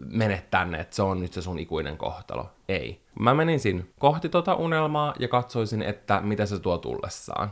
menet 0.00 0.50
tänne, 0.50 0.80
että 0.80 0.96
se 0.96 1.02
on 1.02 1.20
nyt 1.20 1.32
se 1.32 1.42
sun 1.42 1.58
ikuinen 1.58 1.96
kohtalo. 1.96 2.50
Ei. 2.68 3.00
Mä 3.20 3.34
menisin 3.34 3.90
kohti 3.98 4.28
tota 4.28 4.54
unelmaa 4.54 5.14
ja 5.18 5.28
katsoisin, 5.28 5.82
että 5.82 6.20
mitä 6.20 6.46
se 6.46 6.58
tuo 6.58 6.78
tullessaan. 6.78 7.50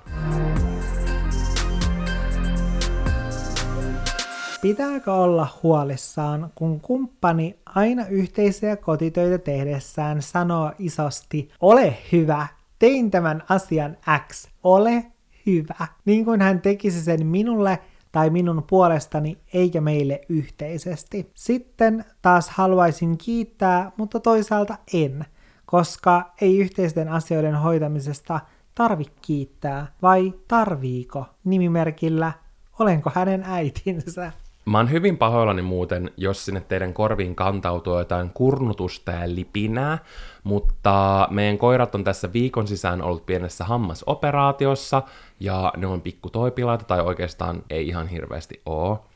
Pitääkö 4.63 5.13
olla 5.13 5.47
huolissaan, 5.63 6.51
kun 6.55 6.81
kumppani 6.81 7.59
aina 7.67 8.07
yhteisiä 8.07 8.77
kotitöitä 8.77 9.39
tehdessään 9.39 10.23
sanoo 10.23 10.73
isosti, 10.79 11.49
ole 11.61 11.97
hyvä, 12.13 12.47
tein 12.79 13.11
tämän 13.11 13.43
asian 13.49 13.97
X, 14.29 14.49
ole 14.65 15.05
hyvä. 15.47 15.87
Niin 16.05 16.25
kuin 16.25 16.41
hän 16.41 16.61
tekisi 16.61 17.05
sen 17.05 17.27
minulle 17.27 17.79
tai 18.13 18.31
minun 18.31 18.65
puolestani 18.71 19.39
eikä 19.53 19.81
meille 19.81 20.21
yhteisesti. 20.29 21.31
Sitten 21.35 22.05
taas 22.23 22.49
haluaisin 22.49 23.19
kiittää, 23.19 23.93
mutta 23.97 24.21
toisaalta 24.21 24.79
en 24.95 25.25
koska 25.71 26.33
ei 26.41 26.59
yhteisten 26.59 27.09
asioiden 27.09 27.55
hoitamisesta 27.55 28.41
tarvi 28.75 29.05
kiittää, 29.23 29.87
vai 30.03 30.35
tarviiko 30.49 31.27
nimimerkillä 31.45 32.33
olenko 32.79 33.11
hänen 33.15 33.43
äitinsä? 33.47 34.33
Mä 34.65 34.79
oon 34.79 34.91
hyvin 34.91 35.19
pahoillani 35.19 35.63
muuten, 35.63 36.11
jos 36.17 36.45
sinne 36.45 36.61
teidän 36.61 36.95
korviin 36.95 37.35
kantautuu 37.35 37.99
jotain 37.99 38.31
kurnutusta 38.31 39.11
ja 39.11 39.35
lipinää, 39.35 39.99
mutta 40.45 41.29
meidän 41.31 41.59
koirat 41.59 41.95
on 41.95 42.05
tässä 42.05 42.33
viikon 42.33 42.67
sisään 42.67 43.03
ollut 43.03 43.27
pienessä 43.27 43.65
hammasoperaatiossa, 43.65 45.03
ja 45.41 45.73
ne 45.77 45.87
on 45.87 46.01
pikku 46.01 46.31
toipilaita, 46.31 46.85
tai 46.85 47.01
oikeastaan 47.01 47.63
ei 47.71 47.89
ihan 47.89 48.09
hirveästi 48.09 48.61
oo. 48.67 49.07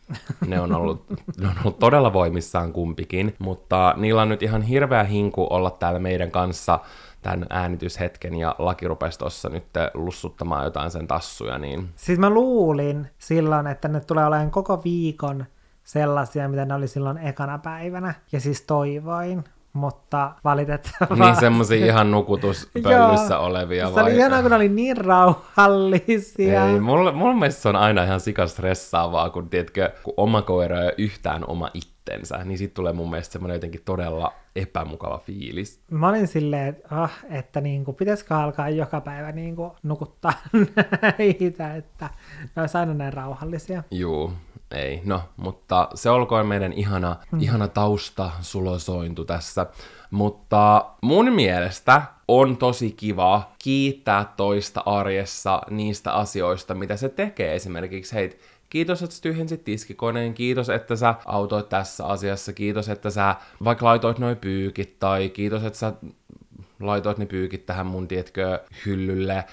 Ne 0.47 0.61
on, 0.61 0.73
ollut, 0.73 1.05
ne 1.41 1.49
on 1.49 1.55
ollut 1.65 1.79
todella 1.79 2.13
voimissaan 2.13 2.73
kumpikin, 2.73 3.35
mutta 3.39 3.95
niillä 3.97 4.23
on 4.23 4.29
nyt 4.29 4.43
ihan 4.43 4.63
hirveä 4.63 5.05
hinku 5.05 5.47
olla 5.51 5.71
täällä 5.71 5.99
meidän 6.01 6.31
kanssa 6.31 6.81
tämän 7.25 7.47
äänityshetken 7.51 8.35
ja 8.35 8.55
laki 8.59 8.89
rupesi 8.89 9.19
tuossa 9.19 9.49
nyt 9.49 9.65
lussuttamaan 9.95 10.65
jotain 10.65 10.91
sen 10.91 11.07
tassuja, 11.07 11.59
niin... 11.59 11.89
Siis 11.97 12.19
mä 12.19 12.31
luulin 12.31 13.09
silloin, 13.19 13.67
että 13.67 13.89
ne 13.89 14.01
tulee 14.01 14.27
olemaan 14.27 14.51
koko 14.51 14.85
viikon 14.85 15.45
sellaisia, 15.85 16.49
mitä 16.49 16.65
ne 16.65 16.75
oli 16.75 16.89
silloin 16.89 17.19
ekana 17.19 17.59
päivänä, 17.59 18.15
ja 18.33 18.41
siis 18.41 18.63
toivoin, 18.63 19.45
mutta 19.73 20.33
valitettavasti... 20.45 21.25
Niin 21.25 21.37
semmoisia 21.37 21.87
ihan 21.87 22.11
nukutuspöllyssä 22.11 23.39
olevia 23.39 23.85
vai? 23.85 23.95
Se 23.95 24.01
oli 24.01 24.17
ihanaa, 24.17 24.43
kun 24.43 24.51
ne 24.51 24.57
oli 24.57 24.69
niin 24.69 24.97
rauhallisia. 24.97 26.67
Ei, 26.67 26.81
mulla, 26.81 27.13
mulla 27.13 27.35
mielestä 27.35 27.63
se 27.63 27.69
on 27.69 27.77
aina 27.77 28.05
ihan 28.05 28.21
sikastressaavaa, 28.21 29.31
kun, 29.31 29.51
tiedätkö, 29.51 29.93
kun 30.03 30.15
oma 30.17 30.43
koira 30.43 30.83
ei 30.83 30.93
yhtään 30.99 31.45
oma 31.49 31.71
itsensä, 32.05 32.45
niin 32.45 32.59
sitten 32.59 32.75
tulee 32.75 32.93
mun 32.93 33.11
mielestä 33.11 33.33
semmoinen 33.33 33.55
jotenkin 33.55 33.83
todella 33.85 34.33
epämukava 34.57 35.19
fiilis. 35.19 35.81
Mä 35.91 36.09
olin 36.09 36.27
silleen, 36.27 36.69
että, 36.69 37.03
oh, 37.03 37.11
että 37.31 37.61
niin 37.61 37.85
kuin, 37.85 37.95
pitäisikö 37.95 38.37
alkaa 38.37 38.69
joka 38.69 39.01
päivä 39.01 39.33
niin 39.33 39.57
kuin, 39.57 39.71
nukuttaa 39.83 40.33
näitä, 41.19 41.75
että 41.75 42.11
ne 42.57 42.63
olisi 42.63 42.79
aina 42.79 42.95
näin 42.95 43.13
rauhallisia. 43.13 43.83
Juu, 43.91 44.33
ei. 44.71 45.01
No, 45.05 45.23
mutta 45.37 45.89
se 45.95 46.11
olkoon 46.11 46.47
meidän 46.47 46.73
ihana, 46.73 47.17
mm. 47.33 47.41
ihana 47.41 47.69
tausta 47.69 48.31
sulosointu 48.41 49.25
tässä. 49.25 49.67
Mutta 50.11 50.87
mun 51.01 51.33
mielestä 51.33 52.03
on 52.29 52.57
tosi 52.57 52.93
kiva 52.93 53.53
kiittää 53.59 54.33
toista 54.37 54.83
arjessa 54.87 55.63
niistä 55.71 56.13
asioista, 56.13 56.75
mitä 56.75 56.97
se 56.97 57.09
tekee. 57.09 57.55
Esimerkiksi, 57.55 58.15
hei, 58.15 58.39
kiitos, 58.75 59.03
että 59.03 59.17
sä 59.17 59.23
tyhjensit 59.23 59.65
tiskikoneen, 59.65 60.35
kiitos, 60.35 60.69
että 60.69 60.97
sä 60.97 61.15
autoit 61.25 61.69
tässä 61.69 62.07
asiassa, 62.07 62.53
kiitos, 62.53 62.89
että 62.89 63.11
sä 63.11 63.37
vaikka 63.65 63.87
laitoit 63.87 64.19
noin 64.19 64.37
pyykit, 64.37 64.99
tai 64.99 65.29
kiitos, 65.29 65.65
että 65.65 65.79
sä 65.79 65.93
laitoit 66.81 67.19
ne 67.19 67.27
pyykit 67.27 67.67
tähän 67.67 67.87
mun, 67.87 68.09
tietkö, 68.09 68.61
hyllylle 68.87 69.45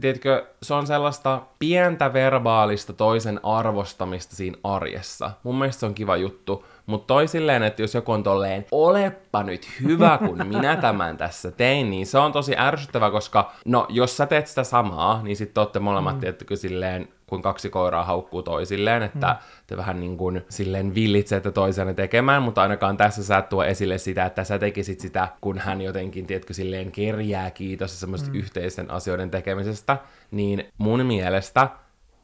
tiedätkö, 0.00 0.46
se 0.62 0.74
on 0.74 0.86
sellaista 0.86 1.42
pientä 1.58 2.12
verbaalista 2.12 2.92
toisen 2.92 3.40
arvostamista 3.42 4.36
siinä 4.36 4.56
arjessa. 4.64 5.30
Mun 5.42 5.58
mielestä 5.58 5.80
se 5.80 5.86
on 5.86 5.94
kiva 5.94 6.16
juttu, 6.16 6.64
mutta 6.86 7.06
toi 7.06 7.28
silleen, 7.28 7.62
että 7.62 7.82
jos 7.82 7.94
joku 7.94 8.12
on 8.12 8.22
tolleen, 8.22 8.66
olepa 8.70 9.42
nyt 9.42 9.68
hyvä, 9.82 10.18
kun 10.18 10.46
minä 10.46 10.76
tämän 10.76 11.16
tässä 11.16 11.50
tein, 11.50 11.90
niin 11.90 12.06
se 12.06 12.18
on 12.18 12.32
tosi 12.32 12.54
ärsyttävä, 12.58 13.10
koska 13.10 13.52
no, 13.64 13.86
jos 13.88 14.16
sä 14.16 14.26
teet 14.26 14.46
sitä 14.46 14.64
samaa, 14.64 15.22
niin 15.22 15.36
sitten 15.36 15.60
olette 15.60 15.78
molemmat, 15.78 16.14
mm. 16.14 16.20
tiettäkö, 16.20 16.56
silleen 16.56 17.08
kun 17.30 17.42
kaksi 17.42 17.70
koiraa 17.70 18.04
haukkuu 18.04 18.42
toisilleen, 18.42 19.02
että 19.02 19.26
mm. 19.28 19.36
te 19.66 19.76
vähän 19.76 20.00
niin 20.00 20.16
kuin 20.16 20.44
silleen 20.48 20.94
villitsette 20.94 21.50
toisenne 21.50 21.94
tekemään, 21.94 22.42
mutta 22.42 22.62
ainakaan 22.62 22.96
tässä 22.96 23.24
sä 23.24 23.42
tuo 23.42 23.64
esille 23.64 23.98
sitä, 23.98 24.26
että 24.26 24.44
sä 24.44 24.58
tekisit 24.58 25.00
sitä, 25.00 25.28
kun 25.40 25.58
hän 25.58 25.80
jotenkin, 25.80 26.26
tiedätkö, 26.26 26.54
silleen 26.54 26.92
kerjää 26.92 27.50
kiitos 27.50 28.00
semmoista 28.00 28.28
mm. 28.30 28.34
yhteisten 28.34 28.90
asioiden 28.90 29.30
tekemisestä, 29.30 29.98
niin 30.30 30.64
mun 30.78 31.06
mielestä 31.06 31.68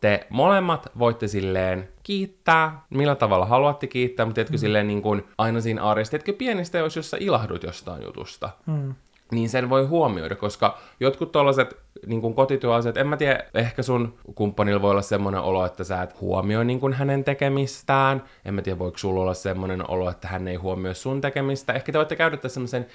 te 0.00 0.26
molemmat 0.30 0.92
voitte 0.98 1.28
silleen 1.28 1.88
kiittää, 2.02 2.80
millä 2.90 3.14
tavalla 3.14 3.46
haluatte 3.46 3.86
kiittää, 3.86 4.26
mutta 4.26 4.34
tiedätkö 4.34 4.56
mm. 4.56 4.60
silleen 4.60 4.86
niin 4.86 5.02
kuin 5.02 5.24
aina 5.38 5.60
siinä 5.60 5.82
arjessa, 5.82 6.10
tiedätkö 6.10 6.32
pienistä, 6.32 6.78
jos, 6.78 6.96
jos 6.96 7.10
sä 7.10 7.16
ilahdut 7.20 7.62
jostain 7.62 8.02
jutusta. 8.02 8.50
Mm 8.66 8.94
niin 9.32 9.48
sen 9.48 9.70
voi 9.70 9.86
huomioida, 9.86 10.36
koska 10.36 10.78
jotkut 11.00 11.32
tollaset 11.32 11.76
niin 12.06 12.20
kuin 12.20 12.34
kotityöasiat, 12.34 12.96
en 12.96 13.06
mä 13.06 13.16
tiedä, 13.16 13.44
ehkä 13.54 13.82
sun 13.82 14.18
kumppanilla 14.34 14.82
voi 14.82 14.90
olla 14.90 15.02
semmoinen 15.02 15.40
olo, 15.40 15.66
että 15.66 15.84
sä 15.84 16.02
et 16.02 16.20
huomioi 16.20 16.64
niin 16.64 16.80
kuin 16.80 16.92
hänen 16.92 17.24
tekemistään, 17.24 18.22
en 18.44 18.54
mä 18.54 18.62
tiedä, 18.62 18.78
voiko 18.78 18.98
sulla 18.98 19.20
olla 19.20 19.34
semmoinen 19.34 19.90
olo, 19.90 20.10
että 20.10 20.28
hän 20.28 20.48
ei 20.48 20.56
huomioi 20.56 20.94
sun 20.94 21.20
tekemistä, 21.20 21.72
ehkä 21.72 21.92
te 21.92 21.98
voitte 21.98 22.16
käydä 22.16 22.36
tässä 22.36 22.54
semmoisen 22.54 22.86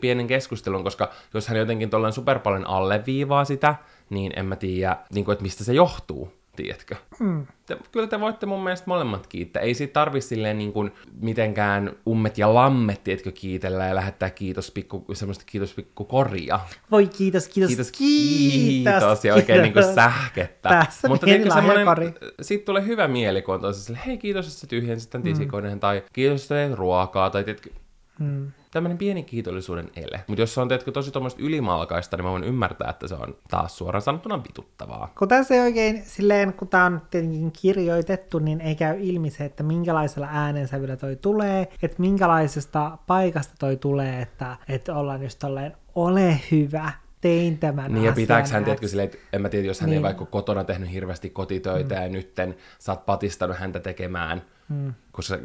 pienen 0.00 0.26
keskustelun, 0.26 0.84
koska 0.84 1.10
jos 1.34 1.48
hän 1.48 1.58
jotenkin 1.58 1.90
tolleen 1.90 2.12
super 2.12 2.38
paljon 2.38 2.66
alleviivaa 2.66 3.44
sitä, 3.44 3.74
niin 4.10 4.32
en 4.36 4.46
mä 4.46 4.56
tiedä, 4.56 4.96
niin 5.14 5.24
kuin, 5.24 5.32
että 5.32 5.42
mistä 5.42 5.64
se 5.64 5.72
johtuu 5.72 6.37
tiedätkö? 6.62 6.96
Mm. 7.18 7.46
Te, 7.66 7.76
kyllä 7.92 8.06
te 8.06 8.20
voitte 8.20 8.46
mun 8.46 8.64
mielestä 8.64 8.84
molemmat 8.86 9.26
kiittää. 9.26 9.62
Ei 9.62 9.74
siitä 9.74 9.92
tarvi 9.92 10.20
silleen 10.20 10.58
niin 10.58 10.72
kuin 10.72 10.92
mitenkään 11.20 11.92
ummet 12.06 12.38
ja 12.38 12.54
lammet, 12.54 13.04
tiedätkö, 13.04 13.32
kiitellä 13.32 13.86
ja 13.86 13.94
lähettää 13.94 14.30
kiitos 14.30 14.70
pikku, 14.70 15.04
semmoista 15.12 15.44
kiitos 15.46 15.74
pikku 15.74 16.04
korja. 16.04 16.60
Voi 16.90 17.06
kiitos, 17.06 17.48
kiitos, 17.48 17.68
kiitos, 17.68 17.92
kiitos, 17.92 18.94
kiitos 18.94 19.24
ja 19.24 19.34
oikein 19.34 19.62
niin 19.62 19.72
kuin 19.72 19.94
sähkettä. 19.94 20.68
Tässä 20.68 21.08
Mutta 21.08 21.26
tiedätkö, 21.26 21.54
semmoinen, 21.54 22.14
siitä 22.40 22.64
tulee 22.64 22.86
hyvä 22.86 23.08
mieli, 23.08 23.42
kun 23.42 23.54
on 23.54 23.60
tosi 23.60 23.98
hei 24.06 24.18
kiitos, 24.18 24.46
että 24.46 24.60
sä 24.60 24.66
tyhjensit 24.66 25.10
tämän 25.10 25.28
mm. 25.72 25.80
tai 25.80 26.02
kiitos, 26.12 26.42
että 26.42 26.76
ruokaa, 26.76 27.30
tai 27.30 27.44
tiedätkö, 27.44 27.70
mm 28.18 28.52
tämmöinen 28.70 28.98
pieni 28.98 29.22
kiitollisuuden 29.22 29.90
ele. 29.96 30.24
Mutta 30.26 30.42
jos 30.42 30.54
se 30.54 30.60
on 30.60 30.68
teetkö 30.68 30.92
tosi 30.92 31.10
tuommoista 31.10 31.42
ylimalkaista, 31.42 32.16
niin 32.16 32.24
mä 32.24 32.30
voin 32.30 32.44
ymmärtää, 32.44 32.90
että 32.90 33.08
se 33.08 33.14
on 33.14 33.36
taas 33.50 33.78
suoraan 33.78 34.02
sanottuna 34.02 34.44
vituttavaa. 34.44 35.12
Kun 35.18 35.28
tässä 35.28 35.54
ei 35.54 35.60
oikein, 35.60 36.02
silleen 36.04 36.52
kun 36.52 36.68
tämä 36.68 36.84
on 36.84 37.02
tietenkin 37.10 37.52
kirjoitettu, 37.52 38.38
niin 38.38 38.60
ei 38.60 38.74
käy 38.74 38.96
ilmi 39.00 39.30
se, 39.30 39.44
että 39.44 39.62
minkälaisella 39.62 40.28
äänensävyllä 40.30 40.96
toi 40.96 41.16
tulee, 41.16 41.68
että 41.82 41.96
minkälaisesta 41.98 42.98
paikasta 43.06 43.54
toi 43.58 43.76
tulee, 43.76 44.22
että, 44.22 44.56
että 44.68 44.94
ollaan 44.94 45.22
just 45.22 45.38
tolleen, 45.38 45.76
ole 45.94 46.40
hyvä, 46.50 46.92
tein 47.20 47.58
tämän 47.58 47.92
Niin 47.92 48.04
ja 48.04 48.12
pitääkö 48.12 48.48
hän, 48.48 48.64
tiedätkö, 48.64 48.88
silleen, 48.88 49.06
että 49.06 49.18
en 49.32 49.42
mä 49.42 49.48
tiedä, 49.48 49.66
jos 49.66 49.80
hän 49.80 49.90
niin. 49.90 49.96
ei 49.96 50.02
vaikka 50.02 50.26
kotona 50.26 50.64
tehnyt 50.64 50.92
hirveästi 50.92 51.30
kotitöitä 51.30 51.94
mm. 51.94 52.02
ja 52.02 52.08
nytten 52.08 52.56
sä 52.78 52.92
oot 52.92 53.06
patistanut 53.06 53.56
häntä 53.56 53.80
tekemään 53.80 54.42
Mm. 54.68 54.94
Kun 55.12 55.24
se 55.24 55.40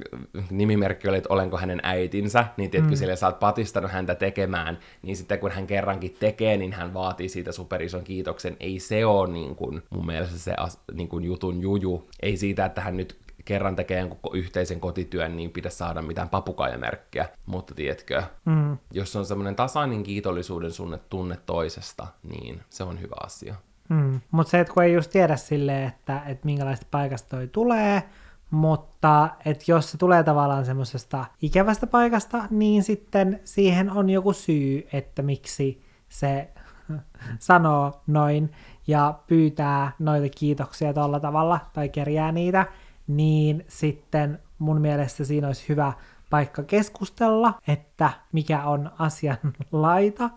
nimimerkki 0.50 1.10
oli, 1.10 1.18
että 1.18 1.34
olenko 1.34 1.58
hänen 1.58 1.80
äitinsä, 1.84 2.46
niin 2.58 2.70
tiedätkö, 2.70 2.96
mm. 2.96 2.98
sille 2.98 3.16
sä 3.16 3.28
oot 3.28 3.40
patistanut 3.40 3.92
häntä 3.92 4.16
tekemään, 4.16 4.80
niin 5.02 5.18
sitten 5.18 5.40
kun 5.40 5.52
hän 5.52 5.68
kerrankin 5.68 6.16
tekee, 6.20 6.58
niin 6.58 6.74
hän 6.74 6.94
vaatii 6.94 7.30
siitä 7.30 7.52
superison 7.52 8.04
kiitoksen. 8.04 8.58
Ei 8.60 8.80
se 8.80 9.06
ole 9.06 9.30
niin 9.32 9.56
kuin, 9.56 9.84
mun 9.90 10.06
mielestä 10.06 10.38
se 10.38 10.54
niin 10.94 11.08
kuin 11.08 11.24
jutun 11.24 11.62
juju. 11.62 12.08
Ei 12.22 12.38
siitä, 12.38 12.66
että 12.66 12.82
hän 12.82 12.98
nyt 12.98 13.18
kerran 13.46 13.76
tekee 13.76 14.00
jonkun 14.00 14.36
yhteisen 14.36 14.80
kotityön, 14.80 15.38
niin 15.38 15.52
pidä 15.52 15.70
saada 15.70 16.02
mitään 16.02 16.30
papukaijamerkkiä. 16.30 17.30
Mutta 17.46 17.76
tiedätkö, 17.76 18.24
mm. 18.46 18.78
jos 18.92 19.16
on 19.16 19.26
semmoinen 19.26 19.56
tasainen 19.56 20.04
kiitollisuuden 20.04 20.72
sunne, 20.72 21.00
tunne 21.10 21.38
toisesta, 21.46 22.08
niin 22.24 22.62
se 22.70 22.84
on 22.84 23.02
hyvä 23.02 23.16
asia. 23.24 23.56
Mm. 23.90 24.22
Mutta 24.32 24.52
se, 24.52 24.60
että 24.60 24.74
kun 24.74 24.84
ei 24.84 24.94
just 24.94 25.12
tiedä 25.12 25.36
silleen, 25.36 25.88
että, 25.88 26.22
että 26.26 26.46
minkälaista 26.46 26.86
paikasta 26.92 27.30
toi 27.30 27.48
tulee, 27.48 28.04
mutta 28.52 29.30
et 29.46 29.68
jos 29.68 29.92
se 29.92 29.98
tulee 29.98 30.24
tavallaan 30.24 30.66
semmoisesta 30.66 31.26
ikävästä 31.42 31.88
paikasta, 31.88 32.44
niin 32.50 32.84
sitten 32.84 33.40
siihen 33.44 33.92
on 33.92 34.10
joku 34.10 34.34
syy, 34.34 34.88
että 34.94 35.22
miksi 35.22 35.84
se 36.10 36.50
sanoo 37.40 38.02
noin 38.08 38.52
ja 38.88 39.20
pyytää 39.28 39.92
noita 40.00 40.36
kiitoksia 40.38 40.94
tuolla 40.94 41.20
tavalla 41.20 41.60
tai 41.74 41.90
kerjää 41.90 42.32
niitä, 42.32 42.66
niin 43.08 43.66
sitten 43.68 44.40
mun 44.60 44.82
mielestä 44.82 45.24
siinä 45.24 45.48
olisi 45.48 45.70
hyvä 45.70 45.94
paikka 46.30 46.64
keskustella, 46.64 47.54
että 47.68 48.10
mikä 48.32 48.64
on 48.64 48.92
asian 49.00 49.38
laita. 49.72 50.30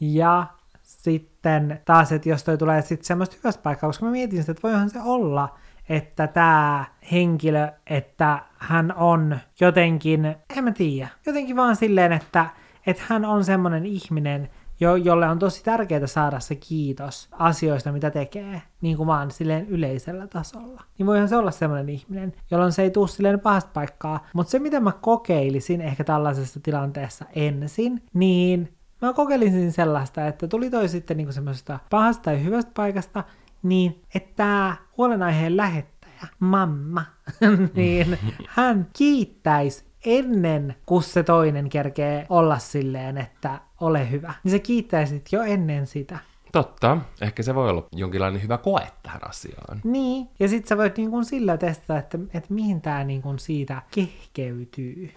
Ja 0.00 0.46
sitten 0.82 1.80
taas, 1.84 2.12
että 2.12 2.28
jos 2.28 2.44
toi 2.44 2.58
tulee 2.58 2.82
sitten 2.82 3.06
semmoista 3.06 3.36
hyvästä 3.38 3.62
paikkaa, 3.62 3.88
koska 3.88 4.04
mä 4.04 4.10
mietin 4.10 4.40
sitä, 4.40 4.52
että 4.52 4.62
voihan 4.62 4.90
se 4.90 5.00
olla, 5.02 5.58
että 5.88 6.26
tämä 6.26 6.84
henkilö, 7.12 7.68
että 7.86 8.42
hän 8.58 8.94
on 8.96 9.38
jotenkin, 9.60 10.24
en 10.56 10.64
mä 10.64 10.72
tiedä, 10.72 11.08
jotenkin 11.26 11.56
vaan 11.56 11.76
silleen, 11.76 12.12
että, 12.12 12.46
että 12.86 13.02
hän 13.06 13.24
on 13.24 13.44
semmoinen 13.44 13.86
ihminen, 13.86 14.50
jo, 14.80 14.96
jolle 14.96 15.28
on 15.28 15.38
tosi 15.38 15.64
tärkeää 15.64 16.06
saada 16.06 16.40
se 16.40 16.54
kiitos 16.54 17.28
asioista, 17.32 17.92
mitä 17.92 18.10
tekee, 18.10 18.62
niin 18.80 18.96
kuin 18.96 19.06
vaan 19.06 19.30
silleen 19.30 19.68
yleisellä 19.68 20.26
tasolla. 20.26 20.82
Niin 20.98 21.06
voihan 21.06 21.28
se 21.28 21.36
olla 21.36 21.50
semmoinen 21.50 21.88
ihminen, 21.88 22.32
jolloin 22.50 22.72
se 22.72 22.82
ei 22.82 22.90
tule 22.90 23.08
silleen 23.08 23.40
pahasta 23.40 23.70
paikkaa. 23.74 24.26
Mutta 24.34 24.50
se, 24.50 24.58
mitä 24.58 24.80
mä 24.80 24.92
kokeilisin 24.92 25.80
ehkä 25.80 26.04
tällaisessa 26.04 26.60
tilanteessa 26.60 27.24
ensin, 27.34 28.02
niin 28.14 28.72
mä 29.02 29.12
kokeilisin 29.12 29.72
sellaista, 29.72 30.26
että 30.26 30.48
tuli 30.48 30.70
toi 30.70 30.88
sitten 30.88 31.16
niinku 31.16 31.32
semmoisesta 31.32 31.78
pahasta 31.90 32.22
tai 32.22 32.44
hyvästä 32.44 32.70
paikasta, 32.74 33.24
niin 33.62 34.02
että 34.14 34.76
huolenaiheen 34.96 35.56
lähettäjä, 35.56 36.28
mamma, 36.38 37.04
niin 37.74 38.18
hän 38.48 38.86
kiittäisi 38.92 39.84
ennen 40.04 40.74
kuin 40.86 41.02
se 41.02 41.22
toinen 41.22 41.68
kerkee 41.68 42.26
olla 42.28 42.58
silleen, 42.58 43.18
että 43.18 43.60
ole 43.82 44.10
hyvä. 44.10 44.34
Niin 44.44 44.52
se 44.52 44.58
kiittäisit 44.58 45.28
jo 45.32 45.42
ennen 45.42 45.86
sitä. 45.86 46.18
Totta. 46.52 46.98
Ehkä 47.20 47.42
se 47.42 47.54
voi 47.54 47.70
olla 47.70 47.86
jonkinlainen 47.92 48.42
hyvä 48.42 48.58
koe 48.58 48.86
tähän 49.02 49.28
asiaan. 49.28 49.80
Niin, 49.84 50.28
ja 50.40 50.48
sit 50.48 50.66
sä 50.66 50.76
voit 50.76 50.96
niin 50.96 51.10
kuin 51.10 51.24
sillä 51.24 51.56
testata, 51.56 51.98
että, 51.98 52.18
että 52.34 52.54
mihin 52.54 52.80
tää 52.80 53.04
niin 53.04 53.22
kuin 53.22 53.38
siitä 53.38 53.82
kehkeytyy. 53.90 55.12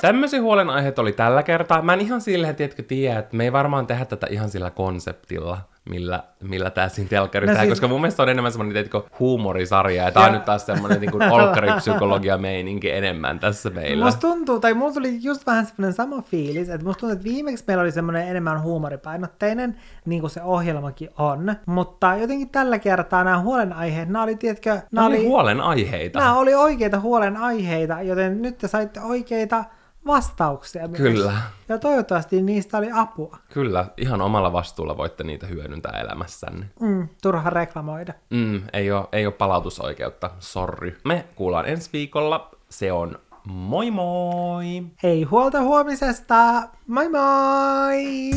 Tämmöisiä 0.00 0.42
huolenaiheet 0.42 0.98
oli 0.98 1.12
tällä 1.12 1.42
kertaa. 1.42 1.82
Mä 1.82 1.92
en 1.92 2.00
ihan 2.00 2.20
silleen, 2.20 2.56
tiedätkö, 2.56 2.82
tiedä, 2.82 3.18
että 3.18 3.36
me 3.36 3.44
ei 3.44 3.52
varmaan 3.52 3.86
tehdä 3.86 4.04
tätä 4.04 4.26
ihan 4.30 4.50
sillä 4.50 4.70
konseptilla, 4.70 5.58
millä, 5.88 6.22
millä 6.40 6.70
tää 6.70 6.88
siinä 6.88 7.08
telkkarissa 7.08 7.54
No 7.54 7.60
siis- 7.60 7.70
koska 7.70 7.88
mun 7.88 8.00
mielestä 8.00 8.22
on 8.22 8.28
enemmän 8.28 8.52
semmoinen, 8.52 8.72
tiedätkö, 8.72 9.02
huumorisarja, 9.18 10.04
ja 10.04 10.10
tää 10.12 10.26
on 10.26 10.32
nyt 10.32 10.44
taas 10.44 10.66
semmoinen 10.66 11.00
niin 11.00 11.22
olkkaripsykologia 11.32 12.38
meininki 12.38 12.90
enemmän 12.90 13.38
tässä 13.38 13.70
meillä. 13.70 14.04
Musta 14.04 14.20
tuntuu, 14.20 14.60
tai 14.60 14.74
mulla 14.74 14.92
tuli 14.92 15.18
just 15.22 15.46
vähän 15.46 15.66
semmoinen 15.66 15.92
sama 15.92 16.22
fiilis, 16.22 16.68
että 16.68 16.86
musta 16.86 17.00
tuntuu, 17.00 17.12
että 17.12 17.24
viimeksi 17.24 17.64
meillä 17.66 17.82
oli 17.82 17.92
semmoinen 17.92 18.28
enemmän 18.28 18.62
huumoripainotteinen, 18.62 19.76
niin 20.06 20.20
kuin 20.20 20.30
se 20.30 20.42
ohjelmakin 20.42 21.08
on. 21.18 21.54
Mutta 21.66 22.16
jotenkin 22.16 22.48
tällä 22.48 22.78
kertaa 22.78 23.24
nämä 23.24 23.40
huolenaiheet, 23.40 24.08
nämä 24.08 24.22
oli, 24.22 24.36
tiedätkö, 24.36 24.70
Nämä 24.70 24.82
nämä 24.92 25.06
oli 25.06 25.16
oli, 25.16 25.26
huolenaiheita. 25.26 26.18
nämä 26.18 26.34
oli 26.34 26.54
oikeita 26.54 27.00
huolenaiheita, 27.00 28.02
joten 28.02 28.42
nyt 28.42 28.58
te 28.58 28.68
saitte 28.68 29.00
oikeita 29.00 29.64
vastauksia 30.08 30.88
myös. 30.88 31.02
Kyllä. 31.02 31.32
Ja 31.68 31.78
toivottavasti 31.78 32.42
niistä 32.42 32.78
oli 32.78 32.88
apua. 32.94 33.36
Kyllä, 33.52 33.86
ihan 33.96 34.20
omalla 34.20 34.52
vastuulla 34.52 34.96
voitte 34.96 35.24
niitä 35.24 35.46
hyödyntää 35.46 36.00
elämässänne. 36.00 36.66
Mm, 36.80 37.08
turha 37.22 37.50
reklamoida. 37.50 38.12
Mm, 38.30 38.62
ei 38.72 38.90
ole, 38.90 39.06
ei 39.12 39.26
ole 39.26 39.34
palautusoikeutta, 39.34 40.30
sorry. 40.38 40.98
Me 41.04 41.24
kuullaan 41.34 41.68
ensi 41.68 41.90
viikolla. 41.92 42.50
Se 42.68 42.92
on 42.92 43.18
moi 43.44 43.90
moi! 43.90 44.82
Ei 45.02 45.22
huolta 45.22 45.60
huomisesta. 45.60 46.68
Moi 46.86 47.08
moi! 47.08 48.30